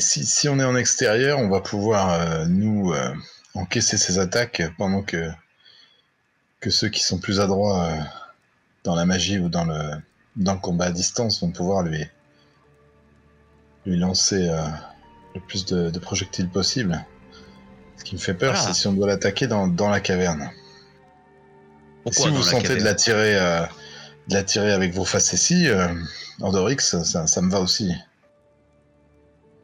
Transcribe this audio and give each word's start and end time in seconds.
Et 0.00 0.02
si, 0.02 0.24
si 0.24 0.48
on 0.48 0.58
est 0.58 0.64
en 0.64 0.76
extérieur, 0.76 1.38
on 1.40 1.50
va 1.50 1.60
pouvoir 1.60 2.08
euh, 2.08 2.46
nous 2.46 2.90
euh, 2.94 3.12
encaisser 3.52 3.98
ces 3.98 4.18
attaques 4.18 4.62
pendant 4.78 5.02
que, 5.02 5.30
que 6.58 6.70
ceux 6.70 6.88
qui 6.88 7.02
sont 7.02 7.18
plus 7.18 7.38
adroits 7.38 7.84
euh, 7.84 7.96
dans 8.82 8.94
la 8.94 9.04
magie 9.04 9.38
ou 9.38 9.50
dans 9.50 9.66
le, 9.66 9.78
dans 10.36 10.54
le 10.54 10.58
combat 10.58 10.86
à 10.86 10.90
distance 10.90 11.42
vont 11.42 11.50
pouvoir 11.50 11.82
lui, 11.82 12.02
lui 13.84 13.98
lancer 13.98 14.48
le 15.34 15.40
plus 15.42 15.66
de, 15.66 15.90
de 15.90 15.98
projectiles 15.98 16.48
possible. 16.48 17.04
Ce 17.98 18.02
qui 18.04 18.14
me 18.14 18.20
fait 18.20 18.32
peur, 18.32 18.54
Voilà. 18.54 18.68
c'est 18.68 18.80
si 18.80 18.86
on 18.86 18.94
doit 18.94 19.06
l'attaquer 19.06 19.48
dans, 19.48 19.68
dans 19.68 19.90
la 19.90 20.00
caverne. 20.00 20.50
Pourquoi 22.04 22.24
si 22.24 22.30
vous 22.30 22.42
sentez 22.42 22.74
de 22.74 22.84
l'attirer 22.84 23.34
de 24.28 24.34
l'attirer 24.34 24.72
avec 24.72 24.94
vos 24.94 25.04
facéties, 25.04 25.68
Ordorix, 26.40 26.80
ça, 26.80 27.26
ça 27.26 27.42
me 27.42 27.50
va 27.50 27.60
aussi. 27.60 27.92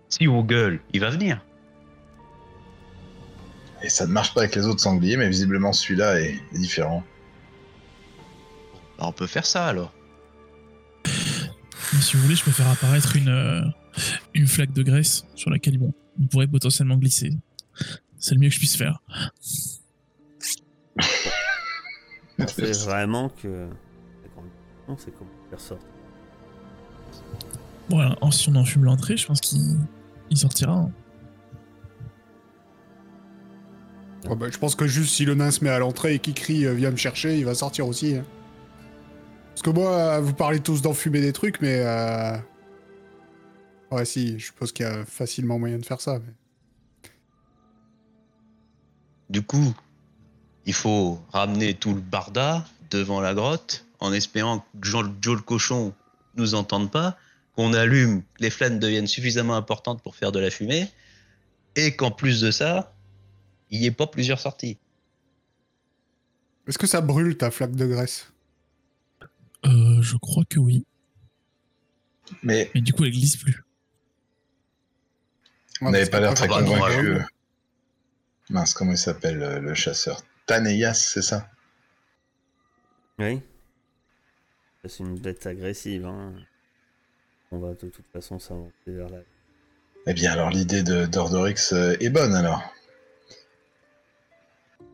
Si 0.08 0.28
on 0.28 0.42
gueule, 0.42 0.80
il 0.92 1.00
va 1.00 1.10
venir. 1.10 1.40
Et 3.82 3.88
ça 3.90 4.06
ne 4.06 4.12
marche 4.12 4.32
pas 4.34 4.40
avec 4.42 4.54
les 4.54 4.66
autres 4.66 4.80
sangliers, 4.80 5.16
mais 5.16 5.28
visiblement 5.28 5.72
celui-là 5.72 6.20
est, 6.20 6.34
est 6.54 6.58
différent. 6.58 7.02
Bah, 8.98 9.04
on 9.08 9.12
peut 9.12 9.26
faire 9.26 9.44
ça 9.46 9.66
alors. 9.66 9.92
Mais 11.04 12.00
si 12.00 12.16
vous 12.16 12.22
voulez, 12.22 12.34
je 12.36 12.44
peux 12.44 12.50
faire 12.50 12.68
apparaître 12.68 13.14
une, 13.16 13.28
euh, 13.28 13.60
une 14.34 14.46
flaque 14.46 14.72
de 14.72 14.82
graisse 14.82 15.24
sur 15.34 15.50
laquelle 15.50 15.78
bon, 15.78 15.92
on 16.20 16.26
pourrait 16.26 16.46
potentiellement 16.48 16.96
glisser. 16.96 17.32
C'est 18.18 18.34
le 18.34 18.40
mieux 18.40 18.48
que 18.48 18.54
je 18.54 18.58
puisse 18.58 18.76
faire. 18.76 19.00
C'est 22.48 22.84
vraiment 22.84 23.28
que. 23.28 23.68
Non, 24.88 24.96
c'est 24.98 25.10
comment 25.16 25.30
faire 25.50 25.60
sortir. 25.60 25.86
Voilà, 27.88 28.16
en- 28.20 28.30
si 28.30 28.48
on 28.48 28.54
enfume 28.56 28.84
l'entrée, 28.84 29.16
je 29.16 29.26
pense 29.26 29.40
qu'il 29.40 29.60
il 30.30 30.36
sortira. 30.36 30.72
hein. 30.72 30.90
Oh, 34.28 34.34
bah, 34.34 34.46
je 34.50 34.58
pense 34.58 34.74
que 34.74 34.86
juste 34.86 35.14
si 35.14 35.24
le 35.24 35.34
nain 35.34 35.50
se 35.50 35.62
met 35.62 35.70
à 35.70 35.78
l'entrée 35.78 36.14
et 36.14 36.18
qu'il 36.18 36.34
crie 36.34 36.66
euh, 36.66 36.74
Viens 36.74 36.90
me 36.90 36.96
chercher, 36.96 37.38
il 37.38 37.44
va 37.44 37.54
sortir 37.54 37.86
aussi. 37.86 38.16
hein. 38.16 38.24
Parce 39.50 39.62
que 39.62 39.70
moi, 39.70 39.90
euh, 39.92 40.20
vous 40.20 40.34
parlez 40.34 40.60
tous 40.60 40.82
d'enfumer 40.82 41.20
des 41.20 41.32
trucs, 41.32 41.60
mais. 41.60 41.80
euh, 41.84 42.36
Ouais, 43.92 44.04
si, 44.04 44.36
je 44.40 44.46
suppose 44.46 44.72
qu'il 44.72 44.84
y 44.84 44.88
a 44.88 45.04
facilement 45.04 45.60
moyen 45.60 45.78
de 45.78 45.86
faire 45.86 46.00
ça. 46.00 46.18
mais- 46.18 47.08
Du 49.30 49.42
coup, 49.42 49.74
il 50.66 50.74
faut 50.74 51.20
ramener 51.32 51.74
tout 51.74 51.94
le 51.94 52.00
barda 52.00 52.64
devant 52.90 53.20
la 53.20 53.32
grotte 53.32 53.86
en 54.00 54.12
espérant 54.12 54.58
que 54.80 54.88
Jean- 54.88 55.14
Joe 55.20 55.36
le 55.36 55.42
cochon 55.42 55.94
nous 56.36 56.54
entende 56.56 56.90
pas, 56.90 57.16
qu'on 57.56 57.72
allume, 57.72 58.22
les 58.38 58.50
flammes 58.50 58.78
deviennent 58.78 59.06
suffisamment 59.06 59.56
importantes 59.56 60.02
pour 60.02 60.14
faire 60.14 60.30
de 60.30 60.38
la 60.38 60.50
fumée, 60.50 60.88
et 61.74 61.96
qu'en 61.96 62.10
plus 62.10 62.40
de 62.40 62.50
ça, 62.50 62.94
il 63.70 63.80
n'y 63.80 63.86
ait 63.86 63.90
pas 63.90 64.06
plusieurs 64.06 64.38
sorties. 64.38 64.78
Est-ce 66.68 66.78
que 66.78 66.86
ça 66.86 67.00
brûle 67.00 67.36
ta 67.36 67.50
flaque 67.50 67.74
de 67.74 67.86
graisse? 67.86 68.32
Euh, 69.64 70.02
je 70.02 70.16
crois 70.16 70.44
que 70.44 70.58
oui. 70.58 70.84
Mais 72.42 72.70
Mais 72.74 72.80
du 72.80 72.92
coup, 72.92 73.04
elle 73.04 73.12
glisse 73.12 73.36
plus. 73.36 73.62
vous 75.80 75.90
n'avez 75.90 76.10
pas 76.10 76.20
l'air 76.20 76.34
très 76.34 76.48
convaincu. 76.48 77.20
Mince, 78.50 78.74
comment 78.74 78.92
il 78.92 78.98
s'appelle 78.98 79.38
le, 79.38 79.58
le 79.60 79.74
chasseur? 79.74 80.22
Taneyas, 80.46 80.94
c'est 80.94 81.22
ça? 81.22 81.50
Oui. 83.18 83.40
C'est 84.84 85.00
une 85.00 85.18
bête 85.18 85.46
agressive. 85.46 86.06
Hein. 86.06 86.34
On 87.56 87.58
va 87.58 87.70
de 87.70 87.88
toute 87.88 88.04
façon 88.12 88.38
s'avancer 88.38 88.74
vers 88.86 89.08
la. 89.08 89.16
Eh 90.06 90.12
bien, 90.12 90.30
alors 90.32 90.50
l'idée 90.50 90.82
de 90.82 91.06
d'Ordorix 91.06 91.72
euh, 91.72 91.96
est 92.00 92.10
bonne 92.10 92.34
alors. 92.34 92.62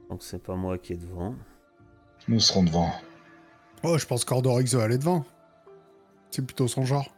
Donc 0.08 0.22
c'est 0.22 0.40
pas 0.40 0.54
moi 0.54 0.78
qui 0.78 0.92
est 0.92 0.96
devant. 0.96 1.34
Nous 2.28 2.38
serons 2.38 2.62
devant. 2.62 2.94
Oh, 3.82 3.98
je 3.98 4.06
pense 4.06 4.24
qu'Ordorix 4.24 4.76
va 4.76 4.84
aller 4.84 4.96
devant. 4.96 5.24
C'est 6.30 6.46
plutôt 6.46 6.68
son 6.68 6.84
genre. 6.84 7.12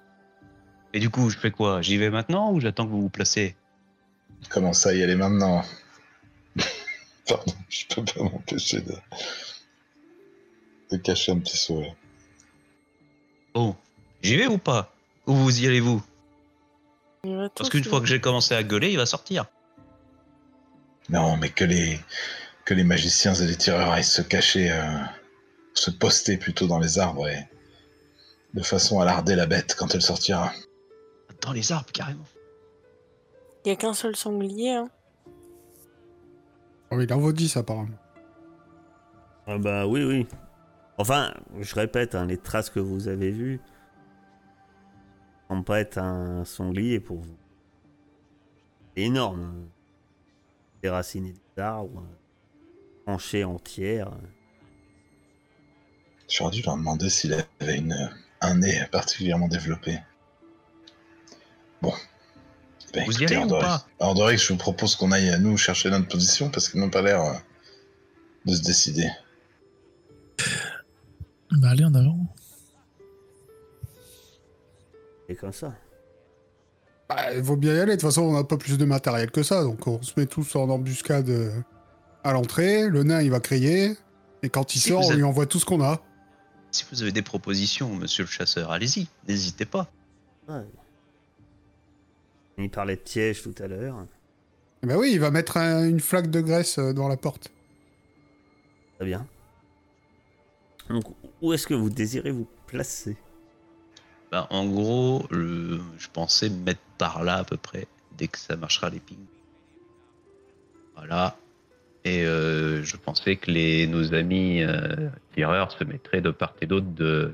Et 0.94 0.98
du 0.98 1.10
coup, 1.10 1.28
je 1.28 1.36
fais 1.36 1.50
quoi? 1.50 1.82
J'y 1.82 1.98
vais 1.98 2.08
maintenant 2.08 2.50
ou 2.50 2.58
j'attends 2.58 2.86
que 2.86 2.92
vous 2.92 3.02
vous 3.02 3.10
placez? 3.10 3.54
Comment 4.48 4.72
ça 4.72 4.94
y 4.94 5.02
aller 5.02 5.14
maintenant? 5.14 5.62
Pardon, 7.28 7.52
je 7.68 7.84
peux 7.94 8.02
pas 8.02 8.22
m'empêcher 8.22 8.80
de... 8.80 8.94
de 10.90 10.96
cacher 10.96 11.32
un 11.32 11.38
petit 11.38 11.58
sourire. 11.58 11.94
Oh, 13.52 13.76
j'y 14.22 14.36
vais 14.36 14.46
ou 14.46 14.56
pas? 14.56 14.93
Où 15.26 15.34
vous 15.34 15.60
y 15.62 15.66
allez-vous 15.66 16.02
Parce 17.54 17.70
qu'une 17.70 17.84
fois 17.84 18.00
que 18.00 18.06
j'ai 18.06 18.20
commencé 18.20 18.54
à 18.54 18.62
gueuler, 18.62 18.90
il 18.90 18.96
va 18.96 19.06
sortir. 19.06 19.46
Non, 21.08 21.36
mais 21.36 21.50
que 21.50 21.64
les 21.64 22.00
que 22.64 22.72
les 22.72 22.84
magiciens 22.84 23.34
et 23.34 23.46
les 23.46 23.56
tireurs 23.56 23.90
aillent 23.90 24.04
se 24.04 24.22
cacher, 24.22 24.72
euh, 24.72 24.98
se 25.74 25.90
poster 25.90 26.38
plutôt 26.38 26.66
dans 26.66 26.78
les 26.78 26.98
arbres 26.98 27.28
et 27.28 27.46
de 28.54 28.62
façon 28.62 29.00
à 29.00 29.04
larder 29.04 29.34
la 29.34 29.46
bête 29.46 29.74
quand 29.78 29.94
elle 29.94 30.00
sortira. 30.00 30.50
Dans 31.42 31.52
les 31.52 31.72
arbres, 31.72 31.92
carrément. 31.92 32.24
Il 33.64 33.68
y 33.68 33.72
a 33.72 33.76
qu'un 33.76 33.92
seul 33.92 34.16
sanglier. 34.16 34.70
Hein. 34.70 34.88
Oh, 36.90 37.00
il 37.00 37.12
en 37.12 37.18
vaut 37.18 37.32
10 37.32 37.56
apparemment. 37.58 37.98
Ah 39.46 39.58
bah 39.58 39.86
oui, 39.86 40.04
oui. 40.04 40.26
Enfin, 40.96 41.34
je 41.60 41.74
répète, 41.74 42.14
hein, 42.14 42.24
les 42.24 42.38
traces 42.38 42.70
que 42.70 42.80
vous 42.80 43.08
avez 43.08 43.30
vues 43.30 43.60
être 45.80 45.98
un 45.98 46.44
sanglier 46.44 47.00
pour 47.00 47.18
vous. 47.18 47.36
C'est 48.96 49.02
énorme. 49.02 49.68
Déraciner 50.82 51.32
des 51.32 51.62
arbres, 51.62 52.04
trancher 53.06 53.44
entière. 53.44 54.10
J'aurais 56.28 56.50
dû 56.50 56.62
leur 56.62 56.76
demander 56.76 57.08
s'il 57.10 57.32
avait 57.34 57.78
une, 57.78 58.10
un 58.40 58.54
nez 58.56 58.86
particulièrement 58.90 59.48
développé. 59.48 59.98
Bon. 61.80 61.92
Ben, 62.92 63.04
Vous 63.06 63.12
y 63.12 63.24
écoutez, 63.24 63.36
allez 63.36 63.44
ou 63.52 63.58
pas? 63.58 63.86
Je 64.00 64.48
vous 64.52 64.58
propose 64.58 64.94
qu'on 64.96 65.10
aille 65.12 65.28
à 65.30 65.38
nous 65.38 65.56
chercher 65.56 65.90
notre 65.90 66.08
position 66.08 66.50
parce 66.50 66.68
qu'ils 66.68 66.80
n'ont 66.80 66.90
pas 66.90 67.02
l'air 67.02 67.22
euh, 67.22 67.34
de 68.44 68.54
se 68.54 68.62
décider. 68.62 69.08
Bah, 71.50 71.70
allez 71.70 71.84
en 71.84 71.94
avant. 71.94 72.18
Et 75.28 75.34
comme 75.34 75.52
ça. 75.52 75.74
Bah, 77.08 77.34
il 77.34 77.42
vaut 77.42 77.56
bien 77.56 77.74
y 77.74 77.78
aller. 77.78 77.92
De 77.92 78.00
toute 78.00 78.02
façon, 78.08 78.22
on 78.22 78.32
n'a 78.32 78.44
pas 78.44 78.56
plus 78.56 78.78
de 78.78 78.84
matériel 78.84 79.30
que 79.30 79.42
ça. 79.42 79.62
Donc, 79.62 79.86
on 79.86 80.00
se 80.02 80.12
met 80.18 80.26
tous 80.26 80.56
en 80.56 80.68
embuscade 80.70 81.28
euh, 81.28 81.50
à 82.22 82.32
l'entrée. 82.32 82.88
Le 82.88 83.02
nain, 83.02 83.20
il 83.22 83.30
va 83.30 83.40
crier. 83.40 83.96
Et 84.42 84.48
quand 84.48 84.74
il 84.74 84.80
Si 84.80 84.88
sort, 84.90 85.00
on 85.06 85.10
êtes- 85.10 85.16
lui 85.16 85.22
envoie 85.24 85.46
tout 85.46 85.58
ce 85.58 85.64
qu'on 85.64 85.82
a. 85.82 86.00
Si 86.70 86.84
vous 86.90 87.02
avez 87.02 87.12
des 87.12 87.22
propositions, 87.22 87.88
monsieur 87.94 88.24
le 88.24 88.28
chasseur, 88.30 88.70
allez-y, 88.72 89.06
n'hésitez 89.28 89.64
pas. 89.64 89.88
Ouais. 90.48 90.64
Il 92.58 92.70
parlait 92.70 92.96
de 92.96 93.00
piège 93.00 93.42
tout 93.42 93.54
à 93.62 93.66
l'heure. 93.66 93.96
Eh 94.82 94.86
Ben 94.86 94.96
oui, 94.96 95.10
il 95.12 95.20
va 95.20 95.30
mettre 95.30 95.56
un- 95.56 95.88
une 95.88 96.00
flaque 96.00 96.30
de 96.30 96.40
graisse 96.40 96.78
euh, 96.78 96.92
dans 96.92 97.08
la 97.08 97.16
porte. 97.16 97.50
Très 98.96 99.06
bien. 99.06 99.26
Donc, 100.88 101.04
où 101.40 101.52
est-ce 101.52 101.66
que 101.66 101.74
vous 101.74 101.90
désirez 101.90 102.30
vous 102.30 102.46
placer? 102.66 103.16
Bah, 104.34 104.48
en 104.50 104.66
gros, 104.66 105.24
le- 105.30 105.80
je 105.96 106.08
pensais 106.12 106.50
me 106.50 106.56
mettre 106.64 106.80
par 106.98 107.22
là 107.22 107.36
à 107.36 107.44
peu 107.44 107.56
près, 107.56 107.86
dès 108.18 108.26
que 108.26 108.36
ça 108.36 108.56
marchera 108.56 108.90
les 108.90 108.98
pings. 108.98 109.16
Voilà. 110.96 111.38
Et 112.04 112.24
euh, 112.24 112.82
je 112.82 112.96
pensais 112.96 113.36
que 113.36 113.48
les, 113.52 113.86
nos 113.86 114.12
amis 114.12 114.60
euh, 114.60 115.08
tireurs 115.34 115.70
se 115.70 115.84
mettraient 115.84 116.20
de 116.20 116.32
part 116.32 116.52
et 116.60 116.66
d'autre 116.66 116.88
de, 116.96 117.32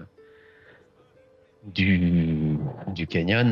du, 1.74 2.58
du 2.88 3.06
canyon. 3.06 3.50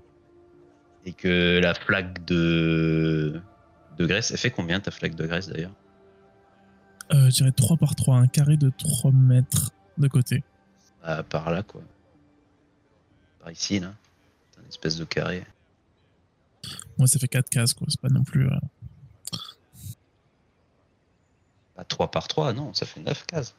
Et 1.06 1.14
que 1.14 1.58
la 1.58 1.72
flaque 1.72 2.22
de, 2.26 3.40
de 3.96 4.06
graisse, 4.06 4.30
elle 4.30 4.36
fait 4.36 4.50
combien 4.50 4.78
ta 4.78 4.90
flaque 4.90 5.14
de 5.14 5.26
graisse 5.26 5.48
d'ailleurs? 5.48 5.72
Euh, 7.14 7.30
je 7.30 7.36
dirais 7.36 7.52
3 7.52 7.78
par 7.78 7.94
3, 7.94 8.18
un 8.18 8.26
carré 8.26 8.58
de 8.58 8.68
3 8.68 9.10
mètres 9.10 9.70
de 9.96 10.06
côté. 10.06 10.42
Bah, 11.02 11.22
Par 11.22 11.50
là 11.50 11.62
quoi. 11.62 11.80
Par 13.48 13.52
ici 13.54 13.80
là. 13.80 13.94
C'est 14.52 14.60
un 14.60 14.68
espèce 14.68 14.96
de 14.96 15.04
carré. 15.06 15.46
Moi, 16.98 17.06
ça 17.08 17.18
fait 17.18 17.28
4 17.28 17.48
cases, 17.48 17.72
quoi. 17.72 17.86
C'est 17.88 17.98
pas 18.00 18.10
non 18.10 18.22
plus. 18.22 18.46
euh, 18.46 18.50
Pas 21.74 21.84
3 21.84 22.10
par 22.10 22.28
3, 22.28 22.52
non, 22.52 22.74
ça 22.74 22.84
fait 22.84 23.00
9 23.00 23.24
cases. 23.24 23.54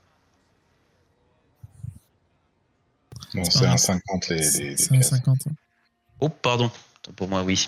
Bon, 3.33 3.43
C'est 3.45 3.51
c'est 3.51 3.59
pas 3.61 3.69
un 3.69 3.73
un- 3.73 3.77
50 3.77 4.27
les, 4.29 4.43
C'est 4.43 4.91
un 4.91 4.97
cases. 4.97 5.09
50. 5.09 5.47
hein. 5.47 5.51
Oh, 6.19 6.29
pardon. 6.29 6.69
Pour 7.15 7.27
moi, 7.27 7.41
oui. 7.41 7.67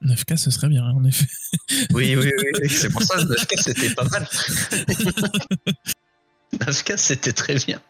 9 0.00 0.24
cases, 0.24 0.42
ce 0.42 0.50
serait 0.50 0.68
bien, 0.68 0.84
hein, 0.84 0.94
en 0.96 1.04
effet. 1.04 1.26
Oui, 1.92 2.16
oui, 2.16 2.32
oui, 2.36 2.44
oui. 2.60 2.68
c'est 2.68 2.90
pour 2.90 3.02
ça 3.04 3.18
que 3.18 3.28
9 3.28 3.46
cases, 3.46 3.62
c'était 3.66 3.94
pas 3.94 4.02
mal. 4.04 4.26
9 6.66 6.82
cases, 6.82 7.02
c'était 7.02 7.32
très 7.32 7.54
bien. 7.54 7.80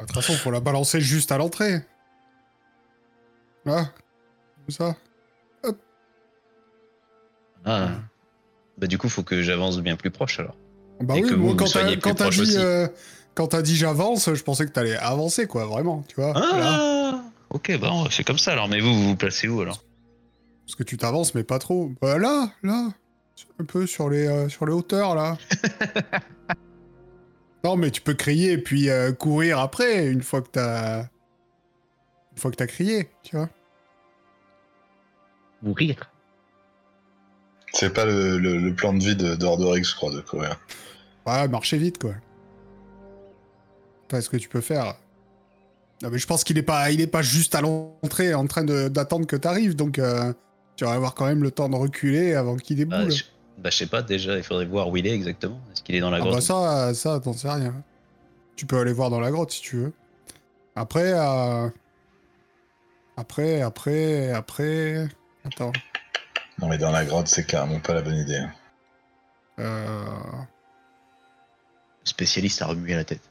De 0.00 0.04
toute 0.06 0.14
façon, 0.14 0.32
faut 0.34 0.50
la 0.50 0.60
balancer 0.60 1.00
juste 1.00 1.32
à 1.32 1.38
l'entrée. 1.38 1.80
Là. 3.64 3.86
Comme 4.66 4.70
ça. 4.70 4.96
Ah. 7.64 7.88
Bah 8.78 8.86
du 8.86 8.98
coup, 8.98 9.08
faut 9.08 9.22
que 9.24 9.42
j'avance 9.42 9.78
bien 9.80 9.96
plus 9.96 10.10
proche 10.10 10.38
alors. 10.38 10.56
Bah 11.00 11.14
Et 11.16 11.22
oui, 11.22 11.28
que 11.30 11.34
moi, 11.34 11.50
vous, 11.50 11.56
quand 11.56 11.64
vous 11.66 11.72
t'as 11.72 11.80
soyez 11.80 11.98
quand 11.98 12.10
plus 12.10 12.16
t'as 12.16 12.24
proche 12.24 12.36
dit, 12.36 12.42
aussi. 12.42 12.58
euh, 12.58 12.86
quand 13.34 13.48
t'as 13.48 13.62
dit 13.62 13.74
j'avance, 13.76 14.32
je 14.32 14.42
pensais 14.42 14.66
que 14.66 14.70
t'allais 14.70 14.96
avancer, 14.96 15.46
quoi, 15.46 15.66
vraiment, 15.66 16.04
tu 16.08 16.14
vois. 16.16 16.32
là. 16.34 16.40
Ah 16.52 17.22
Ok, 17.50 17.76
bah 17.80 17.88
on 17.92 18.04
fait 18.10 18.24
comme 18.24 18.38
ça 18.38 18.52
alors. 18.52 18.68
Mais 18.68 18.80
vous, 18.80 18.92
vous 18.94 19.08
vous 19.08 19.16
placez 19.16 19.48
où 19.48 19.60
alors? 19.60 19.82
Parce 20.66 20.74
que 20.76 20.82
tu 20.82 20.96
t'avances, 20.96 21.34
mais 21.34 21.44
pas 21.44 21.58
trop. 21.58 21.90
Bah 22.02 22.18
là, 22.18 22.50
là, 22.62 22.88
un 23.60 23.64
peu 23.64 23.86
sur 23.86 24.10
les, 24.10 24.26
euh, 24.26 24.48
sur 24.48 24.66
les 24.66 24.72
hauteurs, 24.72 25.14
là. 25.14 25.36
non, 27.66 27.76
mais 27.76 27.90
tu 27.90 28.00
peux 28.00 28.14
crier 28.14 28.52
et 28.52 28.58
puis 28.58 28.88
euh, 28.90 29.12
courir 29.12 29.58
après, 29.58 30.06
une 30.06 30.22
fois 30.22 30.40
que 30.40 30.48
t'as... 30.50 31.00
Une 32.32 32.38
fois 32.38 32.50
que 32.50 32.56
t'as 32.56 32.66
crié, 32.66 33.08
tu 33.22 33.34
vois. 33.36 33.48
Mourir. 35.62 35.96
C'est 37.72 37.92
pas 37.92 38.04
le, 38.04 38.38
le- 38.38 38.58
le 38.58 38.74
plan 38.74 38.92
de 38.94 39.02
vie 39.02 39.16
de 39.16 39.34
d'Ordorix, 39.34 39.84
je 39.84 39.94
crois, 39.96 40.12
de 40.12 40.20
courir. 40.20 40.60
Ouais, 41.26 41.48
marcher 41.48 41.78
vite, 41.78 41.98
quoi. 41.98 42.14
Pas 44.08 44.20
ce 44.20 44.30
que 44.30 44.36
tu 44.36 44.48
peux 44.48 44.60
faire. 44.60 44.94
Non, 46.02 46.10
mais 46.10 46.18
je 46.18 46.26
pense 46.26 46.44
qu'il 46.44 46.58
est 46.58 46.62
pas, 46.62 46.90
il 46.90 47.00
est 47.00 47.06
pas 47.06 47.22
juste 47.22 47.54
à 47.54 47.60
l'entrée 47.62 48.34
en 48.34 48.46
train 48.46 48.64
de- 48.64 48.88
d'attendre 48.88 49.26
que 49.26 49.34
t'arrives, 49.36 49.74
donc 49.74 49.98
euh, 49.98 50.32
tu 50.76 50.84
vas 50.84 50.92
avoir 50.92 51.14
quand 51.14 51.26
même 51.26 51.42
le 51.42 51.50
temps 51.50 51.68
de 51.68 51.74
reculer 51.76 52.34
avant 52.34 52.56
qu'il 52.56 52.76
Bah, 52.86 52.98
déboule. 52.98 53.12
je... 53.12 53.24
bah, 53.58 53.70
je 53.70 53.76
sais 53.78 53.86
pas 53.86 54.02
déjà. 54.02 54.36
Il 54.36 54.42
faudrait 54.42 54.66
voir 54.66 54.88
où 54.88 54.96
il 54.96 55.06
est 55.06 55.14
exactement. 55.14 55.60
Est-ce 55.72 55.82
qu'il 55.82 55.94
est 55.94 56.00
dans 56.00 56.10
la 56.10 56.18
Ah 56.18 56.20
grotte 56.20 56.34
bah 56.34 56.40
ça, 56.40 56.94
ça, 56.94 57.20
t'en 57.20 57.32
sais 57.32 57.50
rien. 57.50 57.74
Tu 58.56 58.66
peux 58.66 58.78
aller 58.78 58.92
voir 58.92 59.10
dans 59.10 59.20
la 59.20 59.30
grotte 59.30 59.50
si 59.52 59.60
tu 59.60 59.76
veux. 59.76 59.92
Après, 60.74 61.12
euh... 61.14 61.68
après, 63.16 63.62
après, 63.62 64.30
après. 64.32 65.08
Attends. 65.44 65.72
Non, 66.58 66.68
mais 66.68 66.78
dans 66.78 66.90
la 66.90 67.04
grotte, 67.04 67.28
c'est 67.28 67.44
carrément 67.44 67.80
pas 67.80 67.94
la 67.94 68.02
bonne 68.02 68.16
idée. 68.16 68.36
hein. 68.38 68.52
Euh... 69.58 70.04
Spécialiste 72.04 72.62
à 72.62 72.66
remuer 72.66 72.94
la 72.94 73.04
tête. 73.04 73.22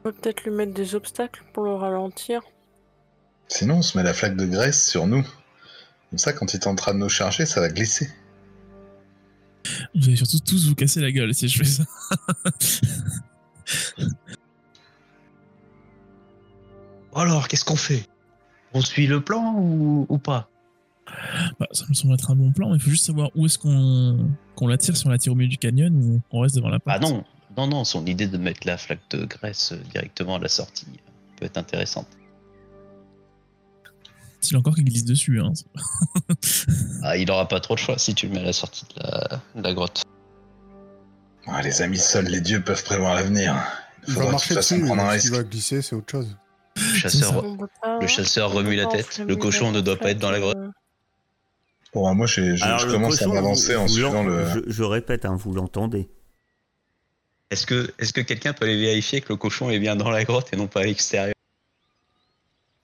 On 0.00 0.02
peut 0.04 0.12
peut-être 0.12 0.44
lui 0.44 0.50
mettre 0.50 0.74
des 0.74 0.94
obstacles 0.94 1.42
pour 1.52 1.64
le 1.64 1.74
ralentir. 1.74 2.42
Sinon, 3.48 3.76
on 3.76 3.82
se 3.82 3.96
met 3.96 4.04
la 4.04 4.14
flaque 4.14 4.36
de 4.36 4.46
graisse 4.46 4.88
sur 4.88 5.06
nous. 5.06 5.22
Comme 6.10 6.18
ça, 6.18 6.32
quand 6.32 6.52
il 6.54 6.60
tentera 6.60 6.92
de 6.92 6.98
nous 6.98 7.08
charger, 7.08 7.46
ça 7.46 7.60
va 7.60 7.68
glisser. 7.68 8.10
Vous 9.94 10.06
allez 10.06 10.16
surtout 10.16 10.38
tous 10.40 10.68
vous 10.68 10.74
casser 10.74 11.00
la 11.00 11.12
gueule 11.12 11.34
si 11.34 11.48
je 11.48 11.58
fais 11.58 11.64
ça. 11.64 11.84
Alors, 17.14 17.46
qu'est-ce 17.48 17.64
qu'on 17.64 17.76
fait? 17.76 18.08
On 18.72 18.80
suit 18.80 19.06
le 19.06 19.20
plan 19.20 19.54
ou, 19.56 20.06
ou 20.08 20.18
pas? 20.18 20.48
Bah, 21.58 21.66
ça 21.72 21.84
me 21.88 21.94
semble 21.94 22.14
être 22.14 22.30
un 22.30 22.36
bon 22.36 22.52
plan, 22.52 22.70
mais 22.70 22.76
il 22.76 22.82
faut 22.82 22.90
juste 22.90 23.04
savoir 23.04 23.30
où 23.34 23.44
est-ce 23.46 23.58
qu'on 23.58 24.30
qu'on 24.54 24.66
l'attire, 24.66 24.96
si 24.96 25.06
on 25.06 25.10
l'attire 25.10 25.32
au 25.32 25.36
milieu 25.36 25.48
du 25.48 25.58
canyon 25.58 25.94
ou 25.94 26.20
on 26.30 26.40
reste 26.40 26.54
devant 26.56 26.68
la 26.68 26.78
porte. 26.78 26.96
Ah 26.96 27.00
non, 27.00 27.24
non, 27.56 27.66
non. 27.66 27.84
Son 27.84 28.06
idée 28.06 28.28
de 28.28 28.38
mettre 28.38 28.66
la 28.66 28.78
flaque 28.78 29.02
de 29.10 29.24
graisse 29.24 29.72
euh, 29.72 29.82
directement 29.92 30.36
à 30.36 30.38
la 30.38 30.48
sortie 30.48 30.86
euh, 30.88 31.10
peut 31.36 31.46
être 31.46 31.58
intéressante. 31.58 32.06
S'il 34.42 34.56
a 34.56 34.58
encore 34.58 34.74
qu'il 34.74 34.84
glisse 34.84 35.04
dessus. 35.04 35.40
Hein. 35.40 35.52
Ah, 37.04 37.16
il 37.16 37.28
aura 37.30 37.48
pas 37.48 37.58
trop 37.58 37.74
de 37.74 37.80
choix 37.80 37.98
si 37.98 38.14
tu 38.14 38.28
le 38.28 38.34
mets 38.34 38.40
à 38.40 38.44
la 38.44 38.52
sortie 38.52 38.84
de 38.94 39.02
la, 39.02 39.40
de 39.56 39.62
la 39.62 39.74
grotte. 39.74 40.02
Ah, 41.46 41.60
les 41.62 41.82
amis, 41.82 41.98
seuls 41.98 42.26
les 42.26 42.40
dieux 42.40 42.62
peuvent 42.62 42.84
prévoir 42.84 43.16
l'avenir. 43.16 43.56
Il 44.06 44.10
Il 44.10 44.14
va 44.14 44.22
faudra 44.22 44.22
de 44.22 44.24
toute 44.24 44.32
marcher 44.32 44.54
façon 44.54 44.76
dessus, 44.76 44.86
prendre 44.86 45.02
un 45.02 45.10
mais 45.10 45.18
s'il 45.18 45.30
risque. 45.30 45.42
va 45.42 45.48
glisser, 45.50 45.82
c'est 45.82 45.96
autre 45.96 46.10
chose. 46.10 46.36
Le 46.76 48.06
chasseur, 48.06 48.48
le 48.50 48.54
remue 48.56 48.76
la 48.76 48.86
tête. 48.86 49.20
Le 49.26 49.34
cochon 49.36 49.72
ne 49.72 49.80
doit 49.80 49.96
pas 49.96 50.10
être 50.12 50.18
dans 50.18 50.30
la 50.30 50.38
grotte. 50.40 50.56
Bon, 51.92 52.14
moi, 52.14 52.26
je, 52.26 52.62
Alors, 52.62 52.78
je 52.78 52.86
le 52.86 52.92
commence 52.92 53.18
cochon, 53.18 53.30
à 53.30 53.34
m'avancer 53.34 53.76
en 53.76 53.88
suivant 53.88 54.22
le. 54.22 54.46
Je, 54.48 54.60
je 54.72 54.82
répète, 54.82 55.24
hein, 55.24 55.36
vous 55.36 55.52
l'entendez. 55.52 56.08
Est-ce 57.50 57.66
que, 57.66 57.92
est-ce 57.98 58.12
que 58.12 58.22
quelqu'un 58.22 58.52
peut 58.54 58.64
aller 58.64 58.80
vérifier 58.80 59.20
que 59.20 59.28
le 59.30 59.36
cochon 59.36 59.68
est 59.70 59.78
bien 59.78 59.96
dans 59.96 60.08
la 60.10 60.24
grotte 60.24 60.48
et 60.52 60.56
non 60.56 60.68
pas 60.68 60.80
à 60.80 60.84
l'extérieur? 60.84 61.34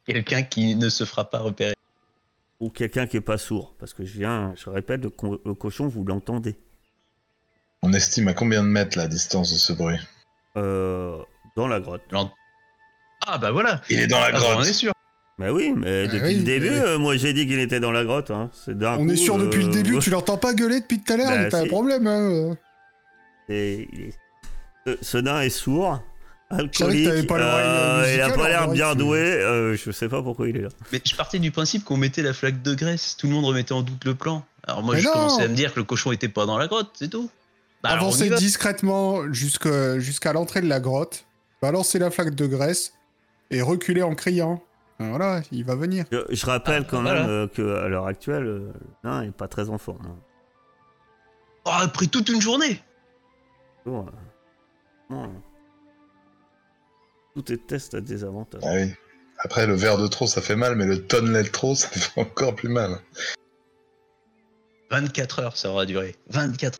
Quelqu'un 0.08 0.42
qui 0.42 0.74
ne 0.74 0.88
se 0.88 1.04
fera 1.04 1.28
pas 1.28 1.38
repérer. 1.38 1.74
Ou 2.60 2.70
quelqu'un 2.70 3.06
qui 3.06 3.16
est 3.18 3.20
pas 3.20 3.38
sourd. 3.38 3.74
Parce 3.78 3.92
que 3.94 4.04
je 4.04 4.18
viens, 4.18 4.54
je 4.56 4.68
répète, 4.70 5.02
le, 5.02 5.10
co- 5.10 5.40
le 5.44 5.54
cochon, 5.54 5.86
vous 5.86 6.02
l'entendez. 6.04 6.56
On 7.82 7.92
estime 7.92 8.26
à 8.28 8.34
combien 8.34 8.62
de 8.62 8.68
mètres 8.68 8.96
la 8.98 9.06
distance 9.06 9.52
de 9.52 9.58
ce 9.58 9.72
bruit 9.72 9.98
Euh, 10.56 11.18
dans 11.56 11.68
la 11.68 11.78
grotte. 11.78 12.02
Ah 13.26 13.36
bah 13.38 13.50
voilà 13.52 13.82
Il 13.90 14.00
est 14.00 14.06
dans 14.06 14.18
la 14.18 14.26
Ah, 14.26 14.32
bah, 14.32 14.38
On 14.40 14.50
est 14.50 14.54
grotte 14.54 14.66
sûr 14.72 14.92
Mais 15.38 15.50
oui, 15.50 15.72
mais 15.76 16.04
Ah 16.08 16.12
depuis 16.12 16.28
oui, 16.28 16.34
le 16.36 16.42
début, 16.44 16.70
mais- 16.70 16.78
euh, 16.80 16.98
moi 16.98 17.16
j'ai 17.16 17.32
dit 17.32 17.46
qu'il 17.46 17.58
était 17.60 17.78
dans 17.78 17.92
la 17.92 18.04
grotte. 18.04 18.30
Hein. 18.30 18.50
C'est 18.52 18.76
On 18.98 19.04
coup, 19.06 19.12
est 19.12 19.16
sûr 19.16 19.36
depuis 19.38 19.62
le 19.62 19.68
euh, 19.68 19.72
début, 19.72 19.98
tu 20.00 20.10
l'entends 20.10 20.38
pas 20.38 20.54
gueuler 20.54 20.80
depuis 20.80 21.00
tout 21.02 21.12
à 21.12 21.16
l'heure, 21.18 21.28
Bah, 21.28 21.38
mais 21.38 21.48
t'as 21.50 21.60
un 21.62 21.66
problème. 21.66 22.06
Hein. 22.06 22.56
Et 23.50 23.88
ce 25.02 25.18
nain 25.18 25.42
est 25.42 25.50
sourd, 25.50 26.02
que 26.50 27.26
pas 27.26 27.38
euh, 27.38 28.12
il 28.14 28.20
a 28.20 28.30
pas 28.30 28.48
l'air 28.48 28.68
bien 28.68 28.94
doué, 28.94 29.18
euh, 29.20 29.76
je 29.76 29.90
sais 29.90 30.08
pas 30.08 30.22
pourquoi 30.22 30.48
il 30.48 30.56
est 30.56 30.62
là. 30.62 30.68
Mais 30.92 31.00
je 31.04 31.14
partais 31.14 31.38
du 31.38 31.50
principe 31.50 31.84
qu'on 31.84 31.96
mettait 31.98 32.22
la 32.22 32.32
flaque 32.32 32.62
de 32.62 32.74
graisse. 32.74 33.16
Tout 33.16 33.26
le 33.26 33.34
monde 33.34 33.44
remettait 33.44 33.72
en 33.72 33.82
doute 33.82 34.04
le 34.04 34.14
plan. 34.14 34.44
Alors 34.66 34.82
moi 34.82 34.94
Mais 34.94 35.00
je 35.02 35.06
non 35.06 35.12
commençais 35.12 35.42
à 35.44 35.48
me 35.48 35.54
dire 35.54 35.72
que 35.74 35.80
le 35.80 35.84
cochon 35.84 36.10
était 36.12 36.28
pas 36.28 36.46
dans 36.46 36.56
la 36.58 36.66
grotte, 36.66 36.90
c'est 36.94 37.08
tout. 37.10 37.30
Bah, 37.82 37.90
Avancez 37.90 38.28
va. 38.28 38.36
discrètement 38.36 39.30
jusqu'à 39.32 40.32
l'entrée 40.32 40.60
de 40.62 40.68
la 40.68 40.80
grotte, 40.80 41.24
balancer 41.62 41.98
la 41.98 42.10
flaque 42.10 42.34
de 42.34 42.46
graisse 42.46 42.92
et 43.50 43.62
reculer 43.62 44.02
en 44.02 44.14
criant. 44.14 44.62
Voilà, 44.98 45.42
il 45.52 45.64
va 45.64 45.76
venir. 45.76 46.06
Je, 46.10 46.18
je 46.30 46.46
rappelle 46.46 46.82
Ah, 46.84 46.88
quand 46.90 47.02
voilà. 47.02 47.20
même 47.20 47.30
euh, 47.30 47.46
que 47.46 47.76
à 47.76 47.88
l'heure 47.88 48.06
actuelle, 48.06 48.42
euh, 48.46 48.72
le 49.04 49.08
nain 49.10 49.22
est 49.22 49.30
pas 49.30 49.46
très 49.46 49.68
en 49.68 49.78
forme. 49.78 50.04
hein. 50.06 50.16
Oh, 51.66 51.70
après 51.82 52.06
toute 52.06 52.28
une 52.30 52.40
journée 52.40 52.82
Bon, 53.86 54.06
euh, 54.06 55.14
non. 55.14 55.30
Tout 57.34 57.52
est 57.52 57.66
test 57.66 57.94
à 57.94 58.00
désavantage. 58.00 58.62
Ah 58.64 58.74
oui. 58.74 58.92
Après, 59.38 59.66
le 59.66 59.74
verre 59.74 59.98
de 59.98 60.06
trop, 60.08 60.26
ça 60.26 60.40
fait 60.42 60.56
mal, 60.56 60.74
mais 60.74 60.86
le 60.86 61.04
tonnelet 61.06 61.44
de 61.44 61.48
trop, 61.48 61.74
ça 61.76 61.88
fait 61.88 62.20
encore 62.20 62.54
plus 62.54 62.68
mal. 62.68 62.98
24 64.90 65.38
heures 65.40 65.56
ça 65.56 65.70
aura 65.70 65.84
duré. 65.86 66.16
24 66.30 66.78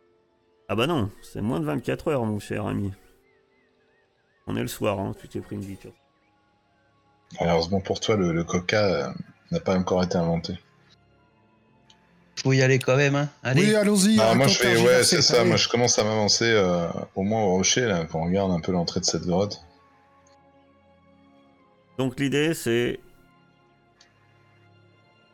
Ah 0.67 0.75
bah 0.75 0.87
non, 0.87 1.11
c'est 1.21 1.41
moins 1.41 1.59
de 1.59 1.65
24 1.65 2.07
heures, 2.09 2.25
mon 2.25 2.39
cher 2.39 2.65
ami. 2.65 2.91
On 4.47 4.55
est 4.55 4.61
le 4.61 4.67
soir, 4.67 4.99
hein, 4.99 5.15
tu 5.19 5.27
t'es 5.27 5.39
pris 5.41 5.55
une 5.55 5.61
vie. 5.61 5.77
tu 5.77 5.87
vois. 5.87 5.95
Malheureusement 7.39 7.81
pour 7.81 7.99
toi, 7.99 8.15
le, 8.15 8.33
le 8.33 8.43
coca 8.43 8.83
euh, 8.83 9.07
n'a 9.51 9.59
pas 9.59 9.77
encore 9.77 10.03
été 10.03 10.17
inventé. 10.17 10.57
Faut 12.43 12.53
y 12.53 12.61
aller 12.61 12.79
quand 12.79 12.95
même, 12.95 13.15
hein. 13.15 13.29
Allez. 13.43 13.63
Oui, 13.67 13.75
allons-y. 13.75 14.19
Hein, 14.19 14.33
moi, 14.35 14.47
je 14.47 14.63
ouais, 14.63 15.03
c'est 15.03 15.21
ça. 15.21 15.41
allez. 15.41 15.49
Moi, 15.49 15.57
je 15.57 15.67
commence 15.67 15.99
à 15.99 16.03
m'avancer 16.03 16.45
euh, 16.49 16.87
au 17.15 17.21
moins 17.23 17.43
au 17.43 17.51
rocher, 17.51 17.81
là, 17.81 18.05
qu'on 18.05 18.23
regarde 18.25 18.51
un 18.51 18.61
peu 18.61 18.71
l'entrée 18.71 19.01
de 19.01 19.05
cette 19.05 19.23
grotte. 19.25 19.61
Donc 21.99 22.19
l'idée 22.19 22.53
c'est... 22.55 22.99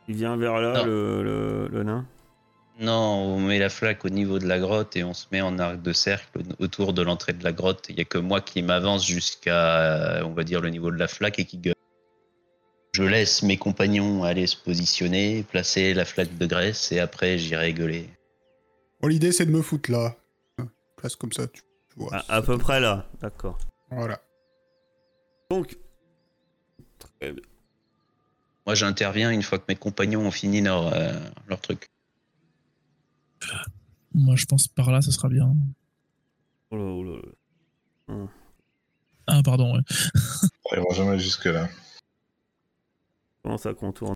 Il 0.08 0.14
vient 0.16 0.36
vers 0.36 0.60
là, 0.60 0.78
Non. 0.80 0.84
le, 0.84 1.22
le, 1.22 1.68
le 1.68 1.82
nain 1.84 2.06
Non, 2.80 2.92
on 2.92 3.40
met 3.40 3.58
la 3.58 3.68
flaque 3.68 4.04
au 4.04 4.08
niveau 4.08 4.38
de 4.38 4.46
la 4.46 4.58
grotte 4.58 4.94
et 4.96 5.02
on 5.04 5.14
se 5.14 5.26
met 5.32 5.40
en 5.40 5.58
arc 5.58 5.80
de 5.82 5.92
cercle 5.92 6.38
au- 6.38 6.64
autour 6.64 6.92
de 6.92 7.02
l'entrée 7.02 7.32
de 7.32 7.42
la 7.42 7.52
grotte. 7.52 7.86
Il 7.88 7.94
n'y 7.96 8.02
a 8.02 8.04
que 8.04 8.18
moi 8.18 8.40
qui 8.40 8.62
m'avance 8.62 9.06
jusqu'à, 9.06 10.22
on 10.24 10.30
va 10.32 10.44
dire, 10.44 10.60
le 10.60 10.68
niveau 10.70 10.90
de 10.90 10.96
la 10.98 11.08
flaque 11.08 11.38
et 11.38 11.44
qui 11.44 11.58
gueule. 11.58 11.74
Je 12.94 13.02
laisse 13.02 13.42
mes 13.42 13.56
compagnons 13.58 14.22
aller 14.24 14.46
se 14.46 14.56
positionner, 14.56 15.42
placer 15.44 15.92
la 15.94 16.04
flaque 16.04 16.36
de 16.38 16.46
graisse 16.46 16.92
et 16.92 16.98
après 17.00 17.36
j'irai 17.38 17.72
gueuler. 17.72 18.08
Bon, 19.00 19.08
l'idée, 19.08 19.32
c'est 19.32 19.46
de 19.46 19.50
me 19.52 19.62
foutre 19.62 19.90
là. 19.90 20.16
Place 20.96 21.14
comme 21.16 21.32
ça, 21.32 21.46
tu, 21.46 21.60
tu 21.62 21.96
vois. 21.96 22.14
à, 22.28 22.36
à 22.36 22.42
peu 22.42 22.58
près 22.58 22.80
là, 22.80 23.06
d'accord. 23.20 23.58
Voilà. 23.90 24.20
Donc... 25.50 25.76
Très 26.98 27.32
bien. 27.32 27.42
Moi 28.66 28.74
j'interviens 28.74 29.30
une 29.30 29.42
fois 29.42 29.58
que 29.58 29.64
mes 29.68 29.76
compagnons 29.76 30.26
ont 30.26 30.30
fini 30.30 30.60
leur, 30.60 30.92
euh, 30.92 31.12
leur 31.48 31.60
truc. 31.60 31.86
Moi, 34.14 34.34
je 34.36 34.46
pense 34.46 34.66
par 34.66 34.90
là, 34.90 35.02
ça 35.02 35.12
sera 35.12 35.28
bien. 35.28 35.54
Oh 36.70 36.76
là, 36.76 36.82
oh 36.82 37.04
là 37.04 37.20
là. 38.08 38.26
Ah, 39.26 39.40
pardon, 39.44 39.76
ouais. 39.76 39.82
On 40.72 40.76
ira 40.76 40.94
jamais 40.94 41.18
jusque-là. 41.18 41.68
Comment 43.42 43.58
ça 43.58 43.74
contourne 43.74 44.14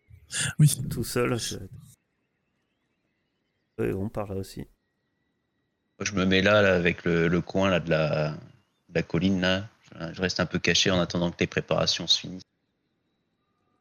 Oui. 0.59 0.73
tout 0.91 1.05
seul 1.05 1.39
c'est- 1.39 1.61
Oui, 3.79 3.93
on 3.93 4.09
part 4.09 4.29
là 4.33 4.37
aussi. 4.41 4.61
Moi, 4.61 6.05
je 6.05 6.13
me 6.15 6.25
mets 6.25 6.41
là, 6.43 6.63
là, 6.63 6.75
avec 6.75 7.05
le, 7.05 7.29
le 7.29 7.41
coin 7.41 7.69
là, 7.71 7.79
de, 7.81 7.91
la, 7.91 8.31
de 8.31 8.95
la 8.95 9.03
colline 9.03 9.41
là. 9.41 9.69
Je, 10.01 10.15
je 10.15 10.21
reste 10.23 10.41
un 10.41 10.47
peu 10.47 10.59
caché 10.59 10.91
en 10.91 10.99
attendant 10.99 11.31
que 11.31 11.37
les 11.41 11.47
préparations 11.47 12.07
se 12.07 12.21
finissent. 12.21 12.43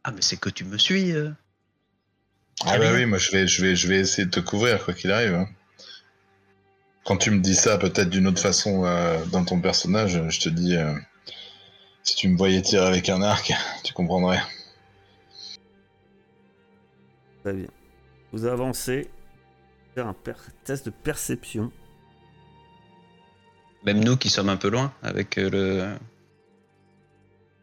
Ah 0.04 0.12
mais 0.12 0.22
c'est 0.22 0.38
que 0.38 0.50
tu 0.50 0.64
me 0.66 0.78
suis. 0.78 1.12
euh. 1.12 1.32
Ah 2.66 2.78
bah 2.78 2.92
oui, 2.94 3.06
moi, 3.06 3.18
je 3.18 3.32
vais, 3.32 3.48
je 3.48 3.62
vais, 3.62 3.76
je 3.76 3.88
vais 3.88 4.00
essayer 4.00 4.26
de 4.26 4.32
te 4.32 4.40
couvrir, 4.42 4.84
quoi 4.84 4.94
qu'il 4.94 5.12
arrive. 5.12 5.34
hein. 5.34 5.48
Quand 7.06 7.18
tu 7.18 7.32
me 7.32 7.40
dis 7.40 7.56
ça, 7.56 7.78
peut-être 7.78 8.10
d'une 8.10 8.28
autre 8.28 8.42
façon 8.42 8.86
euh, 8.86 9.24
dans 9.28 9.46
ton 9.46 9.62
personnage, 9.62 10.22
je 10.30 10.40
te 10.40 10.50
dis... 10.50 10.76
euh, 10.76 10.94
si 12.04 12.16
tu 12.16 12.28
me 12.28 12.38
voyais 12.38 12.62
tirer 12.62 12.86
avec 12.86 13.10
un 13.10 13.22
arc, 13.22 13.52
tu 13.84 13.94
comprendrais. 13.94 14.42
Très 17.44 17.54
bien. 17.54 17.68
Vous 18.32 18.46
avancez. 18.46 19.10
Faire 19.96 20.08
un 20.08 20.14
per- 20.14 20.34
test 20.64 20.86
de 20.86 20.92
perception. 20.92 21.72
Même 23.86 24.04
nous 24.04 24.18
qui 24.18 24.30
sommes 24.30 24.50
un 24.50 24.58
peu 24.58 24.70
loin 24.70 24.94
avec 25.02 25.38
le. 25.38 25.96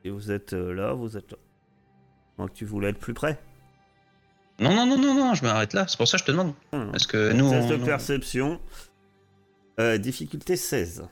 Et 0.05 0.11
vous 0.11 0.31
êtes 0.33 0.53
là, 0.53 0.93
vous 0.95 1.17
êtes 1.17 1.31
là. 1.33 1.39
Donc 2.39 2.53
tu 2.53 2.65
voulais 2.65 2.91
être 2.91 2.99
plus 2.99 3.15
près. 3.15 3.39
Non, 4.59 4.73
non, 4.75 4.87
non, 4.87 4.99
non, 4.99 5.15
non, 5.15 5.35
je 5.35 5.43
m'arrête 5.45 5.73
là. 5.75 5.87
C'est 5.87 5.97
pour 5.99 6.09
ça 6.09 6.17
que 6.17 6.23
je 6.23 6.27
te 6.27 6.33
demande. 6.33 6.55
Hmm. 6.73 6.91
Parce 6.91 7.07
que 7.07 7.33
nous. 7.33 7.51
Test 7.51 7.67
on- 7.67 7.71
de 7.71 7.77
nous- 7.77 7.85
perception. 7.87 8.61
Euh, 9.79 9.99
difficulté 9.99 10.57
16. 10.57 11.05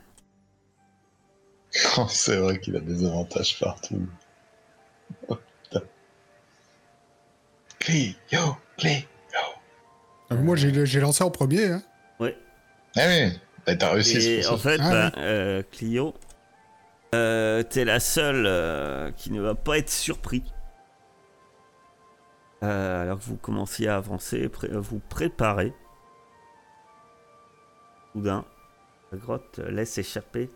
Oh, 1.98 2.06
c'est 2.08 2.36
vrai 2.38 2.58
qu'il 2.60 2.74
a 2.76 2.80
des 2.80 3.04
avantages 3.04 3.58
partout. 3.60 4.06
Oh, 5.28 5.36
Clio. 7.78 8.56
Ah, 10.30 10.34
mais 10.36 10.36
Moi, 10.42 10.56
j'ai 10.56 10.86
j'ai 10.86 11.00
lancé 11.00 11.22
en 11.22 11.30
premier. 11.30 11.66
Hein. 11.66 11.82
Ah 12.96 13.02
oui, 13.08 13.32
bah, 13.66 13.74
t'as 13.74 13.90
réussi. 13.90 14.16
Et 14.18 14.46
en 14.46 14.56
fait, 14.56 14.78
Ah 14.80 14.90
bah, 15.10 15.12
euh, 15.18 15.62
Clio, 15.72 16.14
euh, 17.14 17.62
t'es 17.64 17.84
la 17.84 17.98
seule 17.98 18.44
euh, 18.46 19.10
qui 19.16 19.32
ne 19.32 19.40
va 19.40 19.54
pas 19.56 19.78
être 19.78 19.90
surpris. 19.90 20.44
Euh, 22.64 23.02
alors 23.02 23.18
que 23.18 23.24
vous 23.24 23.36
commenciez 23.36 23.88
à 23.88 23.96
avancer, 23.96 24.50
euh, 24.64 24.80
vous 24.80 24.98
préparez. 24.98 25.74
Soudain, 28.12 28.44
la 29.12 29.18
grotte 29.18 29.58
laisse 29.58 29.98
échapper. 29.98 30.48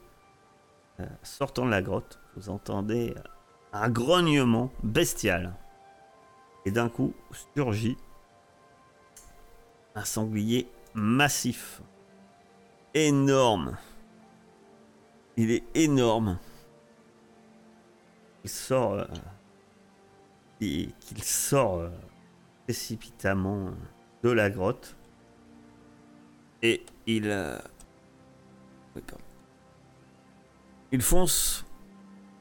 euh, 1.01 1.07
sortant 1.23 1.67
de 1.67 1.71
la 1.71 1.83
grotte, 1.83 2.19
vous 2.35 2.49
entendez 2.49 3.15
un 3.73 3.91
grognement 3.91 4.73
bestial. 4.83 5.55
Et 6.65 6.71
d'un 6.71 6.89
coup, 6.89 7.15
surgit 7.55 7.99
un 9.95 10.05
sanglier 10.05 10.67
massif 10.95 11.83
énorme. 12.95 13.77
Il 15.37 15.51
est 15.51 15.65
énorme. 15.75 16.39
Il 18.45 18.51
sort. 18.51 19.07
Qu'il 20.59 21.23
sort 21.23 21.79
euh, 21.79 21.91
précipitamment 22.65 23.69
euh, 23.69 23.73
de 24.23 24.31
la 24.31 24.51
grotte. 24.51 24.97
Et 26.63 26.85
il. 27.07 27.29
euh. 27.29 27.59
Il 30.91 31.03
fonce 31.03 31.65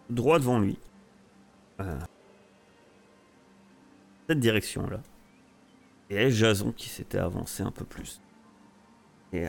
droit 0.09 0.39
devant 0.39 0.59
lui. 0.59 0.79
Cette 4.27 4.39
direction-là. 4.39 5.01
Et 6.09 6.31
Jason 6.31 6.71
qui 6.71 6.89
s'était 6.89 7.19
avancé 7.19 7.62
un 7.62 7.71
peu 7.71 7.86
plus. 7.86 8.19
Et 9.33 9.45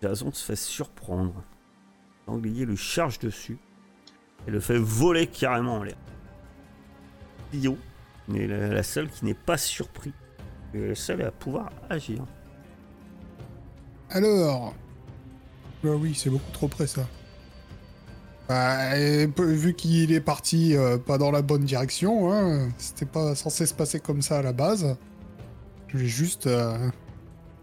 Jason 0.00 0.32
se 0.32 0.42
fait 0.44 0.56
surprendre. 0.56 1.44
L'anglier 2.26 2.64
lui 2.64 2.76
charge 2.78 3.18
dessus 3.18 3.58
et 4.46 4.50
le 4.50 4.60
fait 4.60 4.78
voler 4.78 5.26
carrément 5.26 5.74
en 5.74 5.82
l'air. 5.82 5.98
Dio 7.52 7.76
est 8.34 8.46
la, 8.46 8.68
la 8.68 8.82
seule 8.82 9.08
qui 9.08 9.24
n'est 9.24 9.34
pas 9.34 9.58
surpris. 9.58 10.12
Et 10.74 10.88
la 10.88 10.94
seule 10.94 11.22
à 11.22 11.30
pouvoir 11.30 11.70
agir. 11.88 12.24
Alors. 14.10 14.74
Bah 15.82 15.90
oui, 15.98 16.14
c'est 16.14 16.30
beaucoup 16.30 16.50
trop 16.52 16.68
près 16.68 16.86
ça. 16.86 17.06
Bah, 18.48 18.98
et 18.98 19.26
vu 19.38 19.74
qu'il 19.74 20.12
est 20.12 20.20
parti 20.20 20.76
euh, 20.76 20.98
pas 20.98 21.18
dans 21.18 21.30
la 21.30 21.40
bonne 21.40 21.64
direction, 21.64 22.32
hein, 22.32 22.68
c'était 22.78 23.06
pas 23.06 23.34
censé 23.34 23.64
se 23.64 23.74
passer 23.74 24.00
comme 24.00 24.22
ça 24.22 24.38
à 24.38 24.42
la 24.42 24.52
base. 24.52 24.96
Je 25.88 25.98
vais 25.98 26.06
juste 26.06 26.46
euh, 26.46 26.90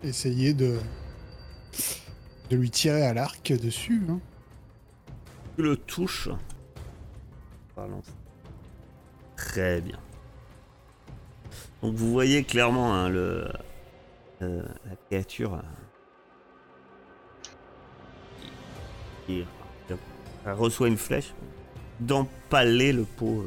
essayer 0.03 0.53
de 0.53 0.77
de 2.49 2.55
lui 2.55 2.71
tirer 2.71 3.05
à 3.05 3.13
l'arc 3.13 3.51
dessus. 3.51 4.01
hein. 4.09 4.19
Le. 5.57 5.77
Parlons. 7.75 8.01
Très 9.37 9.79
bien. 9.81 9.97
Donc 11.81 11.95
vous 11.95 12.11
voyez 12.11 12.43
clairement 12.43 12.93
hein, 12.93 13.07
le, 13.07 13.47
euh, 14.41 14.63
la 14.89 14.95
créature 15.07 15.53
euh, 15.53 15.61
qui, 19.25 19.45
reçoit 20.45 20.87
une 20.87 20.97
flèche 20.97 21.33
d'empaler 21.99 22.91
le 22.93 23.03
pauvre 23.03 23.45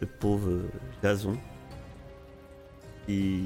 le 0.00 0.06
pauvre 0.06 0.62
Jason. 1.02 1.38
Et, 3.08 3.40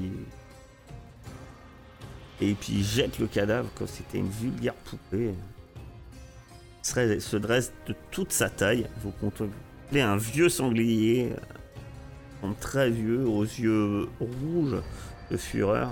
et 2.41 2.53
puis 2.53 2.73
il 2.73 2.83
jette 2.83 3.19
le 3.19 3.27
cadavre 3.27 3.69
comme 3.75 3.87
c'était 3.87 4.17
une 4.17 4.29
vulgaire 4.29 4.73
poupée 4.73 5.33
se 6.87 7.37
dresse 7.37 7.73
de 7.87 7.95
toute 8.11 8.31
sa 8.31 8.49
taille. 8.49 8.87
Vous 9.01 9.11
un 9.95 10.17
vieux 10.17 10.49
sanglier, 10.49 11.31
très 12.59 12.89
vieux, 12.89 13.25
aux 13.27 13.43
yeux 13.43 14.07
rouges 14.19 14.81
de 15.31 15.37
fureur. 15.37 15.91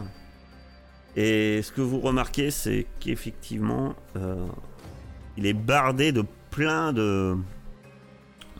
Et 1.16 1.62
ce 1.62 1.72
que 1.72 1.82
vous 1.82 2.00
remarquez, 2.00 2.52
c'est 2.52 2.86
qu'effectivement, 3.00 3.96
euh, 4.16 4.48
il 5.38 5.46
est 5.46 5.54
bardé 5.54 6.12
de 6.12 6.24
plein 6.52 6.92
de, 6.94 7.38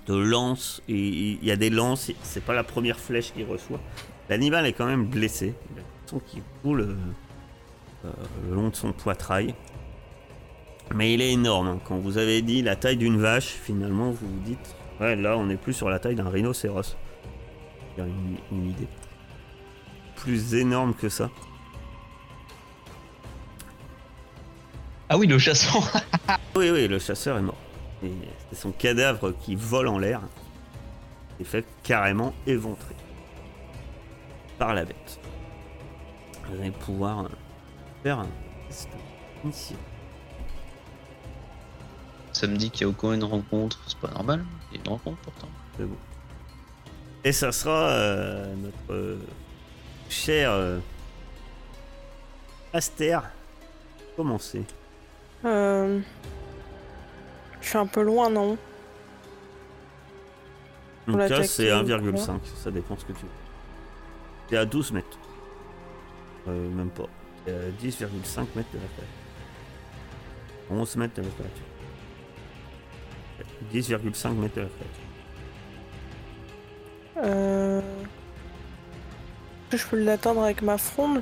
de 0.08 0.16
lances. 0.16 0.82
Il 0.88 1.44
y 1.44 1.52
a 1.52 1.58
des 1.58 1.70
lances, 1.70 2.12
c'est 2.24 2.44
pas 2.44 2.54
la 2.54 2.64
première 2.64 3.00
flèche 3.00 3.34
qu'il 3.34 3.46
reçoit. 3.46 3.80
L'animal 4.30 4.66
est 4.66 4.74
quand 4.74 4.86
même 4.86 5.06
blessé. 5.06 5.54
Il 5.74 5.80
a 5.80 5.84
sang 6.08 6.22
qui 6.26 6.42
coule 6.62 6.96
euh, 8.06 8.12
le 8.48 8.56
long 8.56 8.70
de 8.70 8.76
son 8.76 8.94
poitrail. 8.94 9.54
Mais 10.94 11.14
il 11.14 11.22
est 11.22 11.34
énorme. 11.34 11.80
Quand 11.84 11.98
vous 11.98 12.18
avez 12.18 12.42
dit 12.42 12.62
la 12.62 12.76
taille 12.76 12.98
d'une 12.98 13.18
vache, 13.18 13.48
finalement, 13.48 14.12
vous 14.12 14.28
vous 14.28 14.44
dites, 14.46 14.76
ouais, 15.00 15.16
là, 15.16 15.38
on 15.38 15.50
est 15.50 15.58
plus 15.58 15.74
sur 15.74 15.90
la 15.90 16.00
taille 16.00 16.16
d'un 16.16 16.30
rhinocéros. 16.30 16.96
Il 17.98 18.02
y 18.02 18.04
a 18.04 18.08
une, 18.08 18.38
une 18.52 18.70
idée. 18.70 18.88
Plus 20.16 20.56
énorme 20.56 20.94
que 20.94 21.10
ça. 21.10 21.30
Ah 25.10 25.18
oui, 25.18 25.28
le 25.28 25.38
chassant. 25.38 25.82
Oui, 26.56 26.70
oui, 26.72 26.88
le 26.88 27.00
chasseur 27.00 27.38
est 27.38 27.42
mort. 27.42 27.58
C'est 28.02 28.56
son 28.56 28.72
cadavre 28.72 29.34
qui 29.42 29.56
vole 29.56 29.88
en 29.88 30.00
l'air. 30.00 30.22
Et 31.40 31.44
fait 31.44 31.66
carrément 31.84 32.34
éventrer. 32.48 32.96
Par 34.58 34.74
la 34.74 34.86
bête. 34.86 35.20
Vous 36.48 36.62
allez 36.62 36.72
pouvoir 36.72 37.30
faire 38.04 38.20
un 38.20 38.28
test 38.70 38.88
initial. 39.44 39.80
Ça 42.36 42.48
me 42.48 42.58
dit 42.58 42.70
qu'il 42.70 42.82
y 42.82 42.84
a 42.84 42.90
au 42.90 42.92
coin 42.92 43.14
une 43.14 43.24
rencontre. 43.24 43.80
C'est 43.88 43.98
pas 43.98 44.10
normal. 44.10 44.44
Il 44.70 44.76
y 44.76 44.78
a 44.80 44.84
une 44.84 44.90
rencontre 44.90 45.22
pourtant. 45.22 45.48
C'est 45.78 45.86
beau. 45.86 45.96
Et 47.24 47.32
ça 47.32 47.54
sera 47.54 47.92
euh, 47.92 48.54
notre 48.58 48.94
euh, 48.94 49.18
cher 50.10 50.52
euh, 50.52 50.80
Aster. 52.74 53.20
Commencez. 54.18 54.66
Euh... 55.46 56.02
Je 57.62 57.70
suis 57.70 57.78
un 57.78 57.88
peu 57.88 58.02
loin, 58.02 58.30
non? 58.30 58.58
Là, 61.08 61.16
l'attaquer 61.16 61.48
c'est 61.48 61.72
ou 61.72 61.86
1,5. 61.86 62.40
Ça 62.62 62.70
dépend 62.70 62.98
ce 62.98 63.06
que 63.06 63.14
tu 63.14 63.22
veux. 63.22 63.32
C'est 64.50 64.58
à 64.58 64.66
12 64.66 64.92
mètres. 64.92 65.20
Euh, 66.50 66.70
même 66.70 66.90
pas. 66.90 67.08
C'est 67.46 67.54
à 67.54 67.70
10,5 67.82 68.08
mètres 68.58 68.72
de 68.74 68.80
la 68.80 68.88
créature. 68.88 69.06
11 70.70 70.96
mètres 70.98 71.16
de 71.16 71.22
la 71.22 71.30
créature. 71.30 71.75
10,5 73.74 74.34
mètres. 74.34 74.60
Euh... 77.18 77.82
Je 79.72 79.86
peux 79.88 80.02
l'atteindre 80.02 80.44
avec 80.44 80.62
ma 80.62 80.78
fronde? 80.78 81.22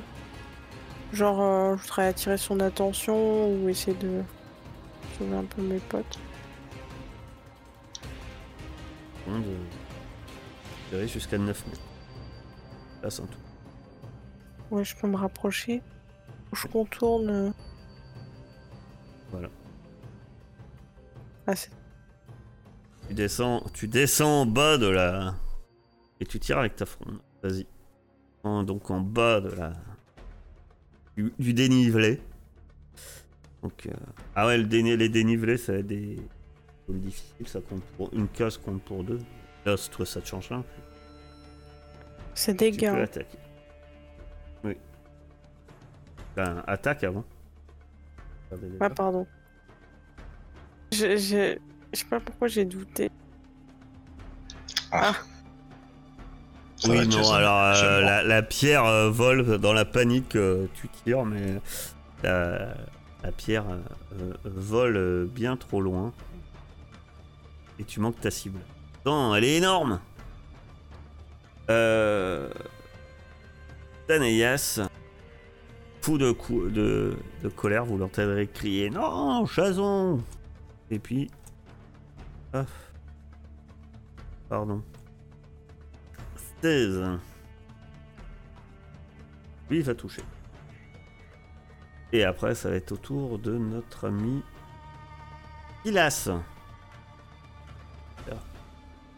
Genre, 1.12 1.40
euh, 1.40 1.76
je 1.76 1.82
voudrais 1.82 2.08
attirer 2.08 2.36
son 2.36 2.60
attention 2.60 3.48
ou 3.48 3.68
essayer 3.68 3.96
de 3.96 4.22
sauver 5.18 5.36
un 5.36 5.44
peu 5.44 5.62
mes 5.62 5.78
potes. 5.78 6.18
On 9.28 9.38
de... 9.38 9.44
vous 9.44 9.52
verrez 10.90 11.08
jusqu'à 11.08 11.38
9 11.38 11.66
mètres. 11.66 11.80
Là, 13.02 13.10
c'est 13.10 13.22
un 13.22 13.26
tout. 13.26 13.38
Ouais, 14.70 14.84
je 14.84 14.96
peux 14.96 15.06
me 15.06 15.16
rapprocher. 15.16 15.82
Je 16.52 16.66
contourne. 16.66 17.30
euh. 17.30 17.50
Voilà. 19.30 19.48
Ah, 21.46 21.56
c'est... 21.56 21.70
Tu 23.14 23.22
descends, 23.22 23.62
tu 23.72 23.86
descends 23.86 24.40
en 24.40 24.46
bas 24.46 24.76
de 24.76 24.88
la. 24.88 25.36
Et 26.18 26.26
tu 26.26 26.40
tires 26.40 26.58
avec 26.58 26.74
ta 26.74 26.84
fronde. 26.84 27.20
Vas-y. 27.44 27.64
Donc 28.64 28.90
en 28.90 28.98
bas 29.02 29.40
de 29.40 29.50
la. 29.50 29.72
Du, 31.16 31.32
du 31.38 31.54
dénivelé. 31.54 32.20
Donc. 33.62 33.86
euh, 33.86 33.92
Ah 34.34 34.48
ouais, 34.48 34.58
le 34.58 34.64
déni- 34.64 34.96
les 34.96 35.08
dénivelés, 35.08 35.58
ça 35.58 35.74
va 35.74 35.78
être 35.78 35.86
des. 35.86 36.18
difficiles, 36.88 37.46
ça 37.46 37.60
compte 37.60 37.84
pour. 37.96 38.12
Une 38.14 38.26
case 38.26 38.58
compte 38.58 38.82
pour 38.82 39.04
deux. 39.04 39.20
Là, 39.64 39.76
si 39.76 39.90
toi, 39.90 40.04
ça 40.04 40.20
te 40.20 40.26
change 40.26 40.48
rien. 40.48 40.64
C'est 42.34 42.60
attaquer. 43.04 43.38
Oui. 44.64 44.76
Ben, 46.34 46.64
attaque 46.66 47.04
avant. 47.04 47.24
Ah, 48.80 48.90
pardon. 48.90 49.24
Je, 50.90 51.16
je, 51.16 51.58
je 51.94 52.00
sais 52.00 52.06
pas 52.06 52.20
pourquoi 52.20 52.48
j'ai 52.48 52.64
douté. 52.64 53.10
Ça 54.90 55.00
va, 55.00 55.12
Oui, 56.88 57.06
non, 57.06 57.10
Jason. 57.18 57.32
alors 57.34 57.60
euh, 57.76 58.00
la, 58.00 58.22
la 58.22 58.42
pierre 58.42 58.84
euh, 58.84 59.10
vole 59.10 59.58
dans 59.58 59.72
la 59.72 59.84
panique, 59.84 60.36
euh, 60.36 60.66
tu 60.74 60.88
tires, 60.88 61.24
mais 61.24 61.60
la, 62.22 62.74
la 63.22 63.32
pierre 63.32 63.64
vole 64.44 64.96
euh, 64.96 65.26
bien 65.26 65.56
trop 65.56 65.80
loin. 65.80 66.12
Et 67.78 67.84
tu 67.84 68.00
manques 68.00 68.20
ta 68.20 68.30
cible. 68.30 68.60
Non, 69.06 69.34
elle 69.34 69.44
est 69.44 69.56
énorme 69.56 70.00
euh... 71.70 72.50
Taneyas, 74.06 74.80
fou 76.02 76.18
de, 76.18 76.30
cou- 76.32 76.68
de, 76.68 77.16
de 77.42 77.48
colère, 77.48 77.86
vous 77.86 77.96
l'entendrez 77.96 78.46
crier 78.46 78.90
Non, 78.90 79.46
Jason 79.46 80.22
Et 80.90 80.98
puis. 80.98 81.30
Ah. 82.54 82.64
Pardon. 84.48 84.82
16. 86.62 87.02
Lui, 89.68 89.78
il 89.78 89.82
va 89.82 89.94
toucher. 89.94 90.22
Et 92.12 92.22
après, 92.24 92.54
ça 92.54 92.70
va 92.70 92.76
être 92.76 92.92
au 92.92 92.96
tour 92.96 93.38
de 93.40 93.58
notre 93.58 94.06
ami 94.08 94.42
Silas. 95.84 96.30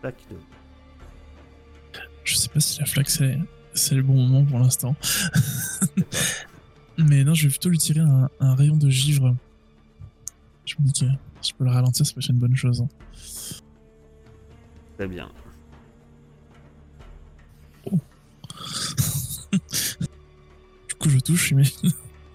Plaque 0.01 0.25
de. 0.31 0.37
Je 2.25 2.35
sais 2.35 2.49
pas 2.49 2.61
si 2.61 2.81
la 2.81 2.87
flaque 2.87 3.09
c'est 3.09 3.38
c'est 3.72 3.94
le 3.94 4.03
bon 4.03 4.14
moment 4.14 4.44
pour 4.44 4.59
l'instant. 4.59 4.94
Mais 6.99 7.22
non, 7.25 7.35
je 7.35 7.44
vais 7.44 7.51
plutôt 7.51 7.68
lui 7.68 7.79
tirer 7.79 8.01
un, 8.01 8.29
un 8.40 8.55
rayon 8.55 8.77
de 8.77 8.88
givre. 8.90 9.35
Je 10.64 10.75
me 10.81 10.87
dis 10.87 10.92
que 11.01 11.07
si 11.42 11.51
je 11.53 11.55
peux 11.55 11.64
le 11.64 11.70
ralentir, 11.70 12.05
ça 12.07 12.14
peut 12.14 12.20
être 12.20 12.31
une 12.31 12.38
bonne 12.38 12.57
chose. 12.57 12.81
hein. 12.81 12.88
Très 14.96 15.06
bien. 15.06 15.30
Du 20.88 20.94
coup, 20.98 21.09
je 21.09 21.18
touche, 21.18 21.52
mais 21.52 21.64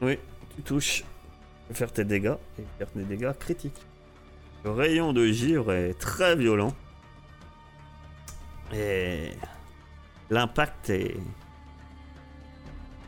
Oui, 0.02 0.17
tu 0.56 0.62
touches. 0.63 1.04
Faire 1.71 1.91
tes 1.91 2.04
dégâts 2.04 2.36
et 2.60 2.63
faire 2.78 2.88
des 2.95 3.04
dégâts 3.04 3.32
critiques. 3.39 3.82
Le 4.63 4.71
rayon 4.71 5.13
de 5.13 5.26
givre 5.28 5.71
est 5.71 5.93
très 5.93 6.36
violent. 6.36 6.76
Et 8.74 9.32
l'impact 10.30 10.89
est 10.89 11.17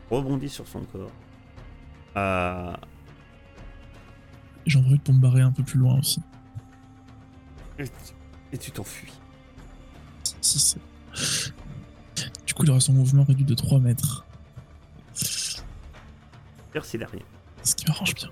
rebondit 0.10 0.50
sur 0.50 0.68
son 0.68 0.82
corps. 0.86 1.12
Euh, 2.16 2.74
j'en 4.66 4.82
profite 4.82 5.04
pour 5.04 5.14
me 5.14 5.20
barrer 5.20 5.42
un 5.42 5.52
peu 5.52 5.64
plus 5.64 5.80
loin 5.80 6.00
aussi. 6.00 6.22
et 8.52 8.58
tu 8.58 8.72
t'enfuis. 8.72 9.12
Si, 10.44 10.60
c'est- 10.60 11.54
Du 12.46 12.54
coup, 12.54 12.64
il 12.64 12.72
aura 12.72 12.80
son 12.82 12.94
mouvement 12.94 13.24
réduit 13.24 13.46
de 13.46 13.54
3 13.56 13.80
mètres. 13.80 14.26
Merci 16.74 16.98
rien. 17.06 17.22
Ce 17.64 17.74
qui 17.76 17.86
m'arrange 17.88 18.14
bien. 18.16 18.30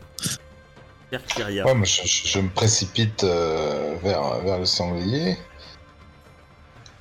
Ouais, 1.66 1.74
moi, 1.74 1.86
je, 1.86 2.02
je- 2.06 2.28
je 2.28 2.40
me 2.40 2.50
précipite 2.50 3.24
euh, 3.24 3.96
vers, 4.04 4.40
vers 4.42 4.60
le 4.60 4.66
sanglier. 4.66 5.38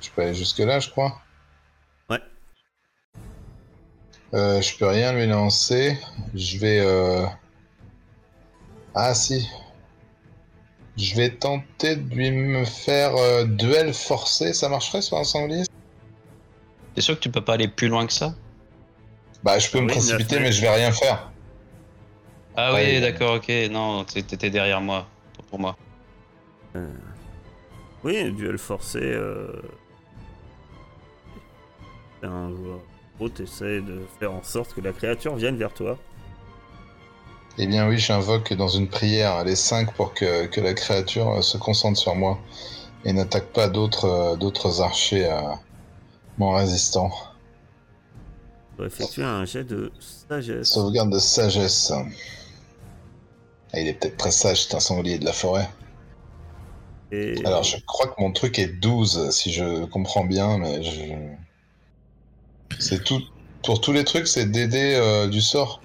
Je 0.01 0.09
peux 0.15 0.21
aller 0.21 0.33
jusque-là, 0.33 0.79
je 0.79 0.89
crois. 0.89 1.21
Ouais. 2.09 2.19
Euh, 4.33 4.61
je 4.61 4.77
peux 4.77 4.87
rien 4.87 5.13
lui 5.13 5.27
lancer. 5.27 5.97
Je 6.33 6.57
vais. 6.57 6.79
euh, 6.79 7.25
Ah, 8.95 9.13
si. 9.13 9.47
Je 10.97 11.15
vais 11.15 11.29
tenter 11.29 11.95
de 11.95 12.13
lui 12.13 12.31
me 12.31 12.65
faire 12.65 13.15
euh, 13.15 13.45
duel 13.45 13.93
forcé. 13.93 14.53
Ça 14.53 14.69
marcherait 14.69 15.01
sur 15.01 15.17
un 15.17 15.23
sanglier 15.23 15.63
T'es 16.93 17.01
sûr 17.01 17.15
que 17.15 17.21
tu 17.21 17.31
peux 17.31 17.43
pas 17.43 17.53
aller 17.53 17.69
plus 17.69 17.87
loin 17.87 18.05
que 18.05 18.13
ça? 18.13 18.35
Bah, 19.43 19.57
je 19.57 19.71
peux 19.71 19.79
me 19.79 19.87
précipiter, 19.87 20.39
mais 20.39 20.51
je 20.51 20.61
vais 20.61 20.69
rien 20.69 20.91
faire. 20.91 21.31
Ah 22.55 22.73
Ouais, 22.73 22.95
oui, 22.95 23.01
d'accord, 23.01 23.35
ok. 23.35 23.49
Non, 23.71 24.03
t'étais 24.03 24.49
derrière 24.49 24.81
moi. 24.81 25.07
Pour 25.49 25.59
moi. 25.59 25.77
Oui, 28.03 28.31
duel 28.33 28.57
forcé. 28.57 28.99
Euh... 29.01 29.61
Un 32.23 32.49
joueur 32.49 32.79
pro 33.15 33.29
t'essaies 33.29 33.81
de 33.81 34.01
faire 34.19 34.31
en 34.31 34.43
sorte 34.43 34.73
que 34.73 34.81
la 34.81 34.91
créature 34.91 35.35
vienne 35.35 35.57
vers 35.57 35.73
toi. 35.73 35.97
Eh 37.57 37.67
bien, 37.67 37.87
oui, 37.87 37.97
j'invoque 37.97 38.53
dans 38.53 38.67
une 38.67 38.87
prière 38.87 39.43
les 39.43 39.55
5 39.55 39.93
pour 39.93 40.13
que, 40.13 40.45
que 40.47 40.61
la 40.61 40.73
créature 40.73 41.29
euh, 41.29 41.41
se 41.41 41.57
concentre 41.57 41.99
sur 41.99 42.15
moi 42.15 42.39
et 43.03 43.13
n'attaque 43.13 43.47
pas 43.47 43.67
d'autres 43.67 44.05
euh, 44.05 44.35
d'autres 44.35 44.81
archers 44.81 45.25
euh, 45.25 45.41
mon 46.37 46.51
résistant. 46.51 47.11
Effectuer 48.83 49.23
un 49.23 49.45
jet 49.45 49.63
de 49.63 49.91
sagesse. 49.99 50.69
Sauvegarde 50.69 51.11
de 51.11 51.19
sagesse. 51.19 51.91
Ah, 53.73 53.79
il 53.79 53.87
est 53.87 53.93
peut-être 53.93 54.17
très 54.17 54.31
sage, 54.31 54.65
c'est 54.65 54.75
un 54.75 54.79
sanglier 54.79 55.19
de 55.19 55.25
la 55.25 55.33
forêt. 55.33 55.69
Et 57.11 57.35
Alors, 57.45 57.63
je 57.63 57.77
crois 57.85 58.07
que 58.07 58.21
mon 58.21 58.31
truc 58.31 58.57
est 58.57 58.67
12, 58.67 59.31
si 59.31 59.51
je 59.51 59.85
comprends 59.85 60.25
bien, 60.25 60.57
mais 60.57 60.81
je. 60.81 61.13
C'est 62.79 63.03
tout. 63.03 63.21
Pour 63.63 63.81
tous 63.81 63.91
les 63.91 64.03
trucs, 64.03 64.27
c'est 64.27 64.45
DD 64.45 64.75
euh, 64.75 65.27
du 65.27 65.41
sort. 65.41 65.81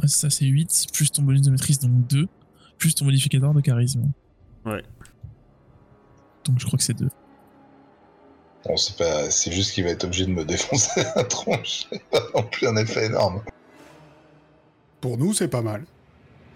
Ouais, 0.00 0.08
ça, 0.08 0.30
c'est 0.30 0.46
8, 0.46 0.86
plus 0.92 1.10
ton 1.10 1.22
bonus 1.22 1.42
de 1.42 1.50
maîtrise, 1.50 1.78
donc 1.78 2.06
2, 2.08 2.26
plus 2.78 2.94
ton 2.94 3.04
modificateur 3.04 3.52
de 3.54 3.60
charisme. 3.60 4.10
Ouais. 4.64 4.82
Donc 6.44 6.58
je 6.58 6.66
crois 6.66 6.76
que 6.78 6.82
c'est 6.84 6.94
2. 6.94 7.08
Bon, 8.66 8.76
c'est 8.76 8.96
pas. 8.96 9.30
C'est 9.30 9.52
juste 9.52 9.72
qu'il 9.72 9.84
va 9.84 9.90
être 9.90 10.04
obligé 10.04 10.26
de 10.26 10.32
me 10.32 10.44
défoncer 10.46 11.02
la 11.16 11.24
tronche. 11.24 11.86
Pas 12.10 12.20
non 12.34 12.42
plus 12.42 12.66
un 12.66 12.76
effet 12.76 13.06
énorme. 13.06 13.42
Pour 15.00 15.16
nous, 15.16 15.32
c'est 15.32 15.48
pas 15.48 15.62
mal. 15.62 15.84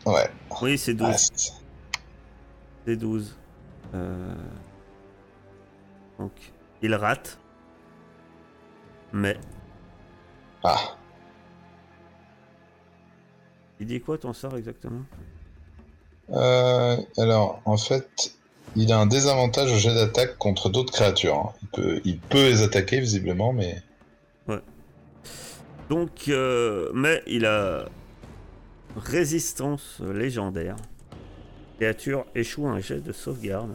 Ouais. 0.04 0.28
Oui, 0.61 0.76
c'est 0.76 0.92
12. 0.94 1.09
Ah, 1.11 1.16
c'est- 1.16 1.52
C'est 2.87 2.96
12. 2.96 3.35
Euh, 3.94 4.35
Donc, 6.18 6.33
il 6.83 6.94
rate. 6.94 7.38
Mais, 9.14 9.38
ah. 10.62 10.96
Il 13.80 13.87
dit 13.87 14.00
quoi 14.00 14.18
ton 14.18 14.32
sort 14.32 14.56
exactement? 14.56 15.02
Euh, 16.30 16.96
alors, 17.18 17.60
en 17.64 17.76
fait, 17.76 18.34
il 18.76 18.92
a 18.92 18.98
un 18.98 19.06
désavantage 19.06 19.72
au 19.72 19.76
jet 19.76 19.94
d'attaque 19.94 20.38
contre 20.38 20.70
d'autres 20.70 20.92
créatures. 20.92 21.37
hein. 21.37 21.52
Il, 21.62 21.68
peut, 21.68 22.00
il 22.04 22.18
peut 22.18 22.44
les 22.48 22.62
attaquer, 22.62 23.00
visiblement, 23.00 23.52
mais. 23.52 23.82
Donc, 25.90 26.28
euh, 26.28 26.90
mais 26.94 27.22
il 27.26 27.44
a 27.44 27.84
résistance 28.96 30.00
légendaire. 30.00 30.76
Créature 31.76 32.24
échoue 32.34 32.66
un 32.66 32.80
jet 32.80 33.00
de 33.00 33.12
sauvegarde. 33.12 33.74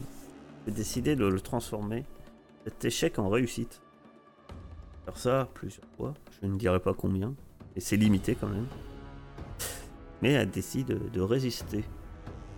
J'ai 0.66 0.72
décidé 0.72 1.14
de 1.14 1.24
le 1.24 1.40
transformer 1.40 2.04
cet 2.64 2.84
échec 2.84 3.18
en 3.20 3.28
réussite. 3.28 3.80
Faire 5.04 5.16
ça 5.16 5.48
plusieurs 5.54 5.86
fois, 5.96 6.14
je 6.42 6.46
ne 6.48 6.58
dirai 6.58 6.80
pas 6.80 6.94
combien, 6.94 7.32
et 7.76 7.80
c'est 7.80 7.96
limité 7.96 8.34
quand 8.34 8.48
même. 8.48 8.66
Mais 10.22 10.32
elle 10.32 10.50
décide 10.50 11.10
de, 11.10 11.20
résister. 11.20 11.84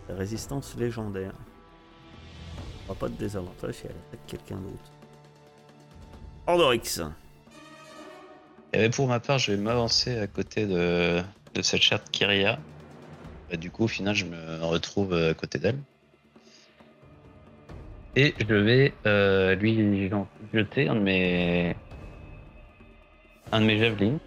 Résistance 0.08 0.76
légendaire. 0.76 1.32
Aura 2.88 2.98
pas 2.98 3.08
de 3.08 3.14
désavantage 3.14 3.74
si 3.74 3.86
elle 3.86 3.92
attaque 3.92 4.26
quelqu'un 4.26 4.56
d'autre. 4.56 4.90
Ordorix. 6.46 7.00
Et 8.72 8.78
ben, 8.78 8.90
pour 8.90 9.06
ma 9.06 9.20
part, 9.20 9.38
je 9.38 9.52
vais 9.52 9.58
m'avancer 9.58 10.18
à 10.18 10.26
côté 10.26 10.66
de, 10.66 11.22
cette 11.60 11.82
charte 11.82 12.10
Kyria. 12.10 12.58
Bah, 13.50 13.56
du 13.56 13.70
coup, 13.70 13.84
au 13.84 13.88
final, 13.88 14.14
je 14.14 14.24
me 14.24 14.64
retrouve 14.64 15.14
à 15.14 15.34
côté 15.34 15.58
d'elle. 15.58 15.78
Et 18.16 18.34
je 18.46 18.54
vais 18.54 18.92
euh, 19.06 19.54
lui 19.54 20.10
jeter 20.52 20.88
un 20.88 20.96
de 20.96 21.00
mes. 21.00 21.76
Un 23.52 23.60
de 23.60 23.66
mes 23.66 23.78
javelins. 23.78 24.18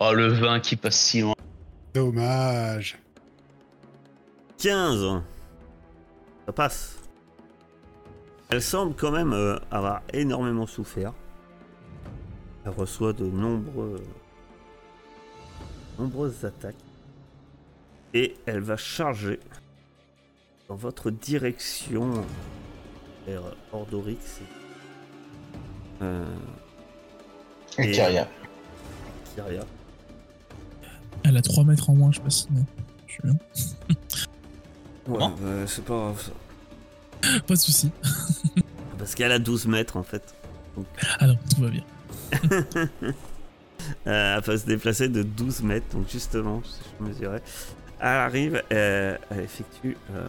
Oh, 0.00 0.12
le 0.12 0.26
vin 0.26 0.60
qui 0.60 0.76
passe 0.76 0.98
si 0.98 1.20
loin. 1.20 1.33
Dommage. 1.94 2.98
15. 4.58 5.22
Ça 6.46 6.52
passe. 6.52 6.98
Elle 8.50 8.60
semble 8.62 8.94
quand 8.96 9.12
même 9.12 9.32
euh, 9.32 9.58
avoir 9.70 10.02
énormément 10.12 10.66
souffert. 10.66 11.12
Elle 12.64 12.72
reçoit 12.72 13.12
de 13.12 13.24
nombreux, 13.24 14.02
nombreuses 15.98 16.44
attaques. 16.44 16.74
Et 18.12 18.34
elle 18.46 18.60
va 18.60 18.76
charger 18.76 19.38
dans 20.68 20.76
votre 20.76 21.10
direction 21.10 22.24
vers 23.26 23.42
Ordorix. 23.72 24.18
Euh, 26.02 26.24
Et 27.78 27.88
Et- 27.88 27.92
Kyria. 27.92 28.28
Kyria. 29.34 29.64
Elle 31.24 31.36
a 31.36 31.42
3 31.42 31.64
mètres 31.64 31.90
en 31.90 31.94
moins, 31.94 32.10
je 32.12 32.18
sais 32.18 32.22
pas 32.22 32.30
si. 32.30 32.46
non. 32.52 32.64
Je 33.06 33.12
suis 33.12 33.22
bien. 33.24 33.36
Ouais, 35.06 35.18
Bon. 35.18 35.28
bah, 35.30 35.66
c'est 35.66 35.84
pas 35.84 35.94
grave 35.94 36.22
ça. 36.22 37.40
Pas 37.46 37.54
de 37.54 37.58
soucis. 37.58 37.90
Parce 38.98 39.14
qu'elle 39.14 39.32
a 39.32 39.38
12 39.38 39.66
mètres 39.66 39.98
en 39.98 40.02
fait. 40.02 40.34
Ah 41.18 41.26
non, 41.26 41.38
tout 41.54 41.60
va 41.62 41.68
bien. 41.70 41.84
Euh, 44.06 44.36
elle 44.36 44.42
peut 44.42 44.56
se 44.56 44.64
déplacer 44.64 45.08
de 45.10 45.22
12 45.22 45.60
mètres, 45.62 45.84
donc 45.92 46.08
justement, 46.08 46.62
si 46.64 46.78
je 46.98 47.04
mesurais. 47.04 47.42
Elle 48.00 48.06
arrive, 48.08 48.62
euh, 48.72 49.18
elle 49.28 49.40
effectue 49.40 49.98
euh, 50.14 50.26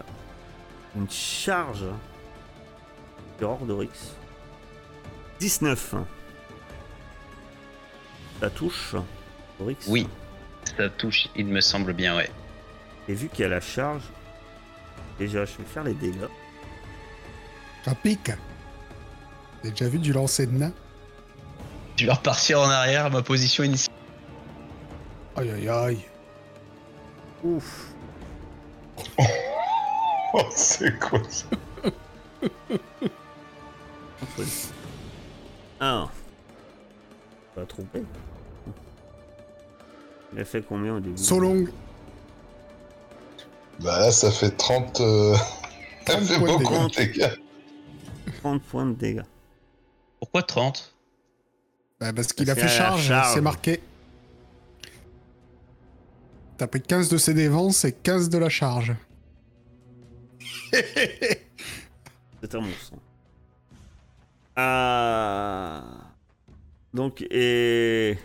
une 0.98 1.10
charge 1.10 1.86
sur 3.40 3.50
Ordorix. 3.52 3.88
19. 5.40 5.96
Ça 8.42 8.50
touche 8.50 8.96
Ordorix 9.60 9.78
Oui, 9.88 10.06
ça 10.78 10.90
touche, 10.90 11.28
il 11.36 11.46
me 11.48 11.62
semble 11.62 11.94
bien, 11.94 12.16
ouais. 12.16 12.30
Et 13.08 13.14
vu 13.14 13.30
qu'il 13.30 13.42
y 13.42 13.46
a 13.46 13.50
la 13.50 13.62
charge, 13.62 14.04
déjà 15.20 15.46
je 15.46 15.58
vais 15.58 15.64
faire 15.64 15.84
les 15.84 15.94
dégâts. 15.94 16.28
Ça 17.84 17.94
pique. 17.96 18.32
T'as 19.62 19.70
déjà 19.70 19.88
vu 19.88 20.00
du 20.00 20.12
lancer 20.12 20.48
de 20.48 20.54
nain 20.54 20.72
Je 21.98 22.06
vais 22.06 22.12
repartir 22.12 22.60
en 22.60 22.70
arrière 22.70 23.06
à 23.06 23.10
ma 23.10 23.22
position 23.22 23.64
initiale. 23.64 23.96
Aïe 25.36 25.52
aïe 25.52 25.70
aïe. 25.70 26.00
Ouf. 27.44 27.88
Oh, 30.38 30.44
c'est 30.54 31.00
quoi 31.00 31.22
ça? 31.30 31.48
Ah. 35.80 36.10
Pas 37.56 37.66
trompé. 37.66 38.04
Il 40.36 40.42
a 40.42 40.46
fait 40.46 40.62
combien 40.62 40.96
au 40.96 41.00
début 41.00 41.18
So 41.18 41.40
long. 41.40 41.66
Bah 43.80 44.00
là, 44.00 44.12
ça 44.12 44.32
fait 44.32 44.52
30. 44.52 45.00
euh, 45.02 45.36
Ça 46.08 46.14
30 46.18 46.24
fait 46.26 46.40
beaucoup 46.40 46.64
de 46.64 46.96
dégâts. 46.96 47.32
30 48.42 48.62
points 48.64 48.86
de 48.86 48.94
dégâts. 48.94 49.24
Pourquoi 50.20 50.44
30 50.44 50.94
Bah, 52.00 52.14
parce 52.14 52.32
qu'il 52.34 52.50
a 52.52 52.56
fait 52.56 52.68
charge, 52.68 53.08
charge. 53.08 53.34
c'est 53.34 53.42
marqué. 53.42 53.82
T'as 56.58 56.68
pris 56.68 56.82
15 56.82 57.10
de 57.10 57.18
ses 57.18 57.34
dévances 57.34 57.86
et 57.86 57.92
15 57.92 58.30
de 58.30 58.38
la 58.38 58.50
charge. 58.50 58.94
C'est 60.72 62.54
un 62.54 62.62
monstre. 62.62 62.94
Ah. 64.56 65.84
Donc, 66.94 67.22
et. 67.30 68.18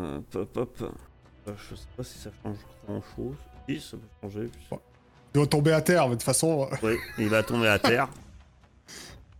Euh, 0.00 0.18
Hop, 0.34 0.34
hop, 0.56 0.56
hop. 0.80 0.92
Euh, 1.48 1.52
Je 1.56 1.74
sais 1.74 1.86
pas 1.96 2.02
si 2.04 2.18
ça 2.18 2.30
change 2.42 2.56
grand 2.86 3.02
chose. 3.16 3.36
Si, 3.68 3.80
ça 3.80 3.96
peut 3.96 4.28
changer. 4.28 4.50
Il 4.70 4.78
doit 5.34 5.46
tomber 5.46 5.72
à 5.72 5.80
terre, 5.80 6.04
mais 6.04 6.10
de 6.10 6.14
toute 6.16 6.22
façon. 6.24 6.68
euh, 6.70 6.76
Oui, 6.82 6.96
il 7.18 7.28
va 7.28 7.42
tomber 7.42 7.68
à 7.68 7.78
terre. 7.78 8.08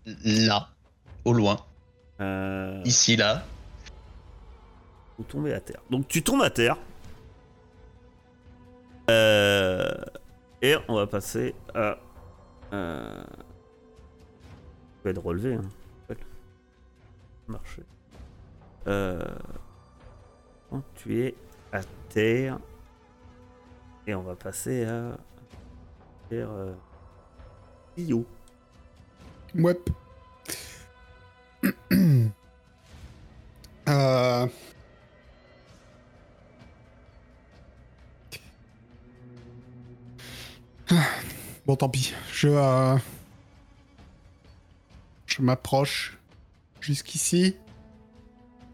Là, 0.24 0.68
au 1.24 1.32
loin, 1.32 1.56
Euh, 2.20 2.82
ici, 2.84 3.14
là. 3.16 3.44
Ou 5.18 5.22
tomber 5.24 5.52
à 5.54 5.60
terre. 5.60 5.80
Donc 5.90 6.08
tu 6.08 6.22
tombes 6.22 6.42
à 6.42 6.50
terre. 6.50 6.76
Euh, 9.10 9.94
et 10.62 10.76
on 10.88 10.94
va 10.96 11.06
passer 11.06 11.54
à. 11.74 11.98
Euh, 12.72 13.24
tu 14.98 15.04
vas 15.04 15.10
être 15.10 15.22
relevé. 15.22 15.54
Hein. 15.54 16.14
Marcher. 17.48 17.82
Euh, 18.86 19.20
tu 20.94 21.22
es 21.22 21.34
à 21.72 21.82
terre. 22.08 22.58
Et 24.06 24.14
on 24.14 24.22
va 24.22 24.34
passer 24.34 24.84
à. 24.84 25.16
Faire. 26.28 26.48
Euh, 26.50 26.74
euh... 33.88 34.46
Bon, 41.66 41.76
tant 41.76 41.88
pis. 41.88 42.12
Je, 42.32 42.48
euh, 42.48 42.96
je 45.26 45.42
m'approche 45.42 46.18
jusqu'ici 46.80 47.56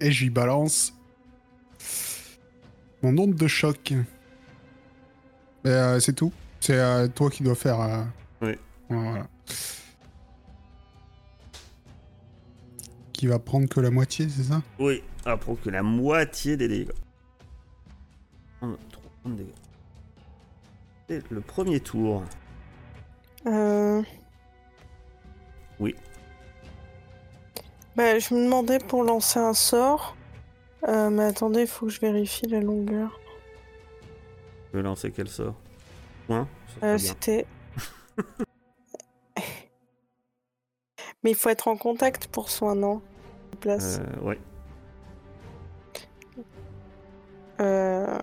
et 0.00 0.10
lui 0.10 0.30
balance 0.30 0.97
mon 3.02 3.16
onde 3.18 3.34
de 3.34 3.46
choc. 3.46 3.92
Mais 5.64 5.70
euh, 5.70 6.00
c'est 6.00 6.12
tout. 6.14 6.32
C'est 6.60 6.78
euh, 6.78 7.08
toi 7.08 7.30
qui 7.30 7.42
dois 7.42 7.54
faire. 7.54 7.80
euh, 7.80 8.02
Oui. 8.42 8.58
Voilà. 8.88 9.26
Qui 13.12 13.26
va 13.26 13.38
prendre 13.38 13.68
que 13.68 13.80
la 13.80 13.90
moitié, 13.90 14.28
c'est 14.28 14.44
ça? 14.44 14.62
Oui, 14.78 15.02
à 15.24 15.36
prendre 15.36 15.60
que 15.60 15.70
la 15.70 15.82
moitié 15.82 16.56
des 16.56 16.68
dégâts. 16.68 16.92
1, 18.62 18.76
3 18.92 19.02
points 19.22 19.32
de 19.32 19.36
dégâts. 19.38 19.48
Et 21.10 21.20
le 21.30 21.40
premier 21.40 21.80
tour. 21.80 22.22
Euh... 23.46 24.02
Oui. 25.80 25.94
Bah, 27.96 28.18
je 28.18 28.34
me 28.34 28.44
demandais 28.44 28.78
pour 28.78 29.02
lancer 29.02 29.38
un 29.40 29.54
sort. 29.54 30.16
Euh, 30.86 31.10
mais 31.10 31.24
attendez, 31.24 31.62
il 31.62 31.66
faut 31.66 31.86
que 31.86 31.92
je 31.92 32.00
vérifie 32.00 32.46
la 32.46 32.60
longueur. 32.60 33.18
Je 34.72 34.76
vais 34.78 34.82
lancer 34.82 35.10
quel 35.10 35.28
sort 35.28 35.54
Point 36.26 36.46
serait 36.74 36.86
Euh. 36.86 36.98
C'était. 36.98 37.46
mais 41.22 41.30
il 41.30 41.36
faut 41.36 41.48
être 41.48 41.68
en 41.68 41.76
contact 41.76 42.28
pour 42.28 42.50
soin, 42.50 42.74
non? 42.74 43.02
Place. 43.60 43.98
Euh, 44.00 44.20
ouais. 44.20 44.38
Euh... 47.60 48.18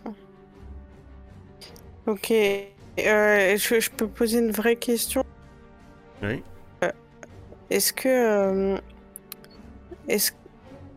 Ok. 2.08 2.32
Euh, 2.32 3.58
je, 3.58 3.80
je 3.82 3.90
peux 3.92 4.08
poser 4.08 4.40
une 4.40 4.52
vraie 4.52 4.78
question? 4.78 5.26
Oui. 6.24 6.42
Est-ce 7.70 7.92
que. 7.92 8.80
Est-ce 10.08 10.32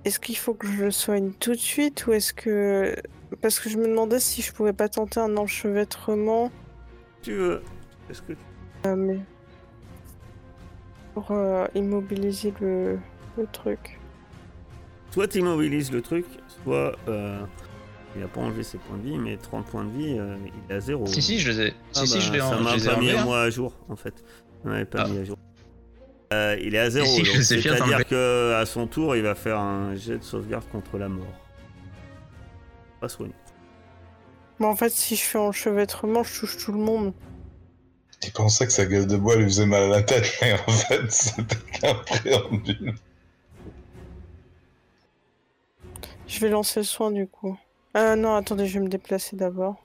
est-ce 0.08 0.18
qu'il 0.20 0.36
faut 0.36 0.54
que 0.54 0.66
je 0.66 0.84
le 0.84 0.90
soigne 0.90 1.30
tout 1.38 1.52
de 1.52 1.56
suite 1.56 2.06
ou 2.06 2.12
est-ce 2.12 2.32
que. 2.32 2.94
Parce 3.42 3.60
que 3.60 3.68
je 3.68 3.76
me 3.78 3.86
demandais 3.86 4.18
si 4.20 4.40
je 4.42 4.52
pouvais 4.52 4.72
pas 4.72 4.88
tenter 4.88 5.20
un 5.20 5.36
enchevêtrement. 5.36 6.50
Tu 7.22 7.34
veux 7.34 7.62
Est-ce 8.10 8.22
que 8.22 8.32
euh, 8.86 8.96
mais... 8.96 9.18
Pour 11.14 11.30
euh, 11.32 11.66
immobiliser 11.74 12.54
le, 12.60 12.98
le 13.36 13.46
truc. 13.52 13.98
soit 15.10 15.26
tu 15.28 15.38
immobilises 15.40 15.90
le 15.92 16.00
truc, 16.00 16.24
soit 16.62 16.96
euh, 17.08 17.40
il 18.16 18.22
a 18.22 18.28
pas 18.28 18.40
enlevé 18.40 18.62
ses 18.62 18.78
points 18.78 18.96
de 18.98 19.02
vie, 19.02 19.18
mais 19.18 19.36
30 19.36 19.66
points 19.66 19.84
de 19.84 19.90
vie, 19.90 20.16
euh, 20.18 20.36
il 20.46 20.72
est 20.72 20.76
à 20.76 20.80
zéro. 20.80 21.06
Si, 21.06 21.20
si, 21.20 21.38
je 21.38 21.50
les 21.50 21.60
ai. 21.68 21.74
Ah 21.96 22.00
si, 22.00 22.06
si, 22.06 22.14
bah, 22.18 22.20
je 22.24 22.32
l'ai 22.32 22.38
ça 22.40 22.56
m'a 22.60 22.70
je 22.70 22.76
les 22.76 22.86
ai 22.86 22.88
pas 22.94 23.00
mis 23.00 23.10
hein. 23.10 23.24
moi 23.24 23.42
à 23.42 23.50
jour 23.50 23.74
en 23.88 23.96
fait. 23.96 24.24
On 24.64 24.68
m'avait 24.68 24.84
pas 24.84 25.02
Ah. 25.04 25.08
mis 25.08 25.18
à 25.18 25.24
jour. 25.24 25.36
Euh, 26.32 26.56
il 26.60 26.74
est 26.74 26.78
à 26.78 26.90
zéro, 26.90 27.06
si, 27.06 27.24
c'est-à-dire 27.44 27.84
enlevés. 27.84 28.04
que 28.04 28.52
à 28.54 28.66
son 28.66 28.86
tour, 28.86 29.16
il 29.16 29.22
va 29.22 29.34
faire 29.34 29.58
un 29.58 29.94
jet 29.96 30.18
de 30.18 30.22
sauvegarde 30.22 30.64
contre 30.70 30.98
la 30.98 31.08
mort. 31.08 31.26
Pas 33.00 33.08
soigné. 33.08 33.32
Mais 34.58 34.66
en 34.66 34.76
fait, 34.76 34.90
si 34.90 35.16
je 35.16 35.22
fais 35.22 35.38
enchevêtrement, 35.38 36.22
je 36.24 36.40
touche 36.40 36.56
tout 36.58 36.72
le 36.72 36.78
monde. 36.80 37.12
Il 38.24 38.32
pensait 38.32 38.66
que 38.66 38.72
sa 38.72 38.84
gueule 38.84 39.06
de 39.06 39.16
bois 39.16 39.36
lui 39.36 39.44
faisait 39.44 39.64
mal 39.64 39.84
à 39.84 39.88
la 39.88 40.02
tête, 40.02 40.36
mais 40.42 40.52
en 40.66 40.70
fait, 40.72 41.10
c'était 41.10 41.56
qu'un 41.80 41.94
préambule. 41.94 42.94
Je 46.26 46.40
vais 46.40 46.50
lancer 46.50 46.80
le 46.80 46.84
soin 46.84 47.10
du 47.10 47.26
coup. 47.26 47.58
Euh, 47.96 48.16
non, 48.16 48.34
attendez, 48.34 48.66
je 48.66 48.74
vais 48.74 48.84
me 48.84 48.88
déplacer 48.90 49.34
d'abord. 49.36 49.82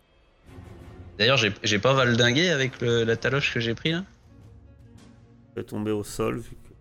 D'ailleurs, 1.18 1.38
j'ai 1.38 1.80
pas 1.80 1.94
valdingué 1.94 2.50
avec 2.50 2.82
le- 2.82 3.04
la 3.04 3.16
taloche 3.16 3.54
que 3.54 3.60
j'ai 3.60 3.76
pris 3.76 3.92
là? 3.92 4.04
Est 5.58 5.63
tombé 5.63 5.92
au 5.92 6.04
sol 6.04 6.38
vu 6.39 6.52
que 6.52 6.74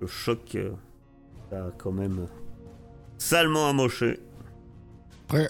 le 0.00 0.06
choc 0.06 0.54
euh, 0.56 0.70
a 1.52 1.70
quand 1.76 1.92
même 1.92 2.26
salement 3.18 3.68
amoché. 3.68 4.20
Après. 5.28 5.48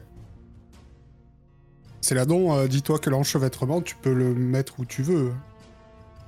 C'est 2.01 2.15
là 2.15 2.25
donc, 2.25 2.53
euh, 2.53 2.69
dis-toi 2.69 2.99
que 2.99 3.11
l'enchevêtrement, 3.11 3.81
tu 3.83 3.95
peux 3.97 4.13
le 4.15 4.33
mettre 4.35 4.79
où 4.81 4.85
tu 4.85 5.03
veux. 5.03 5.33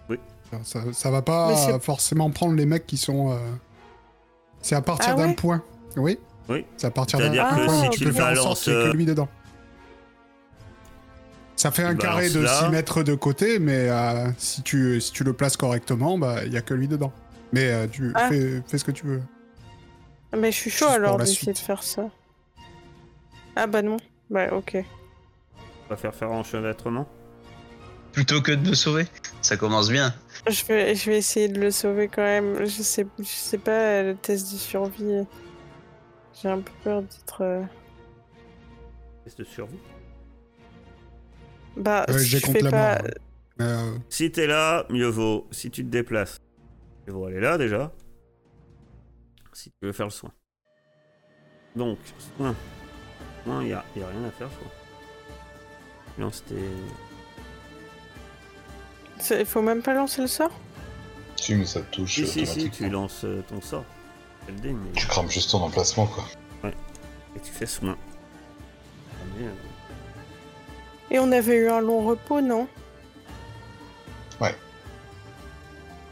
Oui. 0.09 0.19
Ça, 0.63 0.81
ça 0.93 1.11
va 1.11 1.23
pas 1.23 1.79
forcément 1.81 2.31
prendre 2.31 2.55
les 2.55 2.67
mecs 2.67 2.87
qui 2.87 2.97
sont. 2.97 3.31
euh, 3.33 3.37
C'est 4.61 4.75
à 4.75 4.83
partir 4.83 5.11
Ah 5.13 5.17
d'un 5.17 5.29
ouais 5.29 5.35
point. 5.35 5.63
Oui. 5.97 6.19
Oui. 6.49 6.67
C'est 6.77 6.89
à 6.89 6.91
partir 6.91 7.19
d'un 7.21 7.27
C'est-à-dire 7.33 7.45
d'un 7.51 7.57
que 7.57 7.65
point. 7.67 7.81
si 7.83 7.87
où 7.89 7.91
tu 7.93 7.99
tu 8.01 8.05
peux 8.07 8.13
faire 8.13 8.27
en 8.27 8.35
balances, 8.35 8.65
que 8.65 8.71
euh, 8.71 8.93
lui 8.93 9.05
dedans. 9.07 9.29
Ça 11.61 11.71
fait 11.71 11.83
un 11.85 11.93
tu 11.93 11.99
carré 11.99 12.29
de 12.31 12.35
balances 12.41 12.61
là. 12.63 12.67
6 12.69 12.73
mètres 12.73 13.03
de 13.03 13.15
côté, 13.15 13.59
mais 13.59 13.89
euh, 13.91 14.31
si, 14.39 14.63
tu, 14.63 14.99
si 15.01 15.13
tu 15.13 15.25
le 15.25 15.33
places 15.35 15.57
correctement, 15.59 16.17
bah 16.17 16.45
il 16.47 16.53
y 16.53 16.57
a 16.57 16.63
que 16.63 16.73
lui 16.73 16.89
dedans. 16.89 17.13
Mais 17.53 17.71
euh, 17.71 17.87
tu 17.87 18.13
Ah. 18.15 18.29
fais, 18.31 18.63
fais 18.67 18.79
ce 18.79 18.85
que 18.85 18.93
tu 18.93 19.05
veux. 19.07 19.21
Ah, 20.33 20.37
Mais 20.39 20.53
je 20.53 20.57
suis 20.57 20.71
chaud 20.71 20.87
Juste 20.87 20.97
alors 20.99 21.19
d'essayer 21.19 21.53
de 21.53 21.59
faire 21.59 21.83
ça. 21.83 22.09
Ah 23.57 23.67
bah 23.67 23.83
non. 23.83 23.99
Bah 24.31 24.47
ok. 24.53 24.79
On 25.87 25.91
va 25.91 25.97
faire 25.97 26.15
faire 26.15 26.31
enchevêtrement. 26.31 27.07
Plutôt 28.13 28.41
que 28.41 28.53
de 28.53 28.69
me 28.71 28.75
sauver. 28.75 29.07
Ça 29.43 29.57
commence 29.57 29.91
bien. 29.91 30.15
Je 30.49 30.65
vais, 30.65 30.95
je 30.95 31.11
vais 31.11 31.19
essayer 31.19 31.49
de 31.49 31.61
le 31.61 31.71
sauver 31.71 32.09
quand 32.09 32.23
même. 32.23 32.61
Je 32.65 32.83
sais, 32.83 33.07
je 33.19 33.25
sais 33.25 33.59
pas, 33.59 34.03
le 34.03 34.15
test 34.15 34.51
de 34.53 34.57
survie. 34.59 35.27
J'ai 36.41 36.49
un 36.49 36.61
peu 36.61 36.73
peur 36.85 37.03
d'être. 37.03 37.43
euh, 37.43 37.63
Test 39.25 39.39
de 39.39 39.45
survie. 39.45 39.79
Bah, 41.77 42.05
Ouais, 42.09 42.19
si 42.19 42.27
j'ai 42.27 42.39
je 42.39 42.47
contre 42.47 42.59
fais 42.59 42.65
la 42.65 42.71
pas. 42.71 42.95
mort. 43.03 43.03
Mais, 43.59 43.65
euh, 43.67 43.93
Si 44.09 44.31
t'es 44.33 44.47
là, 44.47 44.87
mieux 44.91 45.07
vaut. 45.09 45.47
Si 45.51 45.71
tu 45.71 45.85
te 45.85 45.89
déplaces, 45.91 46.39
mieux 47.07 47.13
vaut 47.13 47.27
aller 47.27 47.41
là 47.41 47.59
déjà. 47.59 47.93
Si 49.53 49.71
tu 49.71 49.77
veux 49.87 49.93
faire 49.93 50.07
le 50.07 50.11
soin. 50.13 50.31
Donc, 51.77 51.99
soin. 52.37 52.55
Soin, 53.45 53.65
y 53.65 53.73
a, 53.73 53.85
y 53.97 54.03
a 54.03 54.09
rien 54.09 54.25
à 54.25 54.31
faire, 54.31 54.49
je 54.51 54.57
crois. 54.57 54.73
Lance 56.19 56.45
tes. 56.49 56.55
c'est- 59.19 59.41
Il 59.41 59.47
faut 59.47 59.63
même 59.63 59.83
pas 59.83 59.95
lancer 59.95 60.23
le 60.23 60.27
sort 60.29 60.51
Si, 61.37 61.55
mais 61.55 61.65
ça 61.65 61.81
te 61.83 61.95
touche 61.97 62.15
Si, 62.17 62.27
si, 62.27 62.47
si, 62.47 62.71
tu 62.71 62.89
lances 62.91 63.25
euh, 63.25 63.43
ton 63.49 63.61
sort. 63.61 63.85
Tu 64.97 65.07
crames 65.07 65.31
juste 65.31 65.51
ton 65.53 65.59
emplacement, 65.63 66.07
quoi. 66.07 66.25
Et 67.37 67.41
tu 67.41 67.51
fais 67.53 67.67
soin. 67.67 67.97
Mais, 69.39 69.47
euh, 69.47 69.51
Et 71.11 71.19
on 71.19 71.33
avait 71.33 71.57
eu 71.57 71.69
un 71.69 71.81
long 71.81 72.07
repos, 72.07 72.41
non? 72.41 72.69
Ouais. 74.41 74.55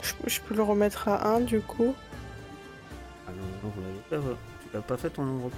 Je, 0.03 0.13
je 0.27 0.41
peux 0.41 0.55
le 0.55 0.63
remettre 0.63 1.09
à 1.09 1.29
1 1.29 1.41
du 1.41 1.61
coup. 1.61 1.95
Ah 3.27 3.31
non, 3.37 3.45
non, 3.63 3.73
vous 3.75 3.83
l'avez 4.11 4.25
pas, 4.25 4.37
tu 4.63 4.69
l'as 4.75 4.83
pas 4.83 4.97
fait 4.97 5.11
ton 5.11 5.25
de 5.25 5.45
repos? 5.45 5.57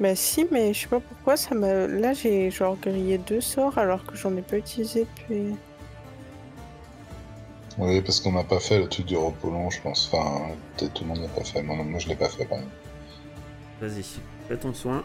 Bah 0.00 0.16
si, 0.16 0.46
mais 0.50 0.72
je 0.72 0.80
sais 0.80 0.88
pas 0.88 1.00
pourquoi 1.00 1.36
ça 1.36 1.54
m'a. 1.54 1.86
Là 1.86 2.12
j'ai 2.12 2.50
genre 2.50 2.76
grillé 2.76 3.18
deux 3.18 3.40
sorts 3.40 3.78
alors 3.78 4.04
que 4.04 4.16
j'en 4.16 4.36
ai 4.36 4.42
pas 4.42 4.56
utilisé 4.56 5.06
depuis. 5.16 5.54
Oui, 7.78 8.00
parce 8.02 8.20
qu'on 8.20 8.32
n'a 8.32 8.44
pas 8.44 8.60
fait 8.60 8.78
le 8.78 8.88
truc 8.88 9.06
du 9.06 9.16
repos 9.16 9.50
long, 9.50 9.70
je 9.70 9.80
pense. 9.80 10.10
Enfin, 10.12 10.48
peut-être 10.76 10.92
tout 10.94 11.04
le 11.04 11.10
monde 11.10 11.20
l'a 11.20 11.28
pas 11.28 11.44
fait. 11.44 11.62
Moi, 11.62 11.76
non, 11.76 11.84
moi 11.84 11.98
je 11.98 12.08
l'ai 12.08 12.16
pas 12.16 12.28
fait, 12.28 12.44
par 12.44 12.58
exemple. 12.58 12.74
Vas-y, 13.80 14.04
fais 14.48 14.56
ton 14.56 14.74
soin. 14.74 15.02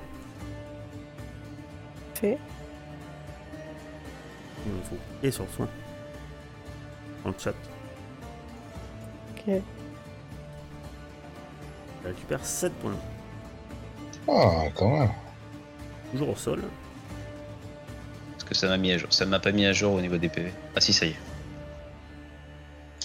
Fait. 2.15 2.37
Il 4.67 4.89
faut 4.89 4.97
cliquer 5.11 5.31
sur 5.31 5.49
soin. 5.49 5.67
Dans 7.23 7.29
le 7.29 7.35
chat. 7.37 7.53
Ok. 9.31 9.43
Tu 12.01 12.07
récupères 12.07 12.45
7 12.45 12.73
points. 12.73 12.95
Ah, 14.27 14.65
quand 14.75 14.99
même. 14.99 15.11
Toujours 16.11 16.29
au 16.29 16.35
sol. 16.35 16.63
Parce 18.33 18.43
que 18.43 18.55
ça 18.55 18.67
m'a 18.67 18.77
mis 18.77 18.91
à 18.91 18.97
jour. 18.97 19.11
Ça 19.11 19.25
m'a 19.25 19.39
pas 19.39 19.51
mis 19.51 19.65
à 19.65 19.73
jour 19.73 19.93
au 19.93 20.01
niveau 20.01 20.17
des 20.17 20.29
PV. 20.29 20.51
Ah 20.75 20.81
si, 20.81 20.93
ça 20.93 21.05
y 21.05 21.09
est. 21.09 21.15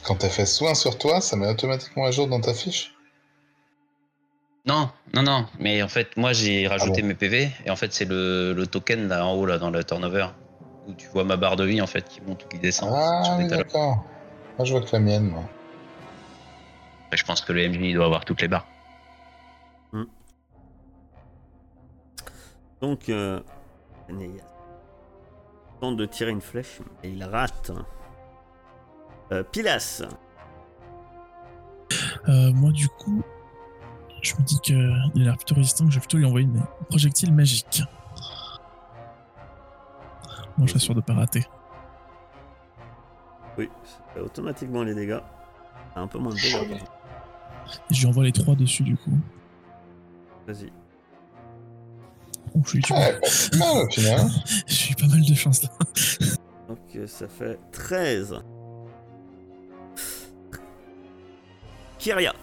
Quand 0.05 0.17
t'as 0.17 0.29
fait 0.29 0.47
soin 0.47 0.75
sur 0.75 0.99
toi, 0.99 1.21
ça 1.21 1.37
met 1.37 1.49
automatiquement 1.49 2.07
à 2.07 2.11
jour 2.11 2.27
dans 2.27 2.41
ta 2.41 2.55
fiche? 2.55 2.93
Non, 4.67 4.91
non, 5.15 5.23
non. 5.23 5.47
Mais 5.59 5.83
en 5.83 5.89
fait, 5.89 6.17
moi 6.17 6.33
j'ai 6.33 6.69
rajouté 6.69 7.03
bon 7.03 7.09
mes 7.09 7.15
PV. 7.15 7.51
Et 7.65 7.71
en 7.71 7.77
fait, 7.77 7.93
c'est 7.93 8.05
le, 8.05 8.53
le 8.53 8.67
token 8.67 9.09
là 9.09 9.27
en 9.27 9.35
haut, 9.35 9.47
là, 9.47 9.59
dans 9.59 9.71
le 9.71 9.83
turnover. 9.85 10.29
Où 10.89 10.95
tu 10.95 11.07
vois 11.09 11.25
ma 11.25 11.37
barre 11.37 11.57
de 11.57 11.65
vie 11.65 11.81
en 11.81 11.87
fait 11.87 12.09
qui 12.09 12.21
monte 12.21 12.45
ou 12.45 12.49
qui 12.49 12.59
descend. 12.59 12.91
sur 12.91 12.99
Ah, 12.99 13.37
des 13.37 13.45
oui, 13.45 13.49
d'accord. 13.51 14.05
Moi, 14.59 14.65
je 14.65 14.73
vois 14.73 14.83
que 14.83 14.89
la 14.93 14.99
mienne, 14.99 15.29
moi. 15.29 15.45
Après, 17.07 17.17
je 17.17 17.25
pense 17.25 17.41
que 17.41 17.53
le 17.53 17.69
MJ 17.69 17.77
il 17.83 17.95
doit 17.95 18.07
avoir 18.07 18.25
toutes 18.25 18.43
les 18.43 18.49
barres. 18.49 18.67
Donc, 22.81 23.09
euh, 23.09 23.41
Anéas 24.09 24.43
tente 25.81 25.97
de 25.97 26.05
tirer 26.05 26.33
une 26.33 26.41
flèche 26.41 26.81
et 27.05 27.11
il 27.11 27.23
rate. 27.23 27.71
Euh, 29.31 29.45
Pilas, 29.45 30.03
Euh, 32.29 32.53
moi, 32.53 32.73
du 32.73 32.89
coup, 32.89 33.23
je 34.23 34.35
me 34.35 34.43
dis 34.43 34.59
qu'il 34.61 34.77
a 34.77 35.11
l'air 35.15 35.37
plutôt 35.37 35.55
résistant, 35.55 35.85
que 35.85 35.91
je 35.91 35.97
vais 35.97 36.01
plutôt 36.01 36.19
lui 36.19 36.25
envoyer 36.27 36.47
une 36.47 36.59
un 36.59 36.85
projectile 36.89 37.33
magique. 37.33 37.83
Bon, 40.59 40.67
je 40.67 40.73
sûr 40.79 40.95
de 40.95 41.01
pas 41.01 41.15
rater. 41.15 41.45
oui, 43.59 43.69
ça 43.85 43.99
fait 44.15 44.21
automatiquement 44.21 44.83
les 44.83 44.95
dégâts. 44.95 45.21
T'as 45.95 46.01
un 46.01 46.07
peu 46.07 46.19
moins 46.19 46.33
de 46.33 46.39
dégâts. 46.69 46.81
Et 47.91 47.95
je 47.95 48.01
lui 48.01 48.07
envoie 48.07 48.25
les 48.25 48.33
trois 48.33 48.55
dessus, 48.55 48.83
du 48.83 48.97
coup. 48.97 49.19
Vas-y. 50.47 50.73
Oh, 52.55 52.61
je 52.65 52.71
suis 52.81 52.95
Ouais, 52.95 53.19
mal 54.69 54.93
eu 54.93 54.95
pas 55.01 55.07
mal 55.07 55.25
de 55.25 55.35
chance 55.35 55.63
là. 55.63 55.71
Donc, 56.69 56.79
euh, 56.97 57.07
ça 57.07 57.29
fait 57.29 57.59
13. 57.73 58.43
Kyria, 61.99 62.35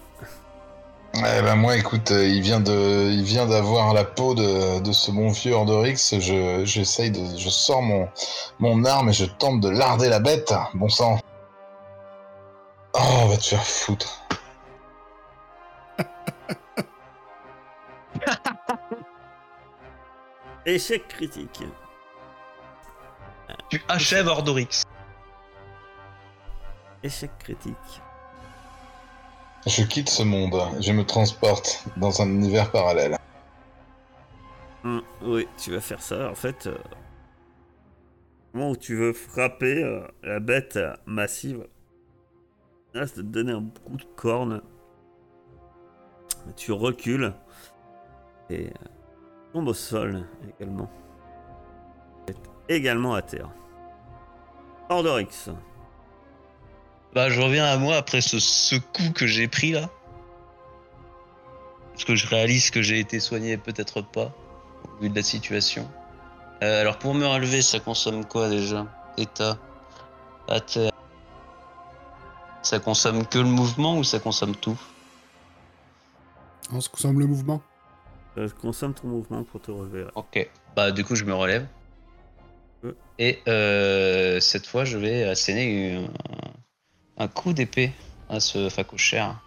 Eh 1.15 1.41
ben 1.41 1.56
moi, 1.56 1.76
écoute, 1.76 2.12
euh, 2.12 2.28
il 2.28 2.41
vient 2.41 2.60
de, 2.60 3.10
il 3.12 3.24
vient 3.24 3.48
d'avoir 3.48 3.93
la 3.93 4.06
peau 4.06 4.36
de, 4.36 4.80
de 4.80 4.91
ce 4.91 5.12
bon 5.12 5.30
vieux 5.30 5.54
Ordorix. 5.54 6.19
Je, 6.19 6.63
j'essaye 6.65 7.12
de, 7.12 7.38
je 7.38 7.50
sors 7.50 7.82
mon, 7.82 8.08
mon 8.60 8.86
arme 8.86 9.10
et 9.10 9.13
je 9.13 9.26
tente 9.26 9.60
de 9.60 9.69
larder 9.69 10.08
la 10.08 10.19
bête. 10.19 10.54
Bon 10.76 10.88
sang. 10.88 11.19
Oh, 12.93 13.28
va 13.28 13.38
te 13.38 13.43
faire 13.43 13.65
foutre. 13.65 14.24
échec 20.65 21.08
critique. 21.08 21.63
Tu 23.69 23.82
achèves 23.88 24.28
Ordorix. 24.28 24.84
Échec 27.04 27.32
critique. 27.39 28.02
Je 29.65 29.84
quitte 29.84 30.10
ce 30.10 30.24
monde. 30.24 30.56
Je 30.80 30.91
me 30.91 31.06
transporte 31.06 31.84
dans 31.98 32.22
un 32.22 32.28
univers 32.28 32.72
parallèle. 32.72 33.17
Hum, 34.84 35.02
oui, 35.22 35.48
tu 35.58 35.72
vas 35.72 35.82
faire 35.82 36.02
ça. 36.02 36.30
En 36.30 36.36
fait, 36.36 36.67
euh, 36.67 36.78
au 38.54 38.58
moment 38.58 38.72
où 38.72 38.78
tu 38.78 38.95
veux 38.95 39.13
frapper 39.13 39.84
euh, 39.84 40.08
la 40.24 40.39
bête 40.39 40.78
euh, 40.78 40.95
massive, 41.06 41.67
là, 42.93 43.06
te 43.08 43.22
donner 43.22 43.52
un 43.52 43.63
coup 43.86 43.98
de 43.98 44.06
corne. 44.15 44.62
Tu 46.56 46.72
recules 46.72 47.34
et 48.50 48.67
euh, 48.67 48.72
tombes 49.54 49.67
au 49.67 49.74
sol 49.74 50.26
également. 50.58 50.89
Tu 52.26 52.34
es 52.69 52.78
également 52.78 53.13
à 53.13 53.22
terre. 53.22 53.50
Ordorix, 54.89 55.50
Bah, 57.13 57.30
je 57.30 57.41
reviens 57.41 57.65
à 57.65 57.78
moi 57.78 57.95
après 57.98 58.22
ce, 58.22 58.39
ce 58.39 58.76
coup 58.76 59.12
que 59.13 59.26
j'ai 59.28 59.48
pris 59.48 59.72
là. 59.72 59.89
Parce 61.93 62.06
que 62.06 62.15
je 62.15 62.28
réalise 62.28 62.69
que 62.72 62.82
j'ai 62.82 63.00
été 63.00 63.19
soigné, 63.19 63.58
peut-être 63.58 64.02
pas, 64.02 64.32
au 64.86 65.02
vu 65.02 65.10
de 65.10 65.15
la 65.15 65.24
situation. 65.24 65.89
Euh, 66.63 66.82
alors, 66.82 66.98
pour 67.00 67.13
me 67.13 67.26
relever, 67.26 67.62
ça 67.62 67.80
consomme 67.80 68.26
quoi 68.26 68.50
déjà 68.50 68.86
État 69.17 69.58
à 70.48 70.60
terre. 70.60 70.91
Ça 72.62 72.80
consomme 72.80 73.26
que 73.26 73.39
le 73.39 73.45
mouvement 73.45 73.98
ou 73.98 74.04
ça 74.04 74.19
consomme 74.19 74.56
tout? 74.56 74.80
On 76.72 76.80
se 76.82 76.89
consomme 76.89 77.19
le 77.19 77.26
mouvement. 77.26 77.62
euh, 78.38 78.48
consomme 78.62 78.93
ton 78.93 79.08
mouvement 79.08 79.43
pour 79.43 79.62
te 79.62 79.72
relever. 79.72 80.04
là. 80.04 80.12
Ok. 80.15 80.48
Bah, 80.76 80.91
du 80.91 81.04
coup, 81.04 81.15
je 81.15 81.26
me 81.26 81.34
relève. 81.34 81.65
Et 83.17 83.39
euh, 83.50 84.39
cette 84.39 84.67
fois, 84.67 84.86
je 84.86 84.98
vais 84.98 85.24
asséner 85.24 86.08
un, 87.19 87.27
coup 87.27 87.53
d'épée 87.53 87.91
à 88.29 88.39
ce 88.39 88.69
facochère. 88.69 89.39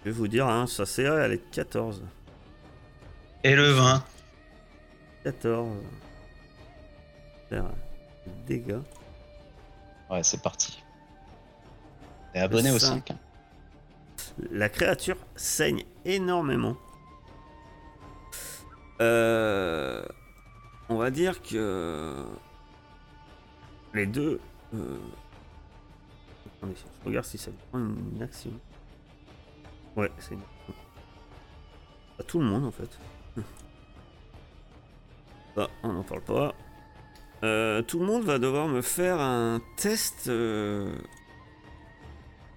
Je 0.00 0.10
vais 0.10 0.16
vous 0.16 0.28
dire, 0.28 0.48
hein, 0.48 0.66
sa 0.66 0.86
CA 0.86 1.24
elle 1.24 1.32
est 1.32 1.50
14. 1.50 2.02
Et 3.44 3.54
le 3.54 3.70
20. 3.72 4.04
14. 5.24 5.76
Faire 7.48 7.64
des 8.46 8.58
dégâts. 8.58 8.80
Ouais, 10.10 10.22
c'est 10.22 10.42
parti. 10.42 10.82
Et 12.34 12.40
abonné 12.40 12.70
au 12.70 12.78
cinq. 12.78 13.08
5. 13.08 13.16
La 14.50 14.68
créature 14.68 15.16
saigne 15.36 15.84
énormément. 16.04 16.76
Euh, 19.00 20.04
on 20.88 20.96
va 20.96 21.10
dire 21.10 21.42
que 21.42 22.24
les 23.94 24.06
deux. 24.06 24.40
euh, 24.74 24.98
Regarde 27.04 27.26
si 27.26 27.38
ça 27.38 27.50
prend 27.70 27.80
une, 27.80 28.22
action. 28.22 28.50
Ouais, 29.96 30.10
c'est 30.18 30.34
une 30.34 30.40
action. 30.40 30.74
Pas 32.16 32.24
tout 32.24 32.38
le 32.38 32.46
monde 32.46 32.64
en 32.64 32.70
fait. 32.70 32.98
Bah, 35.56 35.68
on 35.82 35.92
n'en 35.92 36.02
parle 36.02 36.22
pas. 36.22 36.54
Euh, 37.42 37.82
tout 37.82 37.98
le 37.98 38.06
monde 38.06 38.22
va 38.22 38.38
devoir 38.38 38.68
me 38.68 38.82
faire 38.82 39.20
un 39.20 39.60
test. 39.76 40.28
euh, 40.28 40.94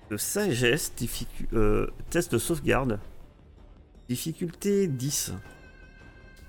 de 0.10 0.18
sagesse, 0.18 0.94
euh, 1.54 1.88
test 2.10 2.32
de 2.32 2.38
sauvegarde. 2.38 3.00
Difficulté 4.08 4.88
10. 4.88 5.34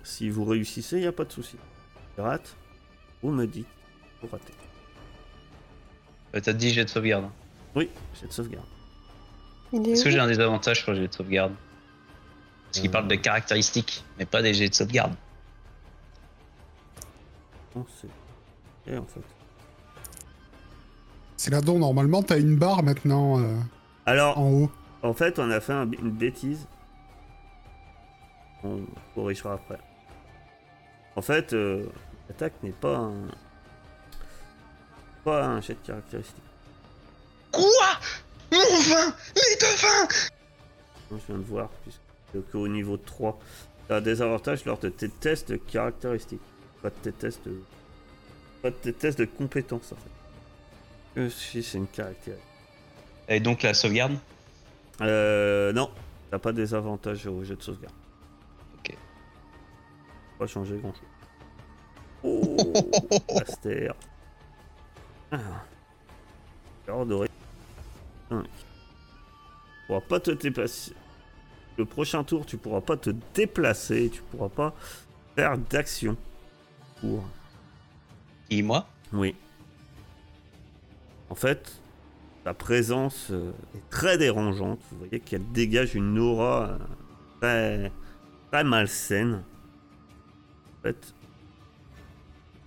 Si 0.05 0.29
vous 0.29 0.45
réussissez, 0.45 0.97
il 0.97 1.01
n'y 1.01 1.07
a 1.07 1.12
pas 1.12 1.25
de 1.25 1.33
souci. 1.33 1.57
Rate, 2.19 2.57
vous 3.23 3.31
me 3.31 3.47
dites, 3.47 3.66
vous 4.21 4.29
ratez. 4.29 4.53
T'as 6.33 6.53
dit 6.53 6.71
jet 6.71 6.85
de 6.85 6.90
sauvegarde. 6.90 7.31
Oui, 7.77 7.91
j'ai 8.21 8.27
de 8.27 8.33
sauvegarde. 8.33 8.67
Est-ce 9.73 10.05
que 10.05 10.11
j'ai 10.11 10.19
un 10.19 10.27
désavantage 10.27 10.83
sur 10.83 10.93
le 10.93 10.99
jet 11.03 11.09
de 11.09 11.12
sauvegarde 11.15 11.53
Parce 12.67 12.81
qu'il 12.81 12.89
Euh. 12.89 12.93
parle 12.93 13.09
de 13.09 13.15
caractéristiques, 13.17 14.05
mais 14.19 14.25
pas 14.25 14.41
des 14.43 14.55
jets 14.55 14.69
de 14.71 14.75
sauvegarde. 14.75 15.15
Non, 17.75 17.85
c'est. 18.01 18.91
Et 18.93 18.97
en 18.97 19.05
fait. 19.05 19.21
C'est 21.37 21.51
là-dedans, 21.51 21.79
normalement, 21.79 22.23
t'as 22.23 22.39
une 22.39 22.57
barre 22.57 22.83
maintenant 22.83 23.39
euh, 23.41 23.59
Alors, 24.07 24.39
en 24.39 24.51
haut. 24.51 24.71
En 25.03 25.12
fait, 25.12 25.39
on 25.39 25.51
a 25.51 25.61
fait 25.61 25.75
un- 25.75 25.91
une 25.91 26.11
bêtise. 26.11 26.67
On 28.65 28.81
corrigera 29.15 29.55
après. 29.55 29.79
En 31.15 31.23
fait, 31.23 31.53
euh, 31.53 31.87
l'attaque 32.29 32.55
n'est 32.62 32.71
pas 32.73 32.97
un. 32.97 33.12
Pas 35.25 35.45
un 35.47 35.61
jet 35.61 35.75
de 35.75 35.87
caractéristique. 35.87 36.43
Quoi? 37.57 38.01
Mon 38.53 38.81
vin 38.81 39.14
Les 39.35 39.57
deux 39.61 39.77
vins 39.81 40.09
Non, 41.11 41.19
Je 41.19 41.27
viens 41.33 41.38
de 41.38 41.45
voir, 41.45 41.69
puisque 41.83 42.51
qu'au 42.53 42.69
niveau 42.69 42.97
3, 42.99 43.38
tu 43.88 43.95
as 43.95 44.01
des 44.01 44.21
avantages 44.21 44.64
lors 44.66 44.79
de 44.79 44.90
tes 44.90 45.09
tests 45.09 45.51
de 45.53 45.57
caractéristiques. 45.57 46.40
Pas 46.83 46.90
de 46.90 46.95
tes 46.97 47.12
tests 47.12 47.45
de. 47.47 47.59
Pas 48.62 48.71
de 48.71 48.77
tes 48.77 48.92
tests 48.92 49.19
de 49.19 49.25
compétences 49.25 49.92
en 49.92 49.97
fait. 49.97 50.11
Que 51.14 51.29
si 51.31 51.62
c'est 51.62 51.79
une 51.79 51.87
caractéristique. 51.87 52.45
Et 53.29 53.40
donc 53.40 53.62
la 53.62 53.73
sauvegarde? 53.75 54.16
Euh. 55.01 55.73
Non, 55.73 55.90
t'as 56.31 56.38
pas 56.38 56.53
des 56.53 56.75
avantages 56.75 57.27
au 57.27 57.42
jet 57.42 57.57
de 57.57 57.62
sauvegarde. 57.62 57.95
Ok. 58.79 58.95
Pas 60.38 60.47
changer 60.47 60.77
grand 60.77 60.92
chose. 60.92 61.03
Oh 62.29 62.57
Aster. 63.40 63.92
Ah. 65.31 65.38
Alors 66.88 67.07
doré. 67.07 67.29
5. 68.29 68.43
Tu 68.45 68.49
pourras 69.87 70.01
pas 70.01 70.21
te 70.21 70.31
déplacer. 70.31 70.93
Le 71.79 71.85
prochain 71.85 72.25
tour, 72.25 72.47
tu 72.47 72.57
pourras 72.57 72.81
pas 72.81 72.97
te 72.97 73.11
déplacer, 73.35 74.11
tu 74.12 74.23
pourras 74.23 74.49
pas 74.49 74.75
faire 75.35 75.59
d'action. 75.59 76.17
Pour. 77.01 77.25
Qui, 78.49 78.62
moi? 78.62 78.89
Oui. 79.12 79.35
En 81.29 81.35
fait, 81.35 81.81
sa 82.45 82.55
présence 82.55 83.29
euh, 83.31 83.51
est 83.75 83.91
très 83.91 84.17
dérangeante. 84.19 84.79
Vous 84.91 84.99
voyez 84.99 85.21
qu'elle 85.21 85.51
dégage 85.53 85.95
une 85.95 86.19
aura 86.19 86.69
euh, 86.69 86.79
très, 87.41 87.93
très 88.51 88.65
malsaine. 88.65 89.43
En 90.79 90.83
fait, 90.83 91.15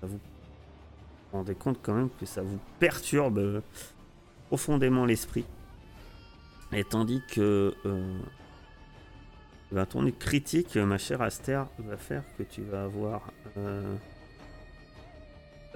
ça 0.02 0.08
vous 0.08 0.20
vous 1.32 1.38
rendez 1.38 1.56
compte 1.56 1.80
quand 1.82 1.94
même 1.94 2.10
que 2.20 2.26
ça 2.26 2.42
vous 2.42 2.60
perturbe 2.80 3.38
euh, 3.38 3.62
profondément 4.50 5.06
l'esprit. 5.06 5.46
Et 6.74 6.84
tandis 6.84 7.22
que 7.32 7.74
euh, 7.86 8.20
ben, 9.72 9.86
ton 9.86 10.10
critique, 10.12 10.76
ma 10.76 10.98
chère 10.98 11.22
Aster, 11.22 11.64
va 11.80 11.98
faire 11.98 12.24
que 12.38 12.44
tu 12.44 12.62
vas 12.64 12.84
avoir 12.84 13.22
euh, 13.58 13.96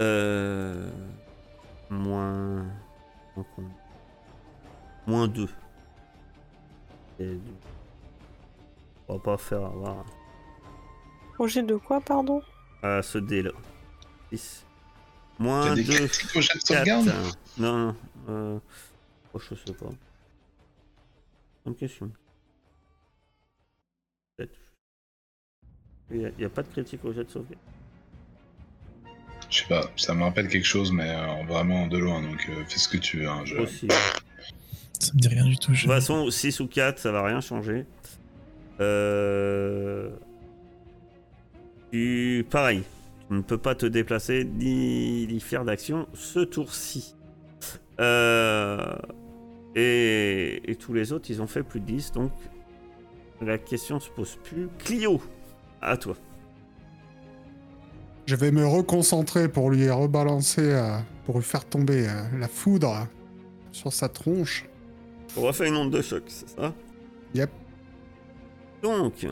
euh, 0.00 0.90
moins. 1.90 2.64
moins 3.36 3.46
combien 3.54 3.70
Moins 5.06 5.28
2. 5.28 5.48
Et 7.20 7.38
On 9.08 9.14
va 9.14 9.20
pas 9.20 9.36
faire 9.36 9.64
avoir 9.64 10.04
Projet 11.34 11.62
de 11.62 11.76
quoi, 11.76 12.00
pardon? 12.00 12.40
à 12.82 13.02
ce 13.02 13.18
dé-là. 13.18 13.50
6. 14.32 14.64
T'as 15.38 15.44
Moins 15.44 15.74
des 15.74 15.84
2. 15.84 15.94
critiques 16.08 16.36
au 16.36 16.40
jet 16.40 16.54
de 16.54 16.58
4. 16.60 16.66
sauvegarde? 16.66 17.12
Non, 17.58 17.78
non. 17.86 17.96
Euh... 18.28 18.58
Oh, 19.32 19.38
je 19.38 19.54
sais 19.54 19.72
pas. 19.74 19.90
Bonne 21.64 21.74
question. 21.74 22.10
Il 26.10 26.32
n'y 26.38 26.44
a, 26.44 26.48
pas 26.50 26.62
de 26.62 26.68
critique 26.68 27.04
au 27.04 27.12
jet 27.12 27.24
de 27.24 27.30
sauvegarde. 27.30 27.58
Je 29.50 29.58
sais 29.60 29.66
pas, 29.68 29.90
ça 29.96 30.14
me 30.14 30.22
rappelle 30.22 30.48
quelque 30.48 30.66
chose, 30.66 30.92
mais 30.92 31.08
euh, 31.10 31.44
vraiment 31.46 31.86
de 31.86 31.96
loin, 31.98 32.22
donc 32.22 32.46
euh, 32.50 32.64
fais 32.66 32.78
ce 32.78 32.88
que 32.88 32.98
tu 32.98 33.18
veux. 33.20 33.28
hein, 33.28 33.42
je- 33.44 33.56
Aussi. 33.56 33.86
De 33.86 33.92
Ça 35.00 35.12
me 35.14 35.18
dit 35.20 35.28
rien 35.28 35.44
du 35.46 35.56
tout. 35.56 35.72
je- 35.74 35.82
toute 35.82 35.90
façon, 35.90 36.30
6 36.30 36.60
ou 36.60 36.68
4, 36.68 36.98
ça 36.98 37.10
va 37.10 37.24
rien 37.24 37.40
changer. 37.40 37.86
Euh... 38.80 40.10
Tu... 41.90 42.46
Pareil. 42.50 42.82
Tu 43.28 43.34
ne 43.34 43.40
peux 43.42 43.58
pas 43.58 43.74
te 43.74 43.86
déplacer 43.86 44.44
ni, 44.44 45.26
ni 45.26 45.40
faire 45.40 45.64
d'action 45.64 46.06
ce 46.12 46.40
tour-ci. 46.40 47.14
Euh... 48.00 48.96
Et... 49.74 50.70
et 50.70 50.76
tous 50.76 50.92
les 50.92 51.12
autres, 51.12 51.30
ils 51.30 51.42
ont 51.42 51.46
fait 51.46 51.62
plus 51.62 51.80
de 51.80 51.86
10, 51.86 52.12
donc 52.12 52.32
la 53.40 53.58
question 53.58 54.00
se 54.00 54.10
pose 54.10 54.36
plus. 54.42 54.68
Clio, 54.78 55.20
à 55.80 55.96
toi. 55.96 56.16
Je 58.26 58.36
vais 58.36 58.50
me 58.50 58.66
reconcentrer 58.66 59.48
pour 59.48 59.70
lui 59.70 59.90
rebalancer, 59.90 60.72
euh, 60.72 60.98
pour 61.26 61.36
lui 61.36 61.44
faire 61.44 61.64
tomber 61.64 62.08
euh, 62.08 62.38
la 62.38 62.48
foudre 62.48 63.06
sur 63.70 63.92
sa 63.92 64.08
tronche. 64.08 64.66
On 65.36 65.42
refait 65.42 65.68
une 65.68 65.76
onde 65.76 65.90
de 65.90 66.00
choc, 66.00 66.22
c'est 66.28 66.48
ça? 66.48 66.72
Yep. 67.34 67.50
Donc, 68.82 69.26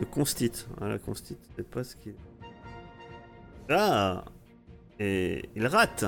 le 0.00 0.06
constite. 0.06 0.68
Ah, 0.80 0.88
la 0.88 0.98
constite, 0.98 1.38
c'est 1.56 1.68
pas 1.68 1.84
ce 1.84 1.96
qu'il. 1.96 2.14
Ah 3.68 4.24
Et 4.98 5.48
il 5.54 5.66
rate 5.66 6.06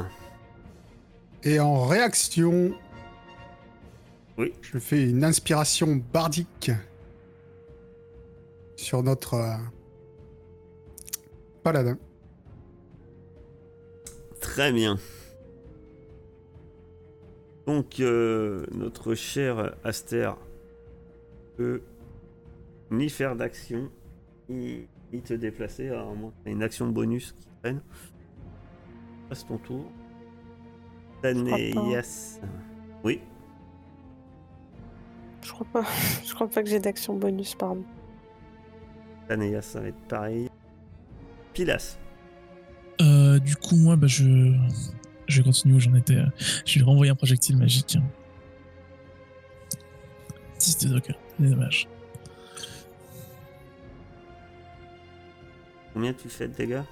Et 1.44 1.60
en 1.60 1.86
réaction, 1.86 2.72
Oui. 4.36 4.52
je 4.60 4.78
fais 4.78 5.08
une 5.08 5.24
inspiration 5.24 5.96
bardique 6.12 6.70
sur 8.76 9.02
notre 9.02 9.34
euh, 9.34 9.56
paladin. 11.62 11.96
Très 14.40 14.72
bien. 14.72 14.98
Donc, 17.66 18.00
euh, 18.00 18.64
notre 18.72 19.14
cher 19.14 19.76
Aster 19.84 20.30
peut 21.56 21.82
ni 22.90 23.10
faire 23.10 23.36
d'action, 23.36 23.90
ni, 24.48 24.86
ni 25.12 25.20
te 25.20 25.34
déplacer. 25.34 25.88
Alors, 25.88 26.14
moins 26.14 26.32
une 26.46 26.62
action 26.62 26.88
bonus 26.88 27.32
qui 27.32 27.46
traîne. 27.62 27.82
Passe 29.28 29.46
ton 29.46 29.58
tour. 29.58 29.84
Oui. 33.04 33.20
Je 35.42 35.52
crois 35.52 35.66
pas. 35.72 35.84
Je 36.26 36.34
crois 36.34 36.48
pas 36.48 36.62
que 36.62 36.68
j'ai 36.68 36.80
d'action 36.80 37.14
bonus, 37.14 37.54
pardon. 37.54 37.82
Tanéas, 39.28 39.62
ça 39.62 39.80
va 39.80 39.88
être 39.88 40.00
pareil. 40.08 40.48
Pilas. 41.52 41.98
Euh, 43.00 43.38
du 43.38 43.56
coup, 43.56 43.76
moi, 43.76 43.96
bah, 43.96 44.06
je... 44.06 44.52
je 45.26 45.38
vais 45.38 45.44
continuer 45.44 45.76
où 45.76 45.80
j'en 45.80 45.94
étais. 45.94 46.16
euh. 46.16 46.26
Je 46.64 46.78
vais 46.78 46.84
renvoyer 46.84 47.12
un 47.12 47.14
projectile 47.14 47.56
magique. 47.56 47.98
10 50.58 50.78
de 50.78 50.88
docker, 50.94 51.16
c'est 51.38 51.48
dommage. 51.48 51.88
Combien 55.94 56.12
tu 56.12 56.28
fais 56.28 56.48
de 56.48 56.54
dégâts? 56.54 56.82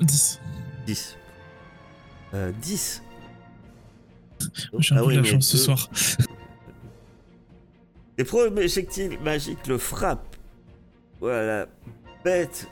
10. 0.00 0.40
10. 0.86 1.16
Euh, 2.34 2.52
10 2.60 3.02
J'ai 4.78 4.94
un 4.94 5.04
peu 5.04 5.12
de 5.12 5.16
la 5.16 5.22
Ah 5.22 5.24
chance 5.24 5.46
ce 5.46 5.58
soir. 5.58 5.90
Les 8.18 8.24
projectiles 8.24 9.18
magiques 9.20 9.66
le 9.66 9.78
frappent. 9.78 10.36
Voilà, 11.20 11.60
la 11.60 11.68
bête. 12.24 12.68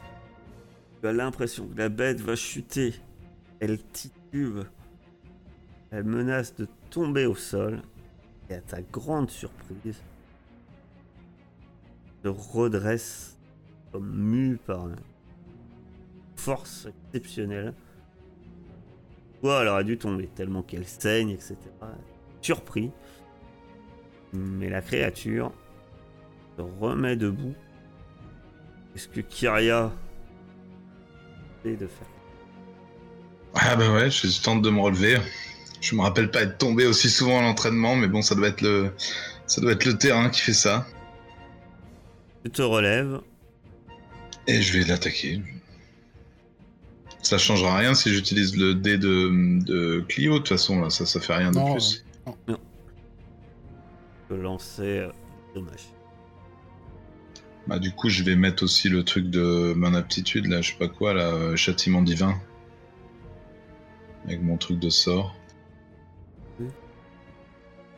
Tu 1.01 1.09
as 1.09 1.13
l'impression 1.13 1.67
que 1.67 1.79
la 1.79 1.89
bête 1.89 2.21
va 2.21 2.37
chuter. 2.37 2.95
Elle 3.59 3.83
titube. 3.83 4.61
Elle 5.91 6.05
menace 6.05 6.55
de 6.55 6.69
tomber 6.91 7.27
au 7.27 7.35
sol. 7.35 7.83
Et 8.51 8.55
à 8.55 8.61
ta 8.61 8.83
grande 8.83 9.31
surprise, 9.31 10.03
se 12.23 12.29
redresse 12.29 13.39
comme 13.93 14.13
mue 14.13 14.59
par 14.59 14.89
une 14.89 14.97
force 16.37 16.87
exceptionnelle. 17.13 17.75
Toi, 19.41 19.63
elle 19.63 19.69
aurait 19.69 19.85
dû 19.85 19.97
tomber 19.97 20.27
tellement 20.27 20.63
qu'elle 20.63 20.87
saigne, 20.87 21.31
etc. 21.31 21.57
Surpris. 22.43 22.91
Mais 24.33 24.69
la 24.69 24.83
créature 24.83 25.53
se 26.57 26.63
remet 26.63 27.17
debout. 27.17 27.55
Est-ce 28.95 29.09
que 29.09 29.21
Kyria 29.21 29.93
de 31.65 31.87
faire 31.87 32.07
Ah 33.55 33.77
bah 33.77 33.93
ouais, 33.93 34.11
je 34.11 34.43
tente 34.43 34.63
de 34.63 34.71
me 34.71 34.81
relever. 34.81 35.19
Je 35.81 35.95
me 35.95 36.03
rappelle 36.03 36.31
pas 36.31 36.43
être 36.43 36.59
tombé 36.59 36.87
aussi 36.87 37.11
souvent 37.11 37.39
à 37.39 37.43
l'entraînement, 37.43 37.97
mais 37.97 38.09
bon, 38.09 38.23
ça 38.23 38.35
doit 38.35 38.49
être 38.49 38.63
le, 38.63 38.93
ça 39.47 39.61
doit 39.61 39.73
être 39.73 39.85
le 39.85 39.97
terrain 39.97 40.29
qui 40.31 40.41
fait 40.41 40.53
ça. 40.53 40.87
Tu 42.45 42.51
te 42.51 42.63
relèves. 42.63 43.21
Et 44.47 44.63
je 44.63 44.79
vais 44.79 44.85
l'attaquer. 44.85 45.43
Ça 47.23 47.39
changera 47.39 47.77
rien 47.77 47.95
si 47.95 48.13
j'utilise 48.13 48.57
le 48.57 48.75
dé 48.75 48.97
de, 48.99 49.31
de 49.65 50.01
Clio, 50.09 50.35
de 50.35 50.39
toute 50.39 50.49
façon, 50.49 50.81
là, 50.81 50.91
ça, 50.91 51.05
ça 51.07 51.21
fait 51.21 51.35
rien 51.35 51.51
de 51.51 51.57
Non, 51.59 51.75
plus. 51.75 52.05
Tu 52.47 52.55
peux 54.29 54.37
lancer. 54.41 54.83
euh, 54.83 55.11
Dommage. 55.55 55.85
Bah, 57.67 57.79
du 57.79 57.93
coup, 57.93 58.09
je 58.09 58.23
vais 58.25 58.37
mettre 58.37 58.63
aussi 58.65 58.89
le 58.89 59.05
truc 59.05 59.29
de 59.29 59.75
mon 59.77 59.95
aptitude, 59.95 60.47
là, 60.47 60.63
je 60.63 60.71
sais 60.73 60.79
pas 60.79 60.89
quoi, 60.89 61.13
là, 61.15 61.29
euh, 61.29 61.57
châtiment 61.57 62.03
divin. 62.03 62.41
Avec 64.27 64.43
mon 64.43 64.57
truc 64.57 64.79
de 64.79 64.89
sort. 64.91 65.37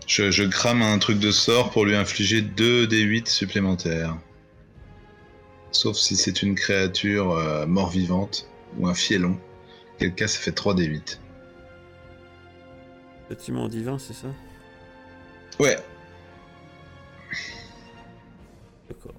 Je, 0.06 0.30
je 0.30 0.42
crame 0.44 0.82
un 0.82 0.98
truc 0.98 1.18
de 1.20 1.30
sort 1.30 1.70
pour 1.70 1.84
lui 1.84 1.94
infliger 1.94 2.42
2 2.42 2.86
d8 2.86 3.26
supplémentaires. 3.28 4.16
Sauf 5.70 5.96
si 5.96 6.16
c'est 6.16 6.42
une 6.42 6.54
créature 6.54 7.32
euh, 7.32 7.66
mort-vivante 7.66 8.48
ou 8.78 8.86
un 8.86 8.94
fielon. 8.94 9.38
Quel 9.98 10.14
cas, 10.14 10.28
ça 10.28 10.38
fait 10.38 10.52
3 10.52 10.74
d8. 10.74 11.18
Bâtiment 13.28 13.68
divin, 13.68 13.98
c'est 13.98 14.14
ça? 14.14 14.28
Ouais, 15.60 15.76
D'accord. 18.88 19.14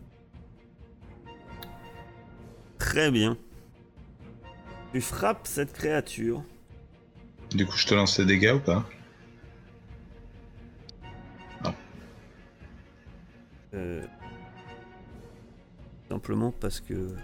Très 2.78 3.12
bien. 3.12 3.38
Tu 4.92 5.02
frappes 5.02 5.48
cette 5.48 5.74
créature. 5.74 6.44
du 7.52 7.66
coup, 7.66 7.78
je 7.78 7.88
te 7.88 7.94
lance 7.96 8.20
les 8.20 8.26
dégâts 8.26 8.54
ou 8.56 8.60
pas? 8.60 8.86
Euh, 13.74 14.06
simplement 16.10 16.52
parce 16.52 16.80
que. 16.80 17.16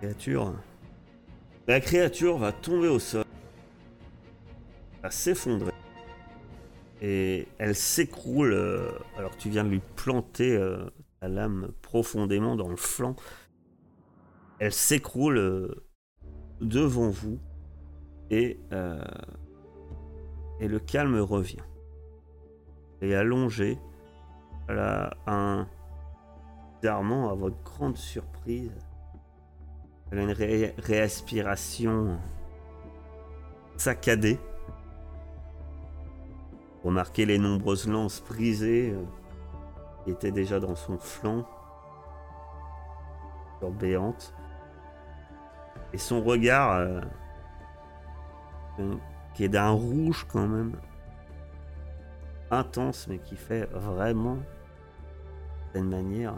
Créature. 0.00 0.54
La 1.68 1.80
créature 1.80 2.38
va 2.38 2.50
tomber 2.50 2.88
au 2.88 2.98
sol. 2.98 3.26
Va 5.02 5.10
s'effondrer. 5.10 5.70
Et 7.02 7.46
elle 7.58 7.74
s'écroule 7.74 8.54
euh, 8.54 8.90
alors 9.18 9.36
tu 9.36 9.50
viens 9.50 9.64
de 9.64 9.68
lui 9.68 9.82
planter 9.94 10.56
euh, 10.56 10.88
ta 11.20 11.28
lame 11.28 11.70
profondément 11.82 12.56
dans 12.56 12.70
le 12.70 12.76
flanc. 12.76 13.16
Elle 14.58 14.72
s'écroule 14.72 15.36
euh, 15.36 15.84
devant 16.62 17.10
vous. 17.10 17.38
Et, 18.30 18.58
et 20.60 20.68
le 20.68 20.78
calme 20.78 21.18
revient. 21.18 21.62
Et 23.00 23.14
allongé, 23.14 23.78
elle 24.68 25.10
un. 25.26 25.66
Bizarrement, 26.80 27.30
à 27.30 27.34
votre 27.34 27.56
grande 27.64 27.96
surprise, 27.96 28.70
elle 30.10 30.18
a 30.18 30.22
une 30.22 30.32
ré- 30.32 30.74
réaspiration 30.78 32.18
saccadée. 33.76 34.38
Remarquez 36.84 37.26
les 37.26 37.38
nombreuses 37.38 37.88
lances 37.88 38.22
brisées 38.22 38.92
euh, 38.92 39.04
qui 40.04 40.10
étaient 40.12 40.30
déjà 40.30 40.60
dans 40.60 40.76
son 40.76 40.98
flanc, 40.98 41.46
sur 43.58 43.70
béante. 43.70 44.34
Et 45.92 45.98
son 45.98 46.22
regard, 46.22 46.72
euh, 46.76 47.00
qui 49.34 49.44
est 49.44 49.48
d'un 49.48 49.70
rouge 49.70 50.26
quand 50.30 50.46
même, 50.46 50.76
intense, 52.50 53.08
mais 53.08 53.18
qui 53.18 53.36
fait 53.36 53.64
vraiment, 53.72 54.38
d'une 55.74 55.88
manière 55.88 56.34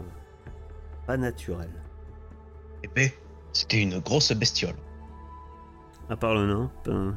pas 1.05 1.17
naturelle. 1.17 1.81
Épée, 2.83 3.13
c'était 3.53 3.81
une 3.81 3.99
grosse 3.99 4.31
bestiole. 4.31 4.75
À 6.09 6.15
part 6.15 6.33
le 6.35 6.47
nain, 6.47 6.71
ben, 6.85 7.15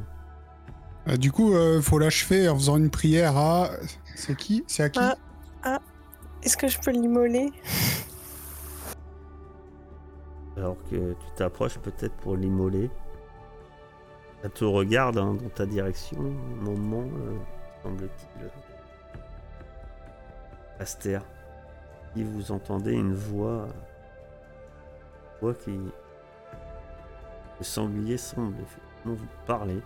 Euh, 1.06 1.16
du 1.16 1.30
coup, 1.32 1.54
euh, 1.54 1.82
faut 1.82 1.98
l'achever 1.98 2.48
en 2.48 2.54
faisant 2.54 2.76
une 2.78 2.90
prière 2.90 3.36
à. 3.36 3.70
C'est 4.14 4.36
qui? 4.36 4.64
C'est 4.66 4.84
à 4.84 4.88
qui? 4.88 5.00
Ah. 5.62 5.78
Est-ce 6.42 6.56
que 6.56 6.68
je 6.68 6.78
peux 6.78 6.90
l'immoler? 6.90 7.52
Alors 10.56 10.76
que 10.90 11.12
tu 11.12 11.26
t'approches 11.36 11.78
peut-être 11.78 12.14
pour 12.16 12.36
l'immoler. 12.36 12.90
Elle 14.42 14.50
te 14.50 14.64
regarde 14.64 15.18
hein, 15.18 15.34
dans 15.34 15.48
ta 15.48 15.64
direction, 15.66 16.18
un 16.20 16.62
moment, 16.62 17.02
euh, 17.02 17.36
semble-t-il. 17.82 18.50
Aster, 20.78 21.20
si 22.14 22.22
vous 22.22 22.52
entendez 22.52 22.92
une 22.92 23.14
voix, 23.14 23.66
une 23.66 25.40
voix 25.40 25.54
qui, 25.54 25.78
le 27.58 27.64
sanglier 27.64 28.16
semble 28.16 28.56
effectivement 28.60 29.14
vous 29.14 29.28
parler, 29.46 29.80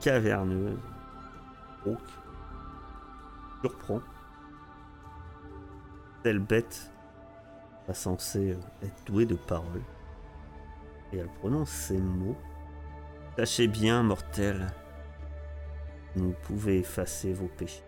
caverneuse, 0.00 0.78
rauque, 1.84 1.98
surprend. 3.62 4.00
Telle 6.22 6.38
bête 6.38 6.90
pas 7.86 7.94
censée 7.94 8.56
être 8.82 9.04
douée 9.06 9.26
de 9.26 9.34
parole. 9.34 9.82
Et 11.12 11.16
elle 11.16 11.28
prononce 11.28 11.70
ces 11.70 11.98
mots. 11.98 12.36
Sachez 13.36 13.68
bien, 13.68 14.02
mortel, 14.02 14.66
vous 16.14 16.34
pouvez 16.42 16.78
effacer 16.78 17.32
vos 17.32 17.46
péchés. 17.46 17.82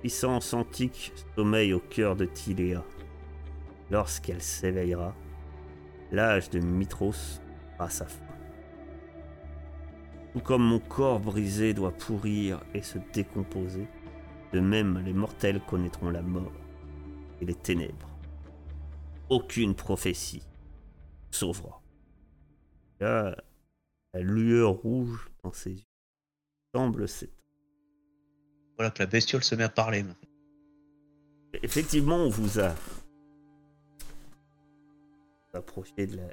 Puissance 0.00 0.52
antique 0.54 1.12
sommeille 1.36 1.72
au 1.72 1.80
cœur 1.80 2.16
de 2.16 2.24
Tiléa. 2.24 2.84
Lorsqu'elle 3.90 4.42
s'éveillera, 4.42 5.14
l'âge 6.12 6.50
de 6.50 6.60
Mitros 6.60 7.40
à 7.78 7.88
sa 7.88 8.06
fin. 8.06 8.24
Tout 10.32 10.40
comme 10.40 10.62
mon 10.62 10.78
corps 10.78 11.20
brisé 11.20 11.74
doit 11.74 11.92
pourrir 11.92 12.62
et 12.74 12.82
se 12.82 12.98
décomposer, 13.12 13.88
de 14.52 14.60
même 14.60 14.98
les 14.98 15.12
mortels 15.12 15.60
connaîtront 15.60 16.10
la 16.10 16.22
mort 16.22 16.52
et 17.40 17.44
les 17.44 17.54
ténèbres. 17.54 18.08
Aucune 19.28 19.74
prophétie 19.74 20.42
sauvera. 21.30 21.82
Là, 23.00 23.36
la 24.12 24.20
lueur 24.20 24.72
rouge 24.72 25.30
dans 25.42 25.52
ses 25.52 25.72
yeux 25.72 25.86
semble 26.74 27.08
s'éteindre. 27.08 27.36
Voilà 28.76 28.90
que 28.90 29.00
la 29.00 29.06
bestiole 29.06 29.44
se 29.44 29.54
met 29.54 29.64
à 29.64 29.68
parler. 29.68 30.02
maintenant. 30.02 30.28
Effectivement, 31.62 32.16
on 32.16 32.28
vous 32.28 32.60
a 32.60 32.74
approché 35.54 36.06
de 36.06 36.16
la 36.16 36.28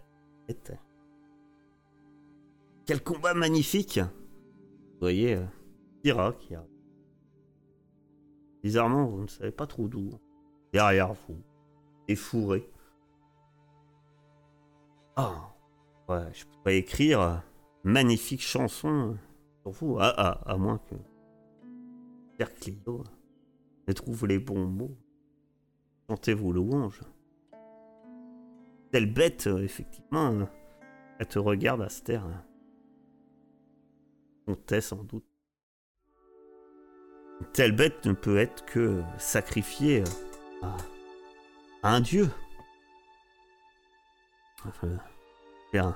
tête. 0.47 0.73
Quel 2.85 3.03
combat 3.03 3.33
magnifique 3.33 3.99
Vous 3.99 4.99
voyez, 4.99 5.35
euh, 5.35 5.45
qui 6.01 6.11
arrive. 6.55 6.63
Bizarrement, 8.63 9.05
vous 9.05 9.23
ne 9.23 9.27
savez 9.27 9.51
pas 9.51 9.67
trop 9.67 9.87
d'où. 9.87 10.09
Derrière 10.73 11.13
vous, 11.13 11.41
effouré. 12.07 12.69
Ah, 15.15 15.53
ouais, 16.07 16.31
je 16.33 16.45
pourrais 16.45 16.77
écrire 16.77 17.21
euh, 17.21 17.35
magnifique 17.83 18.41
chanson 18.41 19.13
euh, 19.13 19.15
sur 19.61 19.71
vous, 19.71 19.97
à, 19.99 20.07
à, 20.07 20.51
à 20.51 20.57
moins 20.57 20.77
que 20.77 20.95
Père 22.37 22.53
Clio 22.53 23.03
ne 23.87 23.93
trouve 23.93 24.27
les 24.27 24.39
bons 24.39 24.67
mots. 24.67 24.95
Chantez 26.07 26.33
vos 26.33 26.51
louanges. 26.51 27.01
Telle 28.91 29.11
bête, 29.11 29.47
euh, 29.47 29.63
effectivement, 29.63 30.31
euh, 30.31 30.45
elle 31.19 31.27
te 31.27 31.39
regarde, 31.39 31.81
Aster. 31.81 32.21
Comptait 34.45 34.81
sans 34.81 35.03
doute. 35.03 35.25
Une 37.41 37.47
telle 37.47 37.75
bête 37.75 38.05
ne 38.05 38.13
peut 38.13 38.37
être 38.37 38.65
que 38.65 39.03
sacrifiée 39.17 40.03
euh, 40.63 40.67
à, 41.83 41.95
un 41.95 42.01
dieu. 42.01 42.29
Enfin, 44.65 44.97
un, 45.73 45.95